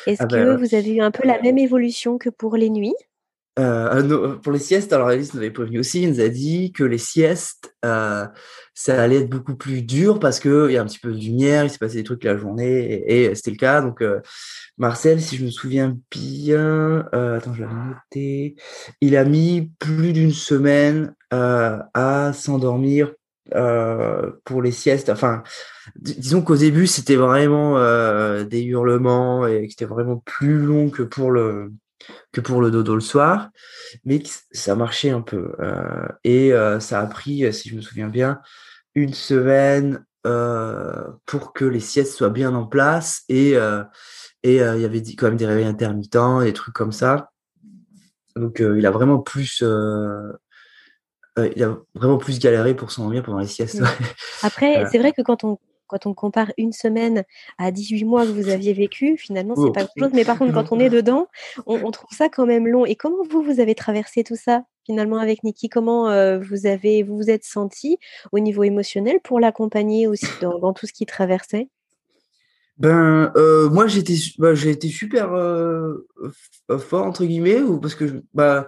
Est-ce 0.07 0.23
ah 0.23 0.27
ben, 0.27 0.45
que 0.45 0.61
vous 0.61 0.75
avez 0.75 0.95
eu 0.95 1.01
un 1.01 1.11
peu 1.11 1.27
la 1.27 1.41
même 1.41 1.59
évolution 1.59 2.19
que 2.19 2.31
pour 2.31 2.57
les 2.57 2.71
nuits? 2.71 2.95
Euh, 3.57 4.03
no, 4.03 4.39
pour 4.41 4.51
les 4.51 4.59
siestes, 4.59 4.93
alors 4.93 5.09
Alice 5.09 5.33
nous 5.33 5.39
avait 5.39 5.53
prévenu 5.53 5.79
aussi, 5.79 6.03
il 6.03 6.11
nous 6.11 6.21
a 6.21 6.29
dit 6.29 6.73
que 6.73 6.83
les 6.83 6.99
siestes, 6.99 7.73
euh, 7.85 8.27
ça 8.75 9.01
allait 9.01 9.21
être 9.21 9.31
beaucoup 9.31 9.55
plus 9.55 9.83
dur 9.83 10.19
parce 10.19 10.41
qu'il 10.41 10.71
y 10.71 10.77
a 10.77 10.83
un 10.83 10.87
petit 10.87 10.99
peu 10.99 11.13
de 11.13 11.21
lumière, 11.21 11.63
il 11.63 11.71
s'est 11.71 11.79
passé 11.79 11.99
des 11.99 12.03
trucs 12.03 12.25
la 12.25 12.37
journée 12.37 12.83
et, 12.83 13.27
et 13.27 13.35
c'était 13.37 13.53
le 13.53 13.57
cas. 13.57 13.81
Donc 13.81 14.03
euh, 14.03 14.21
Marcel, 14.77 15.21
si 15.21 15.37
je 15.37 15.45
me 15.45 15.51
souviens 15.51 15.97
bien, 16.11 17.07
euh, 17.15 17.37
attends, 17.37 17.55
je 17.55 17.63
l'avais 17.63 17.75
noté, 17.75 18.57
il 19.01 19.17
a 19.17 19.25
mis 19.25 19.71
plus 19.79 20.13
d'une 20.13 20.33
semaine 20.33 21.15
euh, 21.33 21.79
à 21.95 22.33
s'endormir 22.33 23.13
euh, 23.53 24.31
pour 24.45 24.63
les 24.63 24.73
siestes. 24.73 25.11
Enfin, 25.11 25.43
disons 25.97 26.43
qu'au 26.43 26.57
début, 26.57 26.87
c'était 26.87 27.17
vraiment 27.17 27.77
euh, 27.79 28.45
des 28.45 28.63
hurlements 28.63 29.47
et 29.47 29.67
que 29.67 29.71
c'était 29.71 29.85
vraiment 29.85 30.19
plus 30.25 30.59
long 30.59 30.91
que 30.91 31.03
pour 31.03 31.31
le 31.31 31.73
que 32.33 32.41
pour 32.43 32.61
le 32.61 32.71
dodo 32.71 32.95
le 32.95 33.01
soir, 33.01 33.49
mais 34.05 34.23
ça 34.51 34.75
marchait 34.75 35.11
un 35.11 35.23
peu. 35.23 35.53
Euh, 35.61 36.07
et 36.23 36.53
euh, 36.53 36.79
ça 36.79 37.01
a 37.01 37.07
pris, 37.07 37.51
si 37.53 37.71
je 37.71 37.77
me 37.77 37.81
souviens 37.81 38.09
bien, 38.09 38.41
une 38.95 39.15
semaine 39.15 40.05
pour 41.27 41.53
que 41.53 41.67
les 41.67 41.81
siestes 41.81 42.15
soient 42.15 42.31
bien 42.31 42.55
en 42.55 42.67
place 42.67 43.25
et 43.29 43.53
et 44.43 44.57
il 44.57 44.81
y 44.81 44.85
avait 44.85 45.03
quand 45.19 45.27
même 45.27 45.37
des 45.37 45.45
réveils 45.45 45.67
intermittents, 45.67 46.41
des 46.41 46.55
trucs 46.55 46.75
comme 46.75 46.93
ça. 46.93 47.31
Donc 48.35 48.61
il 48.61 48.87
a 48.87 48.91
vraiment 48.91 49.19
plus 49.19 49.63
il 51.37 51.63
a 51.63 51.77
vraiment 51.95 52.19
plus 52.19 52.39
galéré 52.39 52.75
pour 52.75 52.91
s'endormir 52.91 53.23
pendant 53.23 53.39
les 53.39 53.47
siestes. 53.47 53.81
Mmh. 53.81 53.87
Après, 54.43 54.87
c'est 54.91 54.99
vrai 54.99 55.13
que 55.13 55.23
quand 55.23 55.45
on 55.45 55.59
quand 55.87 56.07
on 56.07 56.15
compare 56.15 56.51
une 56.59 56.73
semaine 56.73 57.25
à 57.59 57.71
18 57.71 58.05
mois 58.05 58.25
que 58.25 58.31
vous 58.31 58.49
aviez 58.49 58.73
vécu, 58.73 59.17
finalement, 59.17 59.55
c'est 59.55 59.63
oh. 59.63 59.73
pas 59.73 59.85
grand-chose. 59.85 60.13
Mais 60.15 60.25
par 60.25 60.39
contre, 60.39 60.53
quand 60.53 60.73
on 60.73 60.81
est 60.81 60.91
dedans, 60.91 61.29
on, 61.67 61.91
trouve 61.91 62.11
ça 62.11 62.29
quand 62.29 62.47
même 62.47 62.67
long. 62.67 62.85
Et 62.85 62.97
comment 62.97 63.23
vous, 63.29 63.43
vous 63.43 63.61
avez 63.61 63.75
traversé 63.75 64.25
tout 64.25 64.37
ça 64.37 64.65
finalement 64.87 65.19
avec 65.19 65.45
Niki 65.45 65.69
Comment 65.69 66.11
euh, 66.11 66.39
vous 66.39 66.67
avez 66.67 67.03
vous, 67.03 67.17
vous 67.17 67.31
êtes 67.31 67.45
senti 67.45 67.99
au 68.33 68.39
niveau 68.39 68.65
émotionnel 68.65 69.21
pour 69.23 69.41
l'accompagner 69.41 70.07
aussi 70.07 70.27
dans, 70.41 70.73
tout 70.73 70.87
ce 70.87 70.93
qui 70.93 71.07
traversait? 71.07 71.69
Ben, 72.77 73.33
euh, 73.37 73.71
moi 73.71 73.87
j'étais, 73.87 74.17
bah, 74.39 74.55
j'ai 74.55 74.71
été 74.71 74.89
super 74.89 75.33
euh, 75.33 76.09
fort 76.79 77.07
entre 77.07 77.25
guillemets, 77.25 77.61
ou 77.61 77.79
parce 77.79 77.95
que 77.95 78.25
bah, 78.35 78.67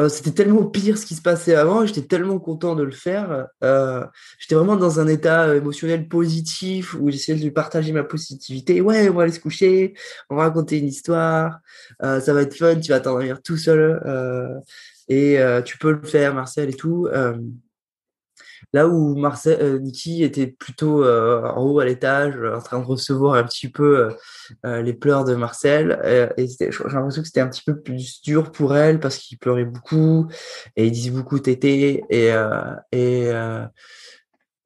euh, 0.00 0.08
c'était 0.08 0.30
tellement 0.30 0.64
pire 0.64 0.96
ce 0.96 1.06
qui 1.06 1.14
se 1.14 1.22
passait 1.22 1.54
avant, 1.54 1.84
j'étais 1.84 2.02
tellement 2.02 2.38
content 2.38 2.76
de 2.76 2.82
le 2.82 2.92
faire. 2.92 3.48
Euh, 3.64 4.04
j'étais 4.38 4.54
vraiment 4.54 4.76
dans 4.76 5.00
un 5.00 5.06
état 5.06 5.54
émotionnel 5.56 6.08
positif 6.08 6.94
où 6.94 7.10
j'essayais 7.10 7.38
de 7.38 7.50
partager 7.50 7.92
ma 7.92 8.04
positivité. 8.04 8.80
Ouais, 8.80 9.08
on 9.08 9.14
va 9.14 9.24
aller 9.24 9.32
se 9.32 9.40
coucher, 9.40 9.94
on 10.30 10.36
va 10.36 10.42
raconter 10.42 10.78
une 10.78 10.86
histoire, 10.86 11.58
euh, 12.02 12.20
ça 12.20 12.32
va 12.32 12.42
être 12.42 12.54
fun, 12.54 12.76
tu 12.76 12.90
vas 12.90 13.00
t'endormir 13.00 13.42
tout 13.42 13.56
seul 13.56 14.00
et 15.08 15.38
tu 15.64 15.78
peux 15.78 15.92
le 15.92 16.02
faire, 16.02 16.34
Marcel 16.34 16.70
et 16.70 16.74
tout. 16.74 17.08
Là 18.72 18.88
où 18.88 19.16
Marcel, 19.16 19.58
euh, 19.60 19.78
Niki 19.78 20.22
était 20.22 20.46
plutôt 20.46 21.04
euh, 21.04 21.42
en 21.42 21.62
haut 21.62 21.80
à 21.80 21.84
l'étage, 21.84 22.34
euh, 22.36 22.56
en 22.56 22.60
train 22.60 22.78
de 22.80 22.84
recevoir 22.84 23.34
un 23.34 23.44
petit 23.44 23.68
peu 23.68 24.08
les 24.64 24.94
pleurs 24.94 25.24
de 25.24 25.34
Marcel. 25.34 26.00
et 26.36 26.46
j'ai 26.48 26.66
l'impression 26.66 27.22
que 27.22 27.26
c'était 27.26 27.40
un 27.40 27.48
petit 27.48 27.62
peu 27.64 27.80
plus 27.80 28.22
dur 28.22 28.50
pour 28.50 28.76
elle 28.76 29.00
parce 29.00 29.18
qu'il 29.18 29.38
pleurait 29.38 29.64
beaucoup 29.64 30.28
et 30.76 30.86
il 30.86 30.92
disait 30.92 31.10
beaucoup 31.10 31.38
tété 31.38 32.02
et 32.10 32.32
et 32.92 33.30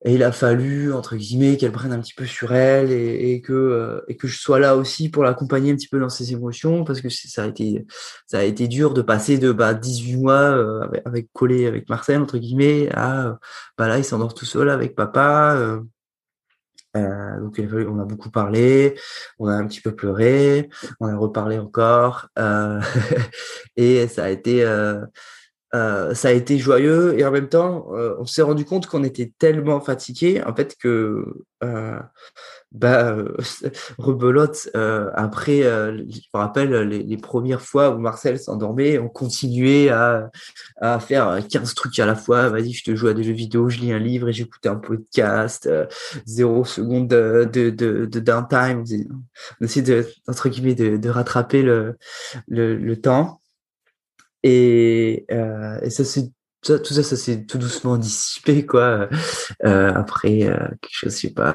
et 0.04 0.14
il 0.14 0.22
a 0.22 0.32
fallu 0.32 0.92
entre 0.92 1.16
guillemets 1.16 1.56
qu'elle 1.56 1.72
prenne 1.72 1.92
un 1.92 2.00
petit 2.00 2.14
peu 2.14 2.26
sur 2.26 2.52
elle 2.52 2.90
et, 2.90 3.40
que 3.40 3.52
euh, 3.52 4.00
et 4.08 4.16
que 4.16 4.26
je 4.26 4.38
sois 4.38 4.58
là 4.58 4.76
aussi 4.76 5.08
pour 5.08 5.22
l'accompagner 5.22 5.72
un 5.72 5.76
petit 5.76 5.88
peu 5.88 6.00
dans 6.00 6.08
ses 6.08 6.32
émotions 6.32 6.84
parce 6.84 7.00
que 7.00 7.08
ça 7.08 7.44
a 7.44 7.46
été 7.46 7.86
ça 8.26 8.38
a 8.40 8.42
été 8.42 8.68
dur 8.68 8.94
de 8.94 9.02
passer 9.02 9.38
de 9.38 9.52
bah 9.52 9.74
18 9.74 10.16
mois 10.16 10.32
euh, 10.32 10.80
avec, 10.82 11.02
avec 11.06 11.32
collé 11.32 11.66
avec 11.66 11.88
Marcel 11.88 12.20
entre 12.20 12.38
guillemets 12.38 12.88
à 12.92 13.38
bah 13.78 13.88
là 13.88 13.98
il 13.98 14.04
s'endort 14.04 14.34
tout 14.34 14.46
seul 14.46 14.70
avec 14.70 14.94
papa 14.94 15.54
euh, 15.56 15.80
euh 16.96 17.22
donc 17.40 17.60
on 17.60 17.98
a 17.98 18.04
beaucoup 18.04 18.30
parlé, 18.30 18.94
on 19.38 19.48
a 19.48 19.54
un 19.54 19.66
petit 19.66 19.80
peu 19.80 19.94
pleuré, 19.94 20.68
on 21.00 21.06
a 21.06 21.16
reparlé 21.16 21.58
encore, 21.58 22.28
euh, 22.38 22.80
et 23.76 24.06
ça 24.08 24.24
a 24.24 24.28
été, 24.30 24.64
euh, 25.74 25.92
euh, 25.92 26.14
ça 26.14 26.28
a 26.28 26.32
été 26.32 26.58
joyeux 26.58 27.18
et 27.18 27.24
en 27.24 27.30
même 27.30 27.48
temps, 27.48 27.86
euh, 27.92 28.14
on 28.18 28.26
s'est 28.26 28.42
rendu 28.42 28.64
compte 28.64 28.86
qu'on 28.86 29.04
était 29.04 29.32
tellement 29.38 29.80
fatigué 29.80 30.42
en 30.44 30.54
fait 30.54 30.76
que 30.76 31.24
euh, 31.64 31.98
bah 32.72 33.16
rebelote 33.98 34.70
après 34.74 35.62
je 35.62 36.20
me 36.34 36.38
rappelle 36.38 36.72
les, 36.88 37.02
les, 37.02 37.16
premières 37.16 37.60
fois 37.60 37.90
où 37.90 37.98
Marcel 37.98 38.38
s'endormait 38.38 38.98
on 38.98 39.08
continuait 39.08 39.90
à, 39.90 40.30
à 40.80 40.98
faire 40.98 41.38
15 41.48 41.74
trucs 41.74 41.98
à 41.98 42.06
la 42.06 42.16
fois. 42.16 42.48
Vas-y 42.48 42.72
je 42.72 42.84
te 42.84 42.96
joue 42.96 43.08
à 43.08 43.14
des 43.14 43.22
jeux 43.22 43.32
vidéo 43.32 43.68
je 43.68 43.78
lis 43.78 43.92
un 43.92 43.98
livre 43.98 44.28
et 44.28 44.32
j'écoutais 44.32 44.70
un 44.70 44.76
podcast 44.76 45.68
zéro 46.24 46.64
seconde 46.64 47.08
de, 47.08 47.48
de, 47.52 47.70
de, 47.70 48.06
de 48.06 48.20
downtime. 48.20 48.84
On 49.60 49.64
essaie 49.64 49.82
de 49.82 50.06
entre 50.26 50.48
guillemets 50.48 50.74
de, 50.74 50.96
de 50.96 51.08
rattraper 51.10 51.62
le, 51.62 51.96
le, 52.48 52.76
le 52.76 53.00
temps 53.00 53.41
et, 54.42 55.24
euh, 55.30 55.80
et 55.82 55.90
ça 55.90 56.04
c'est 56.04 56.30
tout 56.62 56.94
ça, 56.94 57.02
ça 57.02 57.16
s'est 57.16 57.44
tout 57.44 57.58
doucement 57.58 57.96
dissipé 57.98 58.64
quoi. 58.64 59.08
Euh, 59.64 59.92
après 59.94 60.44
euh, 60.44 60.56
quelque 60.80 60.90
chose, 60.92 61.14
je 61.14 61.28
sais 61.28 61.34
pas, 61.34 61.54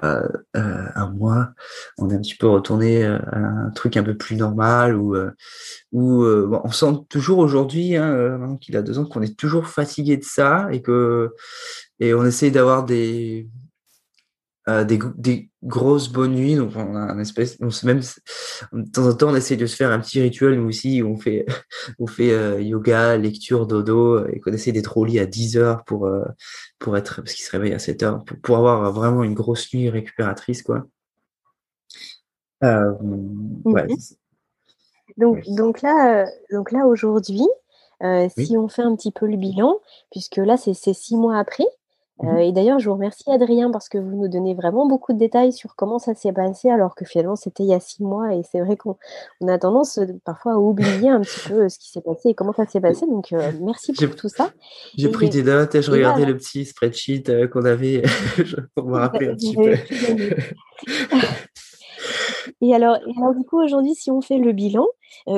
euh, 0.55 0.85
un 0.95 1.09
mois, 1.11 1.51
on 1.97 2.09
est 2.09 2.15
un 2.15 2.19
petit 2.19 2.35
peu 2.35 2.47
retourné 2.47 3.05
euh, 3.05 3.17
à 3.31 3.37
un 3.37 3.69
truc 3.71 3.95
un 3.97 4.03
peu 4.03 4.17
plus 4.17 4.35
normal 4.35 4.95
où 4.95 5.15
où 5.91 6.23
bon, 6.23 6.61
on 6.63 6.71
sent 6.71 7.05
toujours 7.09 7.39
aujourd'hui, 7.39 7.95
hein, 7.95 8.57
qu'il 8.59 8.75
a 8.75 8.81
deux 8.81 8.99
ans, 8.99 9.05
qu'on 9.05 9.21
est 9.21 9.37
toujours 9.37 9.67
fatigué 9.67 10.17
de 10.17 10.23
ça 10.23 10.67
et 10.71 10.81
que 10.81 11.33
et 11.99 12.13
on 12.13 12.25
essaye 12.25 12.51
d'avoir 12.51 12.83
des 12.85 13.47
euh, 14.69 14.83
des, 14.83 14.99
des, 15.15 15.49
grosses 15.63 16.09
bonnes 16.09 16.35
nuits. 16.35 16.55
Donc, 16.55 16.71
on 16.75 16.95
a 16.95 16.99
un 16.99 17.19
espèce, 17.19 17.57
on 17.61 17.69
se 17.69 17.85
même, 17.85 18.01
de 18.73 18.91
temps 18.91 19.07
en 19.07 19.13
temps, 19.13 19.29
on 19.29 19.35
essaie 19.35 19.55
de 19.55 19.65
se 19.65 19.75
faire 19.75 19.91
un 19.91 19.99
petit 19.99 20.19
rituel, 20.19 20.59
nous 20.59 20.67
aussi, 20.67 21.01
où 21.01 21.07
on 21.13 21.17
fait, 21.17 21.45
on 21.99 22.07
fait 22.07 22.31
euh, 22.31 22.61
yoga, 22.61 23.15
lecture, 23.15 23.65
dodo, 23.65 24.27
et 24.27 24.41
qu'on 24.41 24.51
essaie 24.51 24.73
d'être 24.73 24.97
au 24.97 25.05
lit 25.05 25.19
à 25.19 25.25
10 25.25 25.57
heures 25.57 25.85
pour, 25.85 26.05
euh, 26.05 26.25
pour 26.79 26.97
être, 26.97 27.21
parce 27.21 27.33
qu'il 27.33 27.45
se 27.45 27.51
réveille 27.51 27.73
à 27.73 27.79
7 27.79 28.03
heures, 28.03 28.23
pour, 28.25 28.37
pour, 28.41 28.57
avoir 28.57 28.91
vraiment 28.91 29.23
une 29.23 29.33
grosse 29.33 29.73
nuit 29.73 29.89
récupératrice, 29.89 30.63
quoi. 30.63 30.85
ouais. 32.61 33.87
Mhm. 33.87 33.97
Donc, 35.15 35.43
donc 35.47 35.81
là, 35.81 36.27
donc 36.51 36.71
là 36.71 36.85
aujourd'hui, 36.85 37.47
si 38.37 38.57
on 38.57 38.67
fait 38.67 38.83
un 38.83 38.95
petit 38.95 39.11
peu 39.11 39.27
le 39.27 39.37
bilan, 39.37 39.79
puisque 40.11 40.37
là, 40.37 40.57
c'est 40.57 40.73
six 40.73 41.15
mois 41.15 41.37
après, 41.37 41.65
euh, 42.23 42.37
et 42.37 42.51
d'ailleurs, 42.51 42.79
je 42.79 42.89
vous 42.89 42.95
remercie 42.95 43.29
Adrien 43.29 43.69
parce 43.69 43.89
que 43.89 43.99
vous 43.99 44.15
nous 44.15 44.27
donnez 44.27 44.55
vraiment 44.55 44.87
beaucoup 44.87 45.13
de 45.13 45.19
détails 45.19 45.53
sur 45.53 45.75
comment 45.75 45.99
ça 45.99 46.15
s'est 46.15 46.33
passé 46.33 46.67
alors 46.69 46.95
que 46.95 47.05
finalement 47.05 47.35
c'était 47.35 47.63
il 47.63 47.69
y 47.69 47.73
a 47.73 47.79
six 47.79 48.03
mois 48.03 48.33
et 48.33 48.41
c'est 48.43 48.59
vrai 48.59 48.75
qu'on 48.75 48.97
a 49.47 49.57
tendance 49.59 49.99
euh, 49.99 50.07
parfois 50.25 50.53
à 50.53 50.57
oublier 50.57 51.09
un 51.09 51.21
petit 51.21 51.47
peu 51.47 51.65
euh, 51.65 51.69
ce 51.69 51.77
qui 51.77 51.91
s'est 51.91 52.01
passé 52.01 52.29
et 52.29 52.33
comment 52.33 52.53
ça 52.53 52.65
s'est 52.65 52.81
passé. 52.81 53.05
Donc 53.05 53.31
merci 53.61 53.93
pour 53.93 54.15
tout 54.15 54.29
ça. 54.29 54.49
J'ai 54.97 55.09
pris 55.09 55.29
des 55.29 55.43
notes 55.43 55.75
et 55.75 55.81
je 55.81 55.91
regardais 55.91 56.25
le 56.25 56.35
petit 56.35 56.65
spreadsheet 56.65 57.49
qu'on 57.51 57.65
avait 57.65 58.01
pour 58.75 58.87
me 58.87 58.97
rappeler 58.97 59.27
un 59.27 59.35
petit 59.35 59.55
peu. 59.55 59.73
et, 62.61 62.73
alors, 62.73 62.95
et 62.95 63.13
alors, 63.17 63.35
du 63.35 63.43
coup 63.43 63.61
aujourd'hui, 63.61 63.93
si 63.93 64.09
on 64.09 64.21
fait 64.21 64.39
le 64.39 64.53
bilan, 64.53 64.87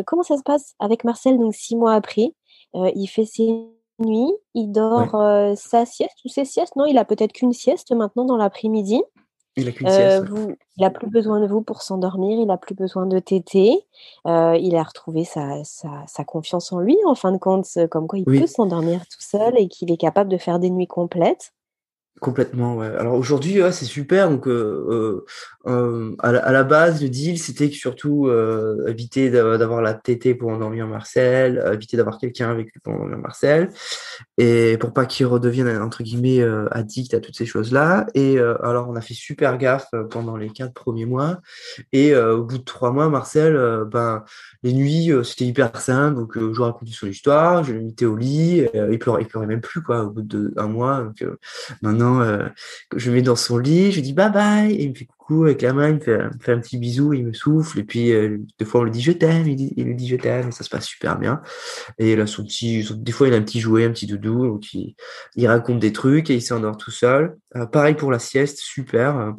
comment 0.06 0.24
ça 0.24 0.38
se 0.38 0.44
passe 0.44 0.76
avec 0.80 1.04
Marcel 1.04 1.38
donc 1.38 1.54
six 1.54 1.76
mois 1.76 1.94
après 1.94 2.32
Il 2.74 3.08
fait 3.08 3.26
ses 3.26 3.66
nuit, 4.00 4.32
il 4.54 4.72
dort 4.72 5.16
euh, 5.16 5.54
sa 5.56 5.86
sieste 5.86 6.18
ou 6.26 6.30
ses 6.30 6.46
siestes. 6.46 6.76
Non, 6.76 6.86
il 6.86 6.98
a 6.98 7.06
peut-être 7.06 7.34
qu'une 7.34 7.54
sieste 7.54 7.92
maintenant 7.92 8.26
dans 8.26 8.38
l'après-midi. 8.38 9.02
Il 9.56 9.68
a 9.68 9.72
qu'une 9.72 9.88
sieste. 9.88 10.32
Euh, 10.32 10.56
il 10.78 10.86
a 10.86 10.90
plus 10.90 11.10
besoin 11.10 11.42
de 11.42 11.48
vous 11.48 11.62
pour 11.62 11.82
s'endormir, 11.82 12.40
il 12.40 12.50
a 12.50 12.58
plus 12.58 12.76
besoin 12.76 13.06
de 13.06 13.20
téter. 13.20 13.86
Euh, 14.28 14.58
il 14.58 14.76
a 14.76 14.84
retrouvé 14.84 15.26
sa, 15.26 15.64
sa, 15.64 16.24
confiance 16.24 16.72
en 16.72 16.80
lui, 16.80 16.98
en 17.06 17.16
fin 17.16 17.32
de 17.32 17.38
compte, 17.38 17.68
comme 17.90 18.08
quoi 18.08 18.20
il 18.20 18.26
peut 18.26 18.48
s'endormir 18.48 19.02
tout 19.08 19.22
seul 19.22 19.58
et 19.58 19.68
qu'il 19.68 19.92
est 19.92 19.98
capable 19.98 20.30
de 20.30 20.38
faire 20.38 20.60
des 20.60 20.70
nuits 20.70 20.88
complètes. 20.88 21.54
Complètement, 22.20 22.76
ouais. 22.76 22.88
Alors 22.98 23.14
aujourd'hui, 23.14 23.62
c'est 23.72 23.86
super. 23.86 24.30
Donc, 24.30 24.46
euh, 24.46 25.24
euh, 25.66 25.72
euh, 25.72 26.16
à, 26.20 26.34
la, 26.34 26.40
à, 26.40 26.52
la, 26.52 26.64
base, 26.64 27.02
le 27.02 27.08
deal, 27.08 27.40
c'était 27.40 27.70
surtout 27.70 28.30
éviter 28.88 29.30
d'avoir 29.30 29.82
la 29.82 29.94
tétée 29.94 30.36
pour 30.36 30.50
endormir 30.50 30.86
Marcel, 30.88 31.64
éviter 31.74 31.96
d'avoir 31.96 32.18
quelqu'un 32.18 32.50
avec 32.50 32.68
lui 32.74 32.80
pour 32.84 32.94
endormir 32.94 33.20
Marcel, 33.20 33.70
et 34.38 34.78
pour 34.78 34.94
pas 34.94 35.06
qu'il 35.06 35.28
redevienne 35.28 35.82
entre 35.82 36.04
guillemets 36.04 36.44
addict 36.72 37.14
à 37.14 37.20
toutes 37.22 37.38
ces 37.38 37.46
choses-là. 37.46 38.08
Et 38.16 38.38
alors, 38.40 38.90
on 38.90 38.96
a 38.96 39.02
fait 39.02 39.14
super 39.14 39.58
gaffe 39.58 39.90
pendant 40.10 40.36
les 40.36 40.50
quatre 40.50 40.74
premiers 40.74 41.06
mois. 41.06 41.40
Et 41.94 42.16
au 42.16 42.44
bout 42.44 42.58
de 42.58 42.64
trois 42.64 42.92
mois, 42.92 43.08
Marcel, 43.10 43.58
ben 43.90 44.26
les 44.64 44.74
nuits, 44.74 45.12
c'était 45.24 45.46
hyper 45.46 45.80
simple. 45.80 46.18
Donc, 46.18 46.38
je 46.38 46.62
racontais 46.62 46.92
son 46.92 47.08
histoire, 47.08 47.64
je 47.64 47.74
le 47.74 47.82
mettais 47.82 48.06
au 48.06 48.16
lit, 48.16 48.66
il 48.74 49.00
pleurait, 49.00 49.22
il 49.22 49.28
pleurait 49.28 49.48
même 49.48 49.62
plus 49.62 49.82
quoi. 49.82 50.04
Au 50.04 50.10
bout 50.10 50.22
d'un 50.22 50.68
mois, 50.68 51.02
donc 51.02 51.24
maintenant 51.82 52.09
euh, 52.18 52.48
je 52.96 53.12
mets 53.12 53.22
dans 53.22 53.36
son 53.36 53.58
lit, 53.58 53.92
je 53.92 54.02
dis 54.02 54.14
bye 54.14 54.32
bye, 54.32 54.74
il 54.74 54.90
me 54.90 54.96
fait 54.96 55.06
coucou 55.06 55.46
avec 55.46 55.62
la 55.62 55.74
main, 55.74 55.90
il 55.90 55.96
me 55.96 56.00
fait, 56.00 56.52
un 56.52 56.60
petit 56.60 56.78
bisou, 56.78 57.14
il 57.14 57.26
me 57.26 57.34
souffle, 57.34 57.80
et 57.80 57.84
puis 57.84 58.12
euh, 58.12 58.38
deux 58.58 58.66
fois 58.66 58.82
on 58.82 58.84
lui 58.84 58.92
dit 58.92 59.02
je 59.02 59.12
t'aime, 59.12 59.48
il, 59.48 59.74
il, 59.78 59.86
lui 59.86 59.96
dit 59.96 60.08
je 60.08 60.16
t'aime, 60.16 60.52
ça 60.52 60.64
se 60.64 60.70
passe 60.70 60.86
super 60.86 61.18
bien. 61.18 61.42
Et 61.98 62.16
là, 62.16 62.28
son 62.28 62.44
petit, 62.44 62.88
des 62.96 63.12
fois 63.12 63.28
il 63.28 63.34
a 63.34 63.38
un 63.38 63.42
petit 63.42 63.60
jouet, 63.60 63.86
un 63.86 63.92
petit 63.92 64.08
doudou, 64.08 64.48
donc 64.48 64.74
il, 64.74 64.96
raconte 65.48 65.80
des 65.80 65.94
trucs 65.94 66.30
et 66.30 66.36
il 66.36 66.42
s'endort 66.42 66.78
tout 66.78 66.92
seul. 66.92 67.38
Euh, 67.56 67.66
pareil 67.66 67.96
pour 67.96 68.12
la 68.12 68.20
sieste, 68.20 68.60
super. 68.60 69.34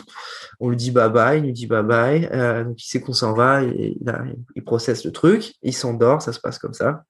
on 0.60 0.68
lui 0.68 0.76
dit 0.76 0.90
bye 0.90 1.10
bye, 1.10 1.38
il 1.38 1.44
lui 1.44 1.52
dit 1.52 1.66
bye 1.66 1.82
bye, 1.82 2.28
donc 2.64 2.82
il 2.82 2.86
sait 2.86 3.00
qu'on 3.00 3.12
s'en 3.12 3.32
va, 3.32 3.62
il, 3.62 3.96
il 4.56 4.64
processe 4.64 5.04
le 5.04 5.12
truc, 5.12 5.54
il 5.62 5.74
s'endort, 5.74 6.22
ça 6.22 6.32
se 6.32 6.40
passe 6.40 6.58
comme 6.58 6.74
ça. 6.74 7.04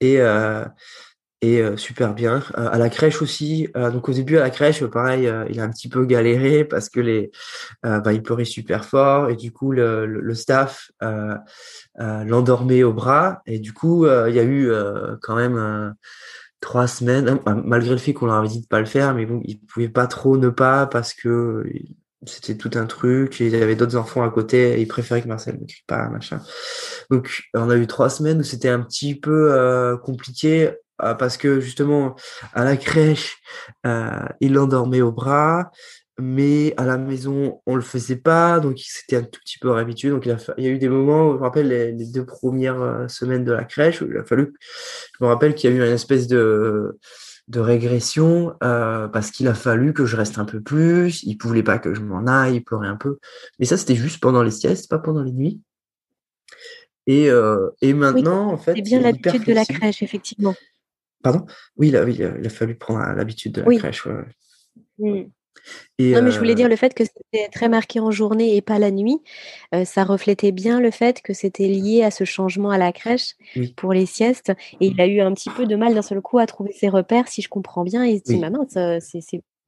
Et 0.00 0.18
et 1.42 1.60
euh, 1.60 1.76
super 1.76 2.14
bien. 2.14 2.42
Euh, 2.58 2.68
à 2.70 2.78
la 2.78 2.90
crèche 2.90 3.22
aussi. 3.22 3.68
Euh, 3.76 3.90
donc 3.90 4.08
au 4.08 4.12
début 4.12 4.36
à 4.36 4.40
la 4.40 4.50
crèche, 4.50 4.84
pareil, 4.84 5.30
il 5.48 5.60
a 5.60 5.64
un 5.64 5.70
petit 5.70 5.88
peu 5.88 6.04
galéré 6.04 6.64
parce 6.64 6.88
que 6.88 7.00
les, 7.00 7.30
bah, 7.82 8.12
il 8.12 8.22
pleurait 8.22 8.44
super 8.44 8.84
fort 8.84 9.30
et 9.30 9.36
du 9.36 9.52
coup 9.52 9.72
le, 9.72 10.06
le, 10.06 10.34
staff 10.34 10.90
l'endormait 11.98 12.82
au 12.82 12.92
bras 12.92 13.42
et 13.46 13.58
du 13.58 13.72
coup 13.72 14.06
il 14.06 14.34
y 14.34 14.38
a 14.38 14.44
eu 14.44 14.70
quand 15.22 15.36
même 15.36 15.94
trois 16.60 16.86
semaines, 16.86 17.38
malgré 17.64 17.92
le 17.92 17.98
fait 17.98 18.12
qu'on 18.12 18.26
leur 18.26 18.36
avait 18.36 18.48
dit 18.48 18.60
de 18.60 18.66
pas 18.66 18.80
le 18.80 18.86
faire, 18.86 19.14
mais 19.14 19.24
bon, 19.24 19.40
ils 19.44 19.58
pouvaient 19.58 19.88
pas 19.88 20.06
trop 20.06 20.36
ne 20.36 20.50
pas 20.50 20.86
parce 20.86 21.14
que 21.14 21.64
c'était 22.26 22.56
tout 22.56 22.70
un 22.74 22.86
truc, 22.86 23.40
il 23.40 23.48
y 23.48 23.62
avait 23.62 23.76
d'autres 23.76 23.96
enfants 23.96 24.22
à 24.22 24.30
côté, 24.30 24.74
et 24.74 24.80
ils 24.80 24.88
préféraient 24.88 25.22
que 25.22 25.28
Marcel 25.28 25.58
ne 25.58 25.66
crie 25.66 25.84
pas, 25.86 26.08
machin. 26.08 26.40
Donc, 27.10 27.44
on 27.54 27.70
a 27.70 27.76
eu 27.76 27.86
trois 27.86 28.10
semaines 28.10 28.40
où 28.40 28.42
c'était 28.42 28.68
un 28.68 28.80
petit 28.80 29.14
peu 29.14 29.52
euh, 29.52 29.96
compliqué 29.96 30.70
euh, 31.02 31.14
parce 31.14 31.36
que 31.36 31.60
justement, 31.60 32.16
à 32.54 32.64
la 32.64 32.76
crèche, 32.76 33.38
euh, 33.86 34.24
il 34.40 34.52
l'endormait 34.54 35.00
au 35.00 35.12
bras, 35.12 35.70
mais 36.18 36.74
à 36.76 36.84
la 36.84 36.98
maison, 36.98 37.60
on 37.66 37.76
le 37.76 37.82
faisait 37.82 38.16
pas, 38.16 38.60
donc 38.60 38.80
il 38.80 38.88
s'était 38.88 39.16
un 39.16 39.22
tout 39.22 39.40
petit 39.40 39.58
peu 39.58 39.70
réhabitué. 39.70 40.10
Donc, 40.10 40.26
il, 40.26 40.32
a, 40.32 40.36
il 40.58 40.64
y 40.64 40.66
a 40.66 40.70
eu 40.70 40.78
des 40.78 40.88
moments, 40.88 41.32
je 41.32 41.38
me 41.38 41.42
rappelle 41.42 41.68
les, 41.68 41.92
les 41.92 42.06
deux 42.06 42.26
premières 42.26 43.06
semaines 43.08 43.44
de 43.44 43.52
la 43.52 43.64
crèche, 43.64 44.02
où 44.02 44.06
il 44.10 44.16
a 44.18 44.24
fallu, 44.24 44.54
je 45.18 45.24
me 45.24 45.28
rappelle 45.28 45.54
qu'il 45.54 45.70
y 45.70 45.72
a 45.72 45.76
eu 45.76 45.80
une 45.80 45.94
espèce 45.94 46.26
de 46.26 46.98
de 47.50 47.58
régression 47.58 48.54
euh, 48.62 49.08
parce 49.08 49.32
qu'il 49.32 49.48
a 49.48 49.54
fallu 49.54 49.92
que 49.92 50.06
je 50.06 50.16
reste 50.16 50.38
un 50.38 50.44
peu 50.44 50.60
plus. 50.60 51.24
Il 51.24 51.36
voulait 51.42 51.64
pas 51.64 51.80
que 51.80 51.94
je 51.94 52.00
m'en 52.00 52.26
aille, 52.26 52.56
il 52.56 52.64
pleurait 52.64 52.86
un 52.86 52.96
peu. 52.96 53.18
Mais 53.58 53.66
ça, 53.66 53.76
c'était 53.76 53.96
juste 53.96 54.20
pendant 54.20 54.44
les 54.44 54.52
siestes, 54.52 54.88
pas 54.88 55.00
pendant 55.00 55.22
les 55.22 55.32
nuits. 55.32 55.60
Et, 57.08 57.28
euh, 57.28 57.70
et 57.82 57.92
maintenant, 57.92 58.52
en 58.52 58.56
fait. 58.56 58.74
C'est 58.76 58.82
bien 58.82 59.00
l'habitude 59.00 59.44
de 59.44 59.52
la 59.52 59.64
crèche, 59.64 60.00
effectivement. 60.02 60.54
Pardon? 61.22 61.46
Oui 61.76 61.88
il, 61.88 61.96
a, 61.96 62.08
il 62.08 62.46
a 62.46 62.50
fallu 62.50 62.76
prendre 62.76 63.00
l'habitude 63.14 63.52
de 63.52 63.62
la 63.62 63.76
crèche. 63.76 64.06
Ouais. 64.06 64.24
Mmh 64.98 65.30
non, 65.98 66.22
mais 66.22 66.30
je 66.30 66.38
voulais 66.38 66.54
dire 66.54 66.68
le 66.68 66.76
fait 66.76 66.94
que 66.94 67.04
c'était 67.04 67.48
très 67.48 67.68
marqué 67.68 68.00
en 68.00 68.10
journée 68.10 68.56
et 68.56 68.62
pas 68.62 68.78
la 68.78 68.90
nuit. 68.90 69.18
ça 69.84 70.04
reflétait 70.04 70.52
bien 70.52 70.80
le 70.80 70.90
fait 70.90 71.20
que 71.22 71.32
c'était 71.32 71.68
lié 71.68 72.02
à 72.02 72.10
ce 72.10 72.24
changement 72.24 72.70
à 72.70 72.78
la 72.78 72.92
crèche 72.92 73.34
pour 73.76 73.92
les 73.92 74.06
siestes. 74.06 74.52
Et 74.80 74.86
il 74.88 75.00
a 75.00 75.06
eu 75.06 75.20
un 75.20 75.32
petit 75.34 75.50
peu 75.50 75.66
de 75.66 75.76
mal 75.76 75.94
d'un 75.94 76.02
seul 76.02 76.20
coup 76.20 76.38
à 76.38 76.46
trouver 76.46 76.72
ses 76.72 76.88
repères, 76.88 77.28
si 77.28 77.42
je 77.42 77.48
comprends 77.48 77.84
bien. 77.84 78.04
Il 78.04 78.18
se 78.18 78.24
dit, 78.24 78.38
maman, 78.38 78.66
c'est 78.68 79.22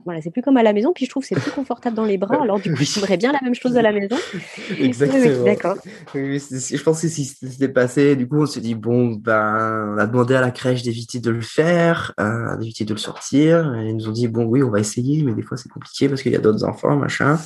voilà, 0.05 0.21
c'est 0.21 0.31
plus 0.31 0.43
comme 0.43 0.57
à 0.57 0.63
la 0.63 0.73
maison, 0.73 0.93
puis 0.95 1.05
je 1.07 1.11
trouve 1.11 1.23
que 1.23 1.29
c'est 1.29 1.41
plus 1.41 1.51
confortable 1.51 1.97
dans 1.97 2.05
les 2.05 2.19
bras. 2.19 2.43
Alors, 2.43 2.61
du 2.61 2.73
coup, 2.73 2.83
j'aimerais 2.83 3.17
bien 3.17 3.33
la 3.33 3.41
même 3.43 3.55
chose 3.55 3.77
à 3.77 3.83
la 3.83 3.93
maison. 3.93 4.17
Exactement. 4.79 5.45
D'accord. 5.45 5.77
je 6.15 6.83
pense 6.83 7.03
que 7.03 7.09
si 7.09 7.25
c'était 7.25 7.69
passé, 7.69 8.17
du 8.17 8.29
coup, 8.29 8.43
on 8.43 8.47
se 8.47 8.61
dit, 8.61 8.75
bon, 8.75 9.15
ben, 9.15 9.95
on 9.95 9.99
a 9.99 10.07
demandé 10.07 10.35
à 10.35 10.41
la 10.41 10.51
crèche 10.51 10.83
d'éviter 10.83 11.21
de 11.21 11.31
le 11.31 11.41
faire, 11.41 12.13
euh, 12.21 12.57
d'éviter 12.57 12.85
de 12.85 12.93
le 12.93 12.99
sortir. 12.99 13.75
Et 13.77 13.89
ils 13.89 13.97
nous 13.97 14.09
ont 14.09 14.13
dit, 14.13 14.29
bon, 14.29 14.45
oui, 14.45 14.63
on 14.63 14.71
va 14.71 14.81
essayer, 14.81 15.23
mais 15.23 15.35
des 15.35 15.43
fois, 15.43 15.57
c'est 15.57 15.69
compliqué 15.69 16.09
parce 16.09 16.23
qu'il 16.23 16.33
y 16.33 16.37
a 16.37 16.41
d'autres 16.41 16.65
enfants, 16.65 16.97
machin. 16.97 17.39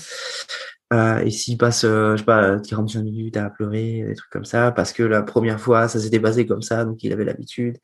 Euh, 0.92 1.18
et 1.18 1.30
s'il 1.30 1.58
passe, 1.58 1.84
euh, 1.84 2.12
je 2.12 2.18
sais 2.18 2.24
pas, 2.24 2.60
45 2.60 3.02
minutes 3.02 3.36
à 3.36 3.50
pleurer, 3.50 4.04
des 4.06 4.14
trucs 4.14 4.30
comme 4.30 4.44
ça, 4.44 4.70
parce 4.70 4.92
que 4.92 5.02
la 5.02 5.22
première 5.22 5.60
fois, 5.60 5.88
ça 5.88 5.98
s'était 5.98 6.20
passé 6.20 6.46
comme 6.46 6.62
ça, 6.62 6.84
donc 6.84 7.02
il 7.02 7.12
avait 7.12 7.24
l'habitude, 7.24 7.78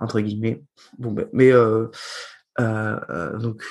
entre 0.00 0.20
guillemets. 0.20 0.62
Bon, 0.98 1.10
ben, 1.10 1.26
mais 1.32 1.50
euh, 1.52 1.88
donc 2.58 3.62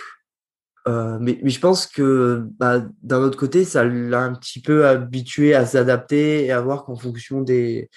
euh, 0.87 1.17
mais, 1.19 1.39
je 1.43 1.59
pense 1.59 1.85
que 1.85 2.43
bah, 2.59 2.81
d'un 3.03 3.19
autre 3.19 3.37
côté, 3.37 3.65
ça 3.65 3.83
l'a 3.83 4.21
un 4.21 4.33
petit 4.33 4.61
peu 4.61 4.87
habitué 4.87 5.53
à 5.53 5.65
s'adapter 5.65 6.45
et 6.45 6.51
à 6.51 6.61
voir 6.61 6.85
qu'en 6.85 6.95
fonction 6.95 7.41
des, 7.41 7.89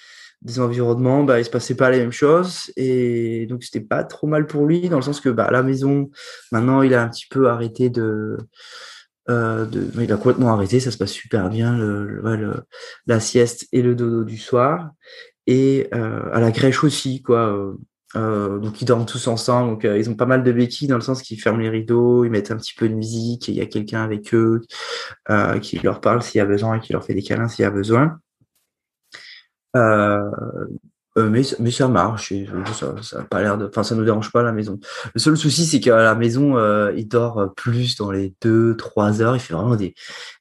environnements, 0.57 1.23
bah, 1.23 1.39
il 1.39 1.45
se 1.45 1.49
passait 1.49 1.75
pas 1.75 1.89
les 1.89 1.99
mêmes 1.99 2.11
choses. 2.11 2.71
Et 2.75 3.45
donc, 3.47 3.63
c'était 3.63 3.81
pas 3.85 4.03
trop 4.03 4.27
mal 4.27 4.45
pour 4.45 4.65
lui, 4.65 4.89
dans 4.89 4.97
le 4.97 5.03
sens 5.03 5.21
que 5.21 5.29
bah, 5.29 5.45
à 5.45 5.51
la 5.51 5.63
maison, 5.63 6.09
maintenant, 6.51 6.81
il 6.81 6.93
a 6.93 7.03
un 7.03 7.09
petit 7.09 7.27
peu 7.29 7.49
arrêté 7.49 7.89
de. 7.89 8.37
Euh, 9.29 9.65
il 9.99 10.11
a 10.11 10.17
complètement 10.17 10.51
arrêté, 10.51 10.79
ça 10.79 10.91
se 10.91 10.97
passe 10.97 11.11
super 11.11 11.49
bien, 11.49 11.77
le, 11.77 12.65
la 13.05 13.19
sieste 13.19 13.67
et 13.71 13.81
le 13.81 13.95
dodo 13.95 14.23
du 14.23 14.37
soir. 14.37 14.91
Et 15.47 15.87
euh, 15.93 16.29
à 16.33 16.39
la 16.41 16.51
crèche 16.51 16.83
aussi, 16.83 17.21
quoi. 17.21 17.73
Euh, 18.15 18.59
donc 18.59 18.81
ils 18.81 18.85
dorment 18.85 19.05
tous 19.05 19.27
ensemble, 19.27 19.71
donc 19.71 19.85
euh, 19.85 19.97
ils 19.97 20.09
ont 20.09 20.15
pas 20.15 20.25
mal 20.25 20.43
de 20.43 20.51
béquilles 20.51 20.87
dans 20.87 20.95
le 20.95 21.01
sens 21.01 21.21
qu'ils 21.21 21.39
ferment 21.39 21.59
les 21.59 21.69
rideaux, 21.69 22.25
ils 22.25 22.31
mettent 22.31 22.51
un 22.51 22.57
petit 22.57 22.73
peu 22.73 22.89
de 22.89 22.93
musique, 22.93 23.47
il 23.47 23.55
y 23.55 23.61
a 23.61 23.65
quelqu'un 23.65 24.03
avec 24.03 24.33
eux 24.33 24.61
euh, 25.29 25.59
qui 25.59 25.79
leur 25.79 26.01
parle 26.01 26.21
s'il 26.21 26.39
y 26.39 26.41
a 26.41 26.45
besoin 26.45 26.75
et 26.75 26.79
qui 26.81 26.91
leur 26.93 27.03
fait 27.05 27.13
des 27.13 27.23
câlins 27.23 27.47
s'il 27.47 27.63
y 27.63 27.65
a 27.65 27.71
besoin. 27.71 28.19
mais, 29.73 31.41
mais 31.59 31.71
ça 31.71 31.87
marche, 31.87 32.33
ça, 32.73 32.95
ça 33.01 33.19
a 33.19 33.23
pas 33.23 33.41
l'air 33.41 33.57
de, 33.57 33.67
enfin 33.67 33.83
ça 33.83 33.95
nous 33.95 34.03
dérange 34.03 34.31
pas 34.31 34.41
à 34.41 34.43
la 34.43 34.51
maison. 34.51 34.79
Le 35.13 35.19
seul 35.19 35.37
souci 35.37 35.65
c'est 35.65 35.79
qu'à 35.79 35.97
la 35.97 36.15
maison 36.15 36.57
il 36.91 37.07
dort 37.07 37.53
plus 37.55 37.95
dans 37.95 38.11
les 38.11 38.33
deux 38.41 38.75
trois 38.75 39.21
heures, 39.21 39.35
il 39.35 39.39
fait 39.39 39.53
vraiment 39.53 39.75
des, 39.75 39.93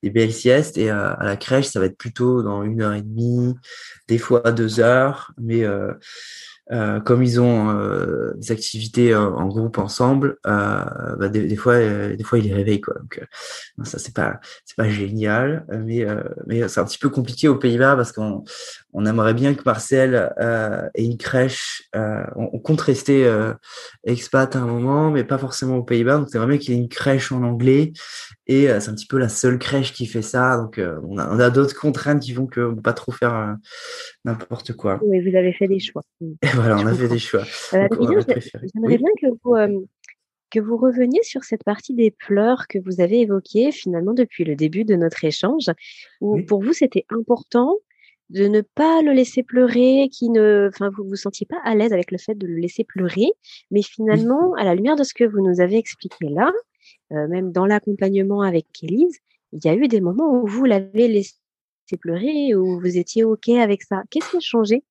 des 0.02 0.10
belles 0.10 0.32
siestes 0.32 0.76
et 0.76 0.90
à 0.90 1.18
la 1.20 1.36
crèche 1.36 1.66
ça 1.66 1.78
va 1.78 1.86
être 1.86 1.98
plutôt 1.98 2.42
dans 2.42 2.64
une 2.64 2.82
heure 2.82 2.94
et 2.94 3.02
demie, 3.02 3.54
des 4.08 4.18
fois 4.18 4.40
deux 4.52 4.80
heures, 4.80 5.32
mais 5.38 5.64
euh, 6.72 7.00
comme 7.00 7.22
ils 7.22 7.40
ont 7.40 7.70
euh, 7.70 8.32
des 8.36 8.52
activités 8.52 9.12
euh, 9.12 9.30
en 9.30 9.48
groupe 9.48 9.78
ensemble, 9.78 10.38
bah, 10.44 11.28
des, 11.28 11.46
des, 11.46 11.56
fois, 11.56 11.78
des 11.78 12.24
fois, 12.24 12.38
ils 12.38 12.44
les 12.44 12.54
réveillent 12.54 12.80
quoi. 12.80 12.94
Donc 13.00 13.20
ça 13.84 13.98
c'est 13.98 14.14
pas 14.14 14.40
c'est 14.64 14.76
pas 14.76 14.88
génial, 14.88 15.64
mais 15.84 16.06
mais 16.46 16.66
c'est 16.68 16.80
un 16.80 16.84
petit 16.84 16.98
peu 16.98 17.08
compliqué 17.08 17.48
aux 17.48 17.56
Pays-Bas 17.56 17.96
parce 17.96 18.12
qu'on 18.12 18.44
on 18.92 19.06
aimerait 19.06 19.34
bien 19.34 19.54
que 19.54 19.62
Marcel 19.64 20.32
ait 20.94 21.04
une 21.04 21.16
crèche. 21.16 21.88
on, 21.94 22.58
compte 22.58 22.80
rester 22.80 23.30
expat 24.04 24.54
à 24.56 24.60
un 24.60 24.66
moment, 24.66 25.10
mais 25.10 25.24
pas 25.24 25.38
forcément 25.38 25.76
aux 25.76 25.82
Pays-Bas. 25.82 26.18
Donc 26.18 26.28
c'est 26.30 26.38
vraiment 26.38 26.56
qu'il 26.58 26.74
ait 26.74 26.78
une 26.78 26.88
crèche 26.88 27.32
en 27.32 27.42
anglais 27.42 27.92
et 28.46 28.66
c'est 28.66 28.88
un 28.88 28.94
petit 28.94 29.06
peu 29.06 29.18
la 29.18 29.28
seule 29.28 29.58
crèche 29.58 29.92
qui 29.92 30.06
fait 30.06 30.22
ça. 30.22 30.56
Donc 30.56 30.80
on 31.08 31.18
a, 31.18 31.28
on 31.30 31.38
a 31.38 31.50
d'autres 31.50 31.78
contraintes 31.78 32.20
qui 32.20 32.32
font 32.32 32.46
que 32.46 32.70
peut 32.74 32.82
pas 32.82 32.92
trop 32.92 33.12
faire 33.12 33.56
n'importe 34.24 34.72
quoi. 34.74 35.00
Oui, 35.02 35.20
vous 35.20 35.36
avez 35.36 35.52
fait 35.52 35.68
des 35.68 35.78
choix. 35.78 36.02
voilà, 36.54 36.76
on 36.78 36.86
a 36.86 36.94
fait 36.94 37.08
des 37.08 37.18
choix. 37.18 37.44
Euh, 37.74 37.88
j'aimerais 38.74 38.98
bien 38.98 39.10
que 39.20 39.26
vous, 39.42 39.54
euh, 39.54 39.80
que 40.50 40.60
vous 40.60 40.76
reveniez 40.76 41.22
sur 41.22 41.44
cette 41.44 41.64
partie 41.64 41.94
des 41.94 42.10
pleurs 42.10 42.66
que 42.68 42.78
vous 42.78 43.00
avez 43.00 43.20
évoquée 43.20 43.72
finalement 43.72 44.12
depuis 44.12 44.44
le 44.44 44.56
début 44.56 44.84
de 44.84 44.96
notre 44.96 45.24
échange, 45.24 45.70
où 46.20 46.42
pour 46.42 46.62
vous 46.62 46.72
c'était 46.72 47.06
important 47.10 47.76
de 48.30 48.46
ne 48.46 48.60
pas 48.62 49.02
le 49.02 49.12
laisser 49.12 49.42
pleurer, 49.42 50.08
qui 50.10 50.30
ne, 50.30 50.68
enfin, 50.72 50.90
vous 50.96 51.04
vous 51.04 51.16
sentiez 51.16 51.46
pas 51.46 51.58
à 51.64 51.74
l'aise 51.74 51.92
avec 51.92 52.10
le 52.10 52.18
fait 52.18 52.34
de 52.34 52.46
le 52.46 52.56
laisser 52.56 52.84
pleurer, 52.84 53.32
mais 53.70 53.82
finalement, 53.82 54.54
à 54.54 54.64
la 54.64 54.74
lumière 54.74 54.96
de 54.96 55.02
ce 55.04 55.14
que 55.14 55.24
vous 55.24 55.40
nous 55.40 55.60
avez 55.60 55.76
expliqué 55.76 56.28
là, 56.28 56.52
euh, 57.12 57.28
même 57.28 57.52
dans 57.52 57.66
l'accompagnement 57.66 58.42
avec 58.42 58.66
Élise, 58.82 59.18
il 59.52 59.60
y 59.64 59.68
a 59.68 59.74
eu 59.74 59.88
des 59.88 60.00
moments 60.00 60.42
où 60.42 60.46
vous 60.46 60.64
l'avez 60.64 61.08
laissé 61.08 61.34
pleurer, 62.00 62.54
ou 62.54 62.80
vous 62.80 62.98
étiez 62.98 63.24
ok 63.24 63.48
avec 63.50 63.82
ça. 63.82 64.02
Qu'est-ce 64.10 64.30
qui 64.30 64.36
a 64.36 64.40
changé? 64.40 64.84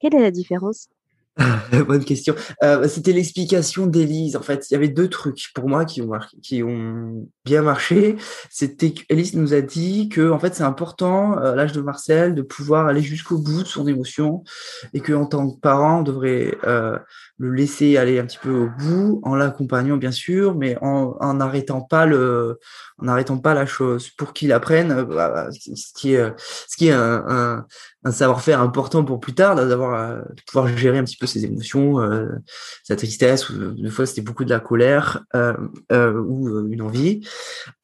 Quelle 0.00 0.14
est 0.14 0.20
la 0.20 0.30
différence? 0.30 0.88
Bonne 1.88 2.04
question. 2.04 2.34
Euh, 2.62 2.86
c'était 2.86 3.12
l'explication 3.12 3.86
d'Élise. 3.86 4.36
En 4.36 4.42
fait, 4.42 4.70
il 4.70 4.74
y 4.74 4.76
avait 4.76 4.88
deux 4.88 5.08
trucs 5.08 5.50
pour 5.54 5.68
moi 5.68 5.84
qui 5.84 6.00
ont, 6.00 6.12
qui 6.42 6.62
ont 6.62 7.26
bien 7.44 7.62
marché. 7.62 8.16
C'était 8.50 8.92
qu'Élise 8.92 9.34
nous 9.34 9.52
a 9.52 9.60
dit 9.60 10.08
que 10.08 10.30
en 10.30 10.38
fait 10.38 10.54
c'est 10.54 10.62
important 10.62 11.38
euh, 11.38 11.52
à 11.52 11.56
l'âge 11.56 11.72
de 11.72 11.80
Marcel 11.80 12.34
de 12.34 12.42
pouvoir 12.42 12.86
aller 12.86 13.02
jusqu'au 13.02 13.38
bout 13.38 13.62
de 13.62 13.68
son 13.68 13.86
émotion 13.88 14.44
et 14.92 15.00
que 15.00 15.12
en 15.12 15.26
tant 15.26 15.50
que 15.50 15.58
parent 15.58 16.00
on 16.00 16.02
devrait 16.02 16.56
euh, 16.64 16.98
le 17.38 17.50
laisser 17.52 17.96
aller 17.96 18.18
un 18.18 18.26
petit 18.26 18.38
peu 18.38 18.50
au 18.50 18.68
bout 18.68 19.20
en 19.24 19.34
l'accompagnant 19.34 19.96
bien 19.96 20.12
sûr, 20.12 20.54
mais 20.54 20.76
en 20.80 21.34
n'arrêtant 21.34 21.80
pas 21.80 22.06
le 22.06 22.58
en 22.98 23.06
n'arrêtant 23.06 23.38
pas 23.38 23.54
la 23.54 23.66
chose 23.66 24.10
pour 24.10 24.32
qu'il 24.32 24.52
apprenne 24.52 25.02
bah, 25.02 25.48
ce 25.50 25.92
qui 25.94 26.14
est 26.14 26.32
ce 26.38 26.76
qui 26.76 26.88
est 26.88 26.92
un, 26.92 27.24
un, 27.26 27.66
un 28.04 28.12
savoir-faire 28.12 28.60
important 28.60 29.04
pour 29.04 29.18
plus 29.18 29.34
tard 29.34 29.56
d'avoir 29.56 30.18
de 30.18 30.42
pouvoir 30.46 30.68
gérer 30.68 30.98
un 30.98 31.04
petit 31.04 31.16
peu 31.16 31.26
ses 31.26 31.44
émotions, 31.44 31.96
sa 32.84 32.96
tristesse. 32.96 33.50
Ou, 33.50 33.72
des 33.72 33.90
fois 33.90 34.06
c'était 34.06 34.22
beaucoup 34.22 34.44
de 34.44 34.50
la 34.50 34.60
colère 34.60 35.24
ou 35.32 36.68
une 36.68 36.82
envie. 36.82 37.26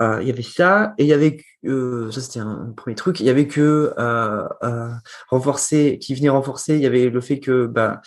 Euh, 0.03 0.18
il 0.22 0.28
y 0.28 0.30
avait 0.30 0.42
ça, 0.42 0.94
et 0.98 1.05
il 1.05 1.09
y 1.09 1.12
avait, 1.12 1.38
euh, 1.66 2.11
ça 2.11 2.20
c'était 2.20 2.40
un, 2.40 2.72
premier 2.76 2.94
truc, 2.94 3.20
il 3.20 3.26
y 3.26 3.30
avait 3.30 3.46
que 3.46 3.92
euh, 3.98 4.88
renforcer, 5.28 5.98
qui 5.98 6.14
venait 6.14 6.28
renforcer, 6.28 6.74
il 6.76 6.80
y 6.80 6.86
avait 6.86 7.11
le 7.11 7.20
fait 7.20 7.40
que 7.40 7.66
bah, 7.66 8.01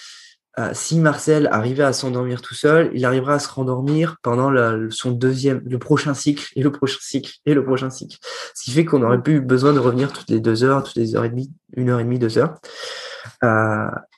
si 0.73 0.99
Marcel 0.99 1.47
arrivait 1.51 1.83
à 1.83 1.93
s'endormir 1.93 2.41
tout 2.41 2.53
seul, 2.53 2.91
il 2.93 3.05
arrivera 3.05 3.33
à 3.35 3.39
se 3.39 3.49
rendormir 3.49 4.17
pendant 4.21 4.51
son 4.91 5.11
deuxième, 5.11 5.61
le 5.65 5.79
prochain 5.79 6.13
cycle, 6.13 6.51
et 6.55 6.61
le 6.61 6.71
prochain 6.71 6.99
cycle, 7.01 7.33
et 7.45 7.53
le 7.53 7.63
prochain 7.63 7.89
cycle. 7.89 8.17
Ce 8.53 8.63
qui 8.63 8.71
fait 8.71 8.85
qu'on 8.85 8.99
n'aurait 8.99 9.21
plus 9.21 9.41
besoin 9.41 9.73
de 9.73 9.79
revenir 9.79 10.13
toutes 10.13 10.29
les 10.29 10.39
deux 10.39 10.63
heures, 10.63 10.83
toutes 10.83 10.97
les 10.97 11.15
heures 11.15 11.25
et 11.25 11.29
demie, 11.29 11.51
une 11.75 11.89
heure 11.89 11.99
et 11.99 12.03
demie, 12.03 12.19
deux 12.19 12.37
heures. 12.37 12.59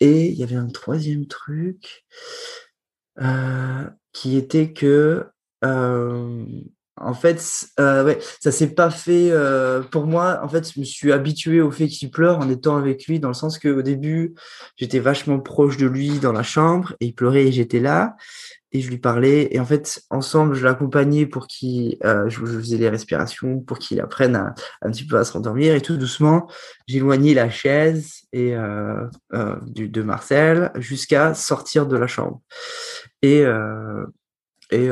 et 0.01 0.25
il 0.27 0.33
y 0.33 0.43
avait 0.43 0.55
un 0.55 0.67
troisième 0.67 1.25
truc 1.25 2.05
qui 4.11 4.37
était 4.37 4.73
que 4.73 5.25
En 6.97 7.13
fait, 7.13 7.67
euh, 7.79 8.05
ouais, 8.05 8.19
ça 8.39 8.51
s'est 8.51 8.73
pas 8.73 8.89
fait 8.89 9.29
euh, 9.31 9.81
pour 9.81 10.07
moi. 10.07 10.39
En 10.43 10.47
fait, 10.47 10.71
je 10.73 10.79
me 10.79 10.85
suis 10.85 11.11
habitué 11.11 11.59
au 11.59 11.69
fait 11.69 11.87
qu'il 11.87 12.09
pleure 12.09 12.39
en 12.39 12.49
étant 12.49 12.77
avec 12.77 13.05
lui, 13.07 13.19
dans 13.19 13.27
le 13.27 13.33
sens 13.33 13.59
qu'au 13.59 13.81
début, 13.81 14.33
j'étais 14.77 14.99
vachement 14.99 15.39
proche 15.39 15.77
de 15.77 15.87
lui 15.87 16.19
dans 16.19 16.31
la 16.31 16.43
chambre 16.43 16.93
et 17.01 17.07
il 17.07 17.13
pleurait 17.13 17.47
et 17.47 17.51
j'étais 17.51 17.81
là 17.81 18.15
et 18.75 18.81
je 18.81 18.89
lui 18.89 18.97
parlais. 18.97 19.47
Et 19.51 19.59
en 19.59 19.65
fait, 19.65 20.03
ensemble, 20.09 20.53
je 20.53 20.65
l'accompagnais 20.65 21.25
pour 21.25 21.47
qu'il, 21.47 21.97
euh, 22.03 22.27
je, 22.27 22.45
faisais 22.45 22.77
les 22.77 22.89
respirations 22.89 23.61
pour 23.61 23.79
qu'il 23.79 24.01
apprenne 24.01 24.35
à, 24.35 24.53
un 24.81 24.91
petit 24.91 25.07
peu 25.07 25.17
à 25.17 25.23
se 25.23 25.31
rendormir 25.31 25.73
et 25.73 25.81
tout 25.81 25.95
doucement, 25.95 26.49
j'éloignais 26.87 27.33
la 27.33 27.49
chaise 27.49 28.23
et 28.33 28.53
euh, 28.53 29.07
euh, 29.33 29.55
du, 29.65 29.87
de 29.87 30.01
Marcel 30.01 30.71
jusqu'à 30.75 31.33
sortir 31.33 31.87
de 31.87 31.95
la 31.95 32.07
chambre. 32.07 32.41
Et 33.21 33.43
et 34.71 34.89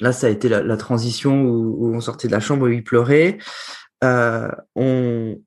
là, 0.00 0.12
ça 0.12 0.26
a 0.26 0.30
été 0.30 0.48
la, 0.48 0.76
transition 0.76 1.42
où, 1.42 1.94
on 1.94 2.00
sortait 2.00 2.28
de 2.28 2.32
la 2.32 2.40
chambre 2.40 2.66
où 2.66 2.68
il 2.68 2.84
pleurait. 2.84 3.38
Euh, 4.04 4.50
on, 4.74 5.38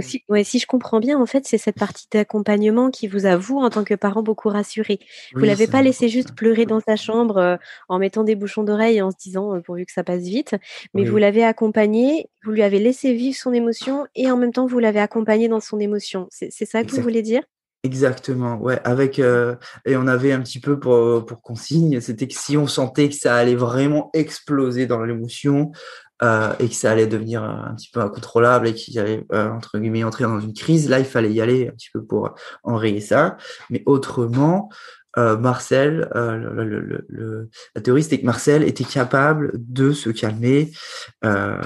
si, 0.00 0.22
ouais, 0.28 0.44
si 0.44 0.58
je 0.58 0.66
comprends 0.66 1.00
bien, 1.00 1.18
en 1.18 1.26
fait, 1.26 1.46
c'est 1.46 1.58
cette 1.58 1.78
partie 1.78 2.06
d'accompagnement 2.12 2.90
qui 2.90 3.08
vous 3.08 3.24
a, 3.24 3.36
vous, 3.36 3.58
en 3.58 3.70
tant 3.70 3.84
que 3.84 3.94
parent, 3.94 4.22
beaucoup 4.22 4.48
rassuré. 4.48 4.98
Vous 5.34 5.40
ne 5.40 5.46
l'avez 5.46 5.66
pas 5.66 5.82
laissé 5.82 6.08
juste 6.08 6.34
pleurer 6.34 6.66
dans 6.66 6.80
sa 6.80 6.96
chambre 6.96 7.38
euh, 7.38 7.56
en 7.88 7.98
mettant 7.98 8.22
des 8.22 8.34
bouchons 8.34 8.64
d'oreille 8.64 8.98
et 8.98 9.02
en 9.02 9.10
se 9.10 9.16
disant, 9.16 9.54
euh, 9.54 9.60
pourvu 9.60 9.86
que 9.86 9.92
ça 9.92 10.04
passe 10.04 10.22
vite, 10.22 10.56
mais 10.92 11.04
vous 11.04 11.16
l'avez 11.16 11.42
accompagné, 11.42 12.28
vous 12.44 12.50
lui 12.50 12.62
avez 12.62 12.78
laissé 12.78 13.14
vivre 13.14 13.36
son 13.36 13.52
émotion 13.52 14.06
et 14.14 14.30
en 14.30 14.36
même 14.36 14.52
temps, 14.52 14.66
vous 14.66 14.78
l'avez 14.78 15.00
accompagné 15.00 15.48
dans 15.48 15.60
son 15.60 15.80
émotion. 15.80 16.28
C'est 16.30 16.50
ça 16.50 16.84
que 16.84 16.90
vous 16.90 17.02
voulez 17.02 17.22
dire? 17.22 17.42
Exactement, 17.84 18.56
ouais. 18.60 18.80
Avec 18.82 19.20
euh, 19.20 19.54
et 19.86 19.96
on 19.96 20.08
avait 20.08 20.32
un 20.32 20.40
petit 20.40 20.58
peu 20.58 20.80
pour, 20.80 21.24
pour 21.24 21.40
consigne, 21.40 22.00
c'était 22.00 22.26
que 22.26 22.34
si 22.34 22.56
on 22.56 22.66
sentait 22.66 23.08
que 23.08 23.14
ça 23.14 23.36
allait 23.36 23.54
vraiment 23.54 24.10
exploser 24.14 24.86
dans 24.86 25.04
l'émotion 25.04 25.70
euh, 26.20 26.52
et 26.58 26.68
que 26.68 26.74
ça 26.74 26.90
allait 26.90 27.06
devenir 27.06 27.44
un 27.44 27.76
petit 27.76 27.88
peu 27.92 28.00
incontrôlable 28.00 28.66
et 28.66 28.74
qu'il 28.74 28.98
allait 28.98 29.24
euh, 29.32 29.52
entre 29.52 29.78
guillemets 29.78 30.02
entrer 30.02 30.24
dans 30.24 30.40
une 30.40 30.54
crise, 30.54 30.88
là 30.88 30.98
il 30.98 31.04
fallait 31.04 31.32
y 31.32 31.40
aller 31.40 31.68
un 31.68 31.70
petit 31.70 31.90
peu 31.94 32.04
pour 32.04 32.34
enrayer 32.64 33.00
ça. 33.00 33.36
Mais 33.70 33.84
autrement, 33.86 34.70
euh, 35.18 35.36
Marcel, 35.36 36.08
euh, 36.14 36.36
le, 36.36 37.02
le, 37.08 37.50
la 37.74 37.80
théorie 37.82 38.04
c'était 38.04 38.20
que 38.20 38.26
Marcel 38.26 38.62
était 38.62 38.84
capable 38.84 39.50
de 39.54 39.90
se 39.90 40.10
calmer 40.10 40.70
euh, 41.24 41.58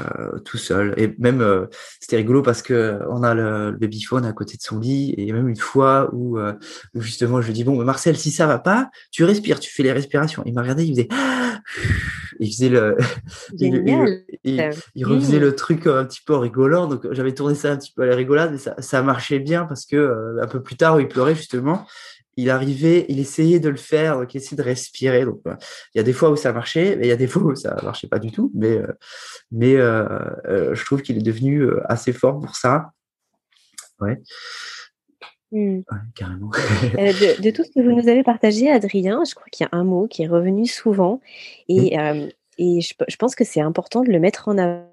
tout 0.46 0.56
seul. 0.56 0.94
Et 0.96 1.14
même 1.18 1.68
c'était 2.00 2.16
rigolo 2.16 2.40
parce 2.40 2.62
que 2.62 2.98
on 3.10 3.22
a 3.22 3.34
le, 3.34 3.72
babyphone 3.72 4.24
à 4.24 4.32
côté 4.32 4.56
de 4.56 4.62
son 4.62 4.78
lit 4.78 5.14
et 5.18 5.30
même 5.32 5.48
une 5.48 5.56
fois 5.56 6.08
où, 6.14 6.38
où 6.38 7.00
justement 7.00 7.42
je 7.42 7.48
lui 7.48 7.52
dis 7.52 7.64
bon 7.64 7.82
Marcel 7.84 8.16
si 8.16 8.30
ça 8.30 8.46
va 8.46 8.58
pas, 8.58 8.90
tu 9.10 9.24
respires, 9.24 9.60
tu 9.60 9.70
fais 9.70 9.82
les 9.82 9.92
respirations. 9.92 10.42
Il 10.46 10.54
m'a 10.54 10.62
regardé, 10.62 10.84
il 10.84 10.94
faisait 10.94 11.08
il 12.40 12.50
faisait 12.50 12.70
le 12.70 12.96
il, 13.58 14.72
il, 14.94 15.04
refaisait 15.04 15.40
le 15.40 15.54
truc 15.54 15.86
un 15.86 16.06
petit 16.06 16.22
peu 16.24 16.36
rigolant. 16.36 16.86
Donc 16.86 17.06
j'avais 17.12 17.34
tourné 17.34 17.54
ça 17.54 17.72
un 17.72 17.76
petit 17.76 17.92
peu 17.94 18.02
à 18.02 18.06
la 18.06 18.16
rigolade, 18.16 18.52
mais 18.52 18.58
ça, 18.58 18.74
ça 18.78 19.02
marchait 19.02 19.40
bien 19.40 19.66
parce 19.66 19.84
que 19.84 20.36
un 20.40 20.46
peu 20.46 20.62
plus 20.62 20.76
tard 20.76 20.96
où 20.96 21.00
il 21.00 21.08
pleurait 21.08 21.34
justement 21.34 21.86
il 22.36 22.50
arrivait, 22.50 23.06
il 23.08 23.18
essayait 23.18 23.60
de 23.60 23.68
le 23.68 23.76
faire, 23.76 24.18
donc 24.18 24.34
il 24.34 24.38
essayait 24.38 24.56
de 24.56 24.62
respirer. 24.62 25.24
Donc, 25.24 25.40
il 25.46 25.98
y 25.98 26.00
a 26.00 26.02
des 26.02 26.12
fois 26.12 26.30
où 26.30 26.36
ça 26.36 26.52
marchait, 26.52 26.96
mais 26.96 27.06
il 27.06 27.08
y 27.08 27.12
a 27.12 27.16
des 27.16 27.26
fois 27.26 27.42
où 27.42 27.54
ça 27.54 27.76
marchait 27.82 28.08
pas 28.08 28.18
du 28.18 28.30
tout. 28.30 28.50
Mais, 28.54 28.78
euh, 28.78 28.86
mais 29.50 29.76
euh, 29.76 30.06
euh, 30.46 30.74
je 30.74 30.84
trouve 30.84 31.02
qu'il 31.02 31.18
est 31.18 31.22
devenu 31.22 31.68
assez 31.84 32.12
fort 32.12 32.40
pour 32.40 32.56
ça. 32.56 32.90
Ouais. 34.00 34.20
Mmh. 35.52 35.82
carrément. 36.14 36.48
de, 36.48 37.50
tout 37.50 37.62
ce 37.62 37.70
que 37.70 37.84
vous 37.84 37.92
nous 37.94 38.08
avez 38.08 38.22
partagé, 38.22 38.70
Adrien, 38.70 39.22
je 39.28 39.34
crois 39.34 39.48
qu'il 39.52 39.66
y 39.66 39.68
a 39.70 39.76
un 39.76 39.84
mot 39.84 40.08
qui 40.08 40.22
est 40.22 40.26
revenu 40.26 40.66
souvent 40.66 41.20
et, 41.68 41.94
mmh. 41.94 42.28
et 42.56 42.80
je, 42.80 42.94
je, 43.06 43.16
pense 43.16 43.34
que 43.34 43.44
c'est 43.44 43.60
important 43.60 44.02
de 44.02 44.10
le 44.10 44.18
mettre 44.18 44.48
en 44.48 44.56
avant 44.56 44.91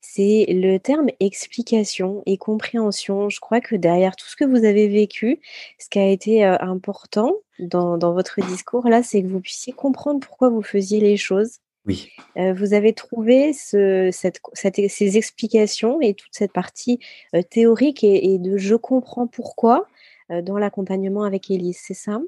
c'est 0.00 0.46
le 0.48 0.78
terme 0.78 1.08
explication 1.20 2.22
et 2.26 2.36
compréhension. 2.36 3.28
Je 3.28 3.40
crois 3.40 3.60
que 3.60 3.76
derrière 3.76 4.16
tout 4.16 4.26
ce 4.26 4.36
que 4.36 4.44
vous 4.44 4.64
avez 4.64 4.88
vécu, 4.88 5.40
ce 5.78 5.88
qui 5.88 5.98
a 5.98 6.08
été 6.08 6.44
important 6.44 7.34
dans, 7.58 7.96
votre 8.12 8.40
discours 8.46 8.88
là, 8.88 9.02
c'est 9.02 9.22
que 9.22 9.28
vous 9.28 9.40
puissiez 9.40 9.72
comprendre 9.72 10.20
pourquoi 10.20 10.50
vous 10.50 10.62
faisiez 10.62 11.00
les 11.00 11.16
choses. 11.16 11.58
Oui. 11.86 12.10
vous 12.36 12.72
avez 12.72 12.94
trouvé 12.94 13.52
ce, 13.52 14.08
cette, 14.10 14.40
ces 14.54 15.18
explications 15.18 16.00
et 16.00 16.14
toute 16.14 16.32
cette 16.32 16.52
partie 16.52 16.98
théorique 17.50 18.02
et, 18.02 18.38
de 18.38 18.56
je 18.56 18.74
comprends 18.74 19.26
pourquoi 19.26 19.86
dans 20.30 20.56
l'accompagnement 20.56 21.24
avec 21.24 21.50
Elise, 21.50 21.78
c'est 21.82 21.92
ça? 21.92 22.20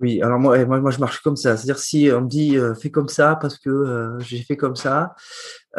Oui, 0.00 0.22
alors 0.22 0.38
moi, 0.38 0.64
moi, 0.64 0.80
moi, 0.80 0.90
je 0.90 0.98
marche 0.98 1.20
comme 1.20 1.36
ça. 1.36 1.56
C'est-à-dire, 1.56 1.78
si 1.78 2.10
on 2.12 2.22
me 2.22 2.28
dit 2.28 2.56
fais 2.80 2.90
comme 2.90 3.08
ça 3.08 3.36
parce 3.36 3.58
que 3.58 4.16
j'ai 4.20 4.42
fait 4.42 4.56
comme 4.56 4.76
ça, 4.76 5.14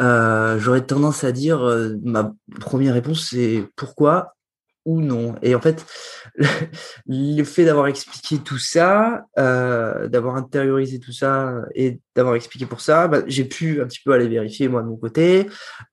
euh, 0.00 0.58
j'aurais 0.58 0.86
tendance 0.86 1.24
à 1.24 1.32
dire, 1.32 1.62
euh, 1.62 1.96
ma 2.02 2.32
première 2.60 2.94
réponse, 2.94 3.28
c'est 3.30 3.66
pourquoi? 3.76 4.34
ou 4.84 5.00
non. 5.00 5.36
Et 5.42 5.54
en 5.54 5.60
fait, 5.60 5.86
le 7.06 7.44
fait 7.44 7.64
d'avoir 7.64 7.86
expliqué 7.86 8.38
tout 8.38 8.58
ça, 8.58 9.26
euh, 9.38 10.08
d'avoir 10.08 10.34
intériorisé 10.34 10.98
tout 10.98 11.12
ça 11.12 11.62
et 11.76 12.00
d'avoir 12.16 12.34
expliqué 12.34 12.66
pour 12.66 12.80
ça, 12.80 13.06
bah, 13.06 13.22
j'ai 13.28 13.44
pu 13.44 13.80
un 13.80 13.86
petit 13.86 14.00
peu 14.04 14.12
aller 14.12 14.26
vérifier 14.26 14.66
moi 14.66 14.82
de 14.82 14.88
mon 14.88 14.96
côté. 14.96 15.48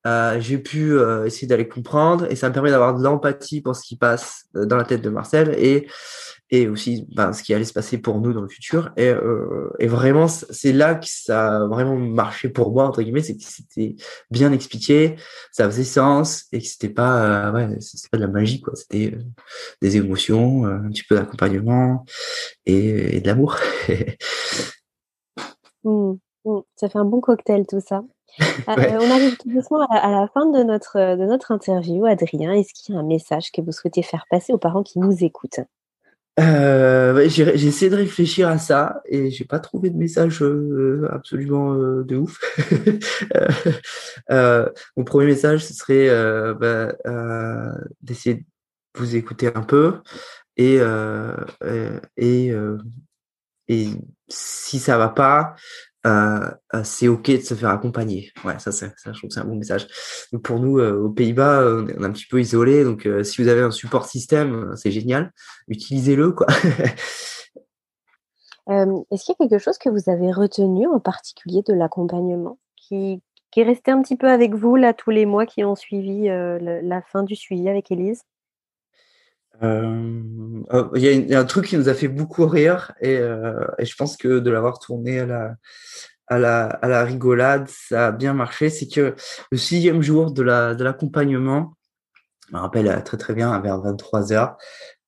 Euh, 0.08 0.40
j'ai 0.40 0.58
pu 0.58 0.94
euh, 0.94 1.26
essayer 1.26 1.48
d'aller 1.48 1.68
comprendre 1.68 2.26
et 2.32 2.36
ça 2.36 2.50
me 2.50 2.54
permet 2.54 2.72
d'avoir 2.72 2.98
de 2.98 3.04
l'empathie 3.04 3.62
pour 3.62 3.76
ce 3.76 3.84
qui 3.84 3.96
passe 3.96 4.46
dans 4.56 4.78
la 4.78 4.86
tête 4.86 5.02
de 5.02 5.10
Marcel 5.10 5.54
et 5.60 5.88
et 6.52 6.68
aussi 6.68 7.06
ben, 7.12 7.32
ce 7.34 7.44
qui 7.44 7.54
allait 7.54 7.66
se 7.66 7.74
passer 7.74 7.98
pour 7.98 8.20
nous 8.20 8.34
dans 8.34 8.42
le 8.42 8.48
futur. 8.48 8.92
Et, 8.98 9.08
euh, 9.08 9.70
et 9.80 9.88
vraiment, 9.88 10.28
c'est 10.28 10.74
là 10.74 10.96
que 10.96 11.06
ça 11.08 11.58
a 11.58 11.68
vraiment 11.68 11.96
marché 11.96 12.50
pour 12.50 12.72
moi, 12.72 12.86
entre 12.88 13.02
guillemets, 13.02 13.22
c'est 13.22 13.38
que 13.38 13.44
c'était 13.44 13.96
bien 14.32 14.52
expliqué, 14.52 15.16
ça 15.52 15.66
faisait 15.66 15.84
sens, 15.84 16.46
et 16.52 16.60
que 16.60 16.66
c'était 16.66 16.90
pas, 16.90 17.50
euh, 17.50 17.52
ouais, 17.54 17.80
c'était 17.80 18.10
pas 18.10 18.18
de 18.18 18.24
la 18.24 18.30
magie, 18.30 18.62
quoi. 18.62 18.76
C'était 18.76 19.14
euh, 19.14 19.24
des 19.82 19.98
émotions, 19.98 20.66
un 20.66 20.90
petit 20.90 21.04
peu 21.04 21.16
d'accompagnement 21.16 22.06
et, 22.66 23.18
et, 23.18 23.22
de 23.22 23.28
l'amour. 23.28 23.58
Mmh, 25.86 26.16
mmh. 26.44 26.60
ça 26.76 26.90
fait 26.90 27.00
un 27.00 27.06
bon 27.06 27.22
cocktail, 27.22 27.66
tout 27.66 27.80
ça. 27.80 28.04
on 28.68 29.12
arrive 29.12 29.38
tout 29.38 29.50
doucement 29.50 29.80
à, 29.90 29.96
à, 29.96 30.12
la 30.12 30.28
fin 30.28 30.46
de 30.46 30.62
notre, 30.62 31.16
de 31.16 31.26
notre 31.26 31.52
interview. 31.52 32.06
Adrien, 32.06 32.52
est-ce 32.52 32.74
qu'il 32.74 32.94
y 32.94 32.98
a 32.98 33.00
un 33.00 33.06
message 33.06 33.50
que 33.54 33.62
vous 33.62 33.72
souhaitez 33.72 34.04
faire 34.04 34.26
passer 34.30 34.52
aux 34.52 34.58
parents 34.58 34.84
qui 34.84 35.00
nous 35.00 35.24
écoutent? 35.24 35.62
Euh, 36.40 37.28
j'ai 37.28 37.68
essayé 37.68 37.90
de 37.90 37.96
réfléchir 37.96 38.48
à 38.48 38.58
ça 38.58 39.02
et 39.06 39.30
j'ai 39.30 39.46
pas 39.46 39.60
trouvé 39.60 39.90
de 39.90 39.98
message 39.98 40.42
euh, 40.42 41.08
absolument 41.12 41.74
euh, 41.74 42.04
de 42.04 42.18
ouf. 42.18 42.40
mon 44.98 45.04
premier 45.04 45.28
message, 45.28 45.66
ce 45.66 45.74
serait 45.74 46.08
bah, 46.56 46.94
d'essayer 48.02 48.36
de 48.36 48.44
vous 48.96 49.16
écouter 49.16 49.52
un 49.54 49.64
peu 49.64 49.96
et 50.56 50.80
et 52.18 52.54
et 53.72 53.88
si 54.28 54.80
ça 54.80 54.98
va 54.98 55.10
pas, 55.10 55.56
euh, 56.08 56.50
euh, 56.74 56.84
c'est 56.84 57.08
ok 57.10 57.30
de 57.30 57.38
se 57.40 57.54
faire 57.54 57.70
accompagner. 57.70 58.32
Ouais, 58.46 58.58
ça, 58.60 58.72
ça, 58.72 58.88
je 59.06 59.12
trouve 59.12 59.30
c'est 59.30 59.40
un 59.40 59.46
bon 59.46 59.56
message. 59.56 59.88
Pour 60.44 60.60
nous, 60.60 60.80
euh, 60.80 60.98
aux 61.04 61.10
Pays-Bas, 61.10 61.64
on 61.66 61.88
est 61.88 62.04
un 62.04 62.12
petit 62.12 62.28
peu 62.28 62.40
isolé. 62.40 62.84
Donc 62.84 63.08
si 63.24 63.42
vous 63.42 63.48
avez 63.50 63.62
un 63.62 63.72
support 63.72 64.06
système, 64.06 64.74
c'est 64.76 64.92
génial. 64.92 65.34
Utilisez-le, 65.68 66.32
quoi. 66.32 66.48
Est-ce 69.12 69.26
qu'il 69.26 69.36
y 69.40 69.44
a 69.44 69.48
quelque 69.48 69.58
chose 69.58 69.80
que 69.80 69.90
vous 69.90 70.12
avez 70.12 70.32
retenu 70.32 70.88
en 70.88 71.00
particulier 71.00 71.64
de 71.68 71.74
l'accompagnement 71.74 72.60
qui, 72.76 73.20
qui, 73.50 73.62
est 73.62 73.64
resté 73.64 73.90
un 73.90 74.00
petit 74.04 74.16
peu 74.16 74.30
avec 74.30 74.54
vous 74.54 74.76
là 74.76 74.94
tous 74.94 75.10
les 75.10 75.26
mois 75.26 75.48
qui 75.48 75.64
ont 75.64 75.76
suivi 75.76 76.28
la 76.28 77.02
fin 77.02 77.24
du 77.24 77.36
suivi 77.36 77.68
avec 77.68 77.90
Elise 77.90 78.22
oh, 79.62 80.90
Il 80.96 81.30
y, 81.30 81.36
a 81.36 81.40
un 81.40 81.46
truc 81.46 81.66
qui 81.66 81.78
nous 81.78 81.90
a 81.90 81.94
fait 81.94 82.08
beaucoup 82.08 82.46
rire 82.48 82.94
et, 83.02 83.16
et 83.16 83.86
je 83.86 83.96
pense 83.96 84.18
que 84.18 84.40
de 84.40 84.50
l'avoir 84.52 84.80
tourné 84.80 85.20
à 85.20 85.26
la, 85.26 85.56
à 86.30 86.88
la, 86.88 87.04
rigolade, 87.04 87.68
ça 87.68 88.08
a 88.08 88.12
bien 88.12 88.34
marché. 88.34 88.70
C'est 88.70 88.88
que 88.88 89.16
le 89.52 89.58
sixième 89.58 90.02
jour 90.02 90.32
de 90.32 90.44
l'accompagnement, 90.44 91.74
je 92.48 92.56
me 92.56 92.62
rappelle 92.62 93.04
très 93.04 93.18
très 93.18 93.34
bien, 93.34 93.58
vers 93.60 93.80
23 93.80 94.34
heures, 94.34 94.58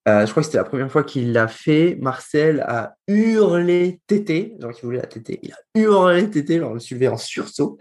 euh, 0.08 0.26
je 0.26 0.30
crois 0.32 0.42
que 0.42 0.46
c'était 0.46 0.58
la 0.58 0.64
première 0.64 0.90
fois 0.90 1.04
qu'il 1.04 1.32
l'a 1.32 1.46
fait. 1.46 1.96
Marcel 2.00 2.64
a 2.66 2.96
hurlé 3.06 4.00
tété, 4.08 4.54
genre 4.60 4.72
qu'il 4.72 4.84
voulait 4.84 4.98
la 4.98 5.06
tété. 5.06 5.38
Il 5.42 5.52
a 5.52 5.80
hurlé 5.80 6.28
tété, 6.28 6.58
genre 6.58 6.70
je 6.70 6.74
me 6.74 6.78
suis 6.80 7.08
en 7.08 7.16
sursaut. 7.16 7.78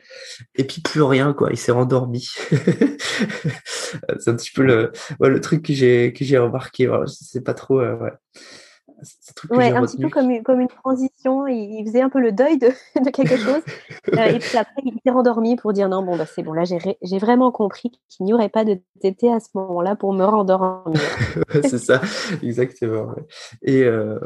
Et 0.55 0.63
puis 0.65 0.82
plus 0.82 1.01
rien, 1.01 1.34
quoi. 1.34 1.49
Il 1.51 1.57
s'est 1.57 1.72
rendormi. 1.72 2.28
c'est 4.19 4.30
un 4.30 4.36
petit 4.36 4.51
peu 4.51 4.63
le, 4.63 4.91
ouais, 5.19 5.30
le 5.30 5.41
truc 5.41 5.63
que 5.63 5.74
j'ai 5.74 6.38
remarqué. 6.38 6.86
Voilà, 6.86 7.05
c'est 7.07 7.43
pas 7.43 7.55
trop. 7.55 7.80
Euh, 7.80 7.95
ouais. 7.97 8.11
Ouais, 9.50 9.72
un 9.72 9.82
petit 9.82 9.98
peu 9.98 10.10
comme 10.10 10.30
une, 10.30 10.44
comme 10.44 10.62
une 10.62 10.68
transition. 10.68 11.48
Il, 11.48 11.84
faisait 11.86 12.02
un 12.02 12.10
peu 12.10 12.20
le 12.20 12.32
deuil 12.32 12.58
de, 12.58 12.68
de 13.04 13.10
quelque 13.10 13.38
chose. 13.38 13.62
Euh, 14.14 14.26
et 14.26 14.40
puis 14.40 14.58
après, 14.58 14.82
il 14.84 14.94
s'est 15.04 15.12
rendormi 15.12 15.56
pour 15.56 15.74
dire 15.74 15.90
non, 15.90 16.04
bon, 16.04 16.18
bah, 16.18 16.26
c'est 16.26 16.44
bon, 16.44 16.54
là, 16.54 16.64
j'ai 16.66 17.18
vraiment 17.18 17.52
compris 17.52 17.92
qu'il 18.10 18.26
n'y 18.26 18.34
aurait 18.34 18.50
pas 18.50 18.64
de 18.64 18.80
tété 19.02 19.32
à 19.32 19.40
ce 19.40 19.48
moment-là 19.56 19.96
pour 19.96 20.14
me 20.14 20.24
rendormir. 20.24 21.00
c'est 21.64 21.80
ça, 21.80 22.02
exactement. 22.44 23.14
Et, 23.64 23.84
euh, 23.84 24.20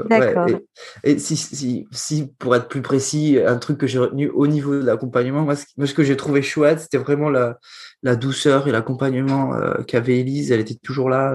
et, 1.03 1.17
si, 1.19 1.37
si, 1.37 1.87
si, 1.91 2.27
pour 2.39 2.55
être 2.55 2.67
plus 2.67 2.81
précis, 2.81 3.39
un 3.45 3.57
truc 3.57 3.77
que 3.77 3.87
j'ai 3.87 3.99
retenu 3.99 4.29
au 4.29 4.47
niveau 4.47 4.73
de 4.73 4.85
l'accompagnement, 4.85 5.43
moi, 5.43 5.55
ce, 5.55 5.93
que 5.93 6.03
j'ai 6.03 6.17
trouvé 6.17 6.41
chouette, 6.41 6.79
c'était 6.81 6.97
vraiment 6.97 7.29
la, 7.29 7.59
la 8.03 8.15
douceur 8.15 8.67
et 8.67 8.71
l'accompagnement 8.71 9.53
euh, 9.55 9.75
qu'avait 9.87 10.19
Elise. 10.19 10.51
Elle 10.51 10.59
était 10.59 10.75
toujours 10.75 11.09
là. 11.09 11.33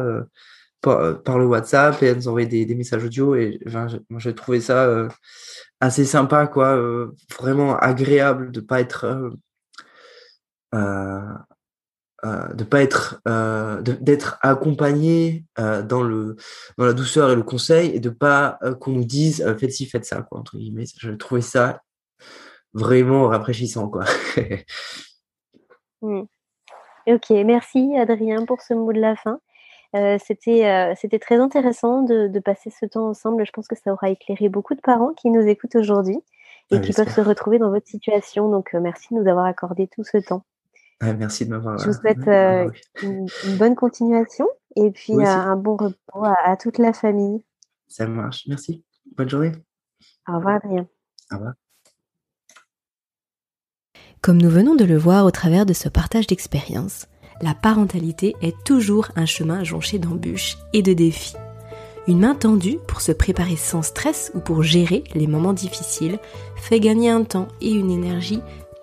Euh, 0.87 1.14
par, 1.14 1.39
le 1.39 1.45
WhatsApp 1.45 2.03
et 2.03 2.07
elle 2.07 2.16
nous 2.16 2.28
envoyait 2.28 2.47
des, 2.47 2.74
messages 2.74 3.05
audio 3.05 3.35
et 3.35 3.61
enfin, 3.66 3.87
j'ai 4.16 4.35
trouvé 4.35 4.62
ça 4.62 4.87
euh, 4.87 5.11
assez 5.78 6.07
sympa 6.07 6.47
quoi 6.47 6.74
euh, 6.74 7.14
vraiment 7.39 7.76
agréable 7.76 8.51
de 8.51 8.61
pas 8.61 8.81
être 8.81 9.31
de 10.72 12.64
pas 12.64 12.81
être 12.81 13.20
d'être 13.83 14.39
accompagné 14.41 15.45
dans 15.59 16.03
le 16.03 16.37
dans 16.78 16.87
la 16.87 16.95
douceur 16.95 17.31
et 17.31 17.37
le 17.37 17.43
conseil 17.43 17.91
et 17.91 18.01
de 18.01 18.09
pas 18.09 18.59
qu'on 18.81 18.93
nous 18.93 19.05
dise 19.05 19.45
faites 19.59 19.72
ci 19.72 19.85
faites 19.85 20.07
ça 20.07 20.22
quoi 20.22 20.39
entre 20.39 20.57
guillemets. 20.57 20.87
Je 20.97 21.11
trouvais 21.11 21.43
ça 21.43 21.83
vraiment 22.72 23.28
rafraîchissant 23.28 23.89
quoi. 23.89 24.05
Mmh. 26.03 26.22
ok 27.09 27.31
merci 27.45 27.95
Adrien 27.99 28.47
pour 28.47 28.62
ce 28.62 28.72
mot 28.72 28.91
de 28.95 29.01
la 29.01 29.16
fin 29.16 29.39
euh, 29.97 30.16
euh, 30.16 30.95
c'était, 30.97 31.18
très 31.18 31.36
intéressant 31.36 32.03
de, 32.03 32.38
passer 32.38 32.70
ce 32.70 32.86
temps 32.86 33.09
ensemble. 33.09 33.45
Je 33.45 33.53
pense 33.53 33.66
que 33.66 33.76
ça 33.76 33.93
aura 33.93 34.11
éclairé 34.11 34.49
beaucoup 34.49 34.74
de 34.74 34.80
parents 34.80 35.12
qui 35.14 35.30
nous 35.30 35.43
écoutent 35.43 35.76
aujourd'hui 35.76 36.18
et 36.70 36.76
ah, 36.76 36.78
qui 36.78 36.93
peuvent 36.93 37.12
se 37.12 37.20
retrouver 37.20 37.59
dans 37.59 37.70
votre 37.70 37.88
situation. 37.88 38.51
Donc, 38.51 38.74
euh, 38.74 38.80
merci 38.80 39.12
de 39.12 39.20
nous 39.20 39.28
avoir 39.28 39.47
accordé 39.47 39.88
tout 39.88 40.05
ce 40.05 40.18
temps. 40.18 40.45
Ah, 41.01 41.12
merci 41.14 41.47
de 41.47 41.51
m'avoir. 41.51 41.78
Je 41.78 41.86
vous 41.86 41.93
souhaite 41.93 42.26
une, 43.03 43.26
bonne 43.59 43.74
continuation 43.74 44.47
et 44.76 44.91
puis 44.91 45.14
un 45.24 45.57
bon 45.57 45.76
repos 45.76 46.24
à, 46.24 46.57
toute 46.57 46.78
la 46.78 46.93
famille. 46.93 47.43
Ça 47.88 48.07
marche. 48.07 48.45
Merci. 48.47 48.84
Bonne 49.16 49.28
journée. 49.28 49.53
Au 50.28 50.36
revoir, 50.36 50.57
Adrien. 50.57 50.86
Au 51.32 51.36
revoir. 51.36 51.55
Comme 54.20 54.36
nous 54.36 54.51
venons 54.51 54.74
de 54.74 54.84
le 54.84 54.99
voir 54.99 55.24
au 55.24 55.30
travers 55.30 55.64
de 55.64 55.72
ce 55.72 55.88
partage 55.88 56.26
d'expérience, 56.26 57.09
la 57.43 57.55
parentalité 57.55 58.36
est 58.43 58.57
toujours 58.64 59.09
un 59.16 59.26
chemin 59.26 59.64
jonché 59.64 59.99
d'embûches 59.99 60.59
et 60.72 60.82
de 60.82 60.93
défis. 60.93 61.36
Une 62.07 62.20
main 62.20 62.34
tendue 62.34 62.78
pour 62.86 63.01
se 63.01 63.12
préparer 63.12 63.57
sans 63.57 63.82
stress 63.82 64.32
ou 64.34 64.41
pour 64.41 64.62
gérer 64.62 65.05
les 65.14 65.26
moments 65.26 65.53
difficiles 65.53 66.18
fait 66.57 66.80
gagner 66.80 67.11
un 67.11 67.24
temps 67.24 67.49
et 67.61 67.70
une 67.70 67.91
énergie 67.91 68.41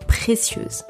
précieuse. 0.07 0.83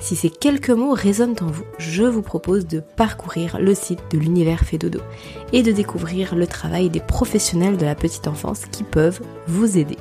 Si 0.00 0.16
ces 0.16 0.28
quelques 0.28 0.70
mots 0.70 0.92
résonnent 0.92 1.36
en 1.40 1.46
vous, 1.46 1.64
je 1.78 2.02
vous 2.02 2.20
propose 2.20 2.66
de 2.66 2.80
parcourir 2.80 3.58
le 3.58 3.74
site 3.74 4.00
de 4.10 4.18
l'univers 4.18 4.60
Fédodo 4.60 5.00
et 5.52 5.62
de 5.62 5.72
découvrir 5.72 6.34
le 6.34 6.46
travail 6.46 6.90
des 6.90 7.00
professionnels 7.00 7.78
de 7.78 7.86
la 7.86 7.94
petite 7.94 8.28
enfance 8.28 8.66
qui 8.70 8.84
peuvent 8.84 9.20
vous 9.46 9.78
aider. 9.78 9.96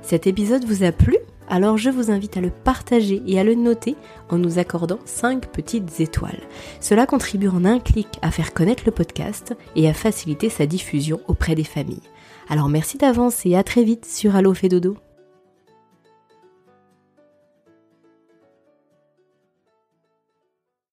Cet 0.00 0.26
épisode 0.26 0.64
vous 0.64 0.84
a 0.84 0.92
plu? 0.92 1.18
Alors 1.52 1.76
je 1.76 1.90
vous 1.90 2.10
invite 2.10 2.38
à 2.38 2.40
le 2.40 2.48
partager 2.48 3.22
et 3.26 3.38
à 3.38 3.44
le 3.44 3.54
noter 3.54 3.94
en 4.30 4.38
nous 4.38 4.58
accordant 4.58 5.00
5 5.04 5.48
petites 5.48 6.00
étoiles. 6.00 6.40
Cela 6.80 7.04
contribue 7.04 7.48
en 7.48 7.66
un 7.66 7.78
clic 7.78 8.08
à 8.22 8.30
faire 8.30 8.54
connaître 8.54 8.84
le 8.86 8.90
podcast 8.90 9.54
et 9.76 9.86
à 9.86 9.92
faciliter 9.92 10.48
sa 10.48 10.64
diffusion 10.64 11.20
auprès 11.28 11.54
des 11.54 11.62
familles. 11.62 12.08
Alors 12.48 12.70
merci 12.70 12.96
d'avance 12.96 13.44
et 13.44 13.54
à 13.54 13.62
très 13.62 13.84
vite 13.84 14.06
sur 14.06 14.34
Allo 14.34 14.54
Dodo. 14.54 14.96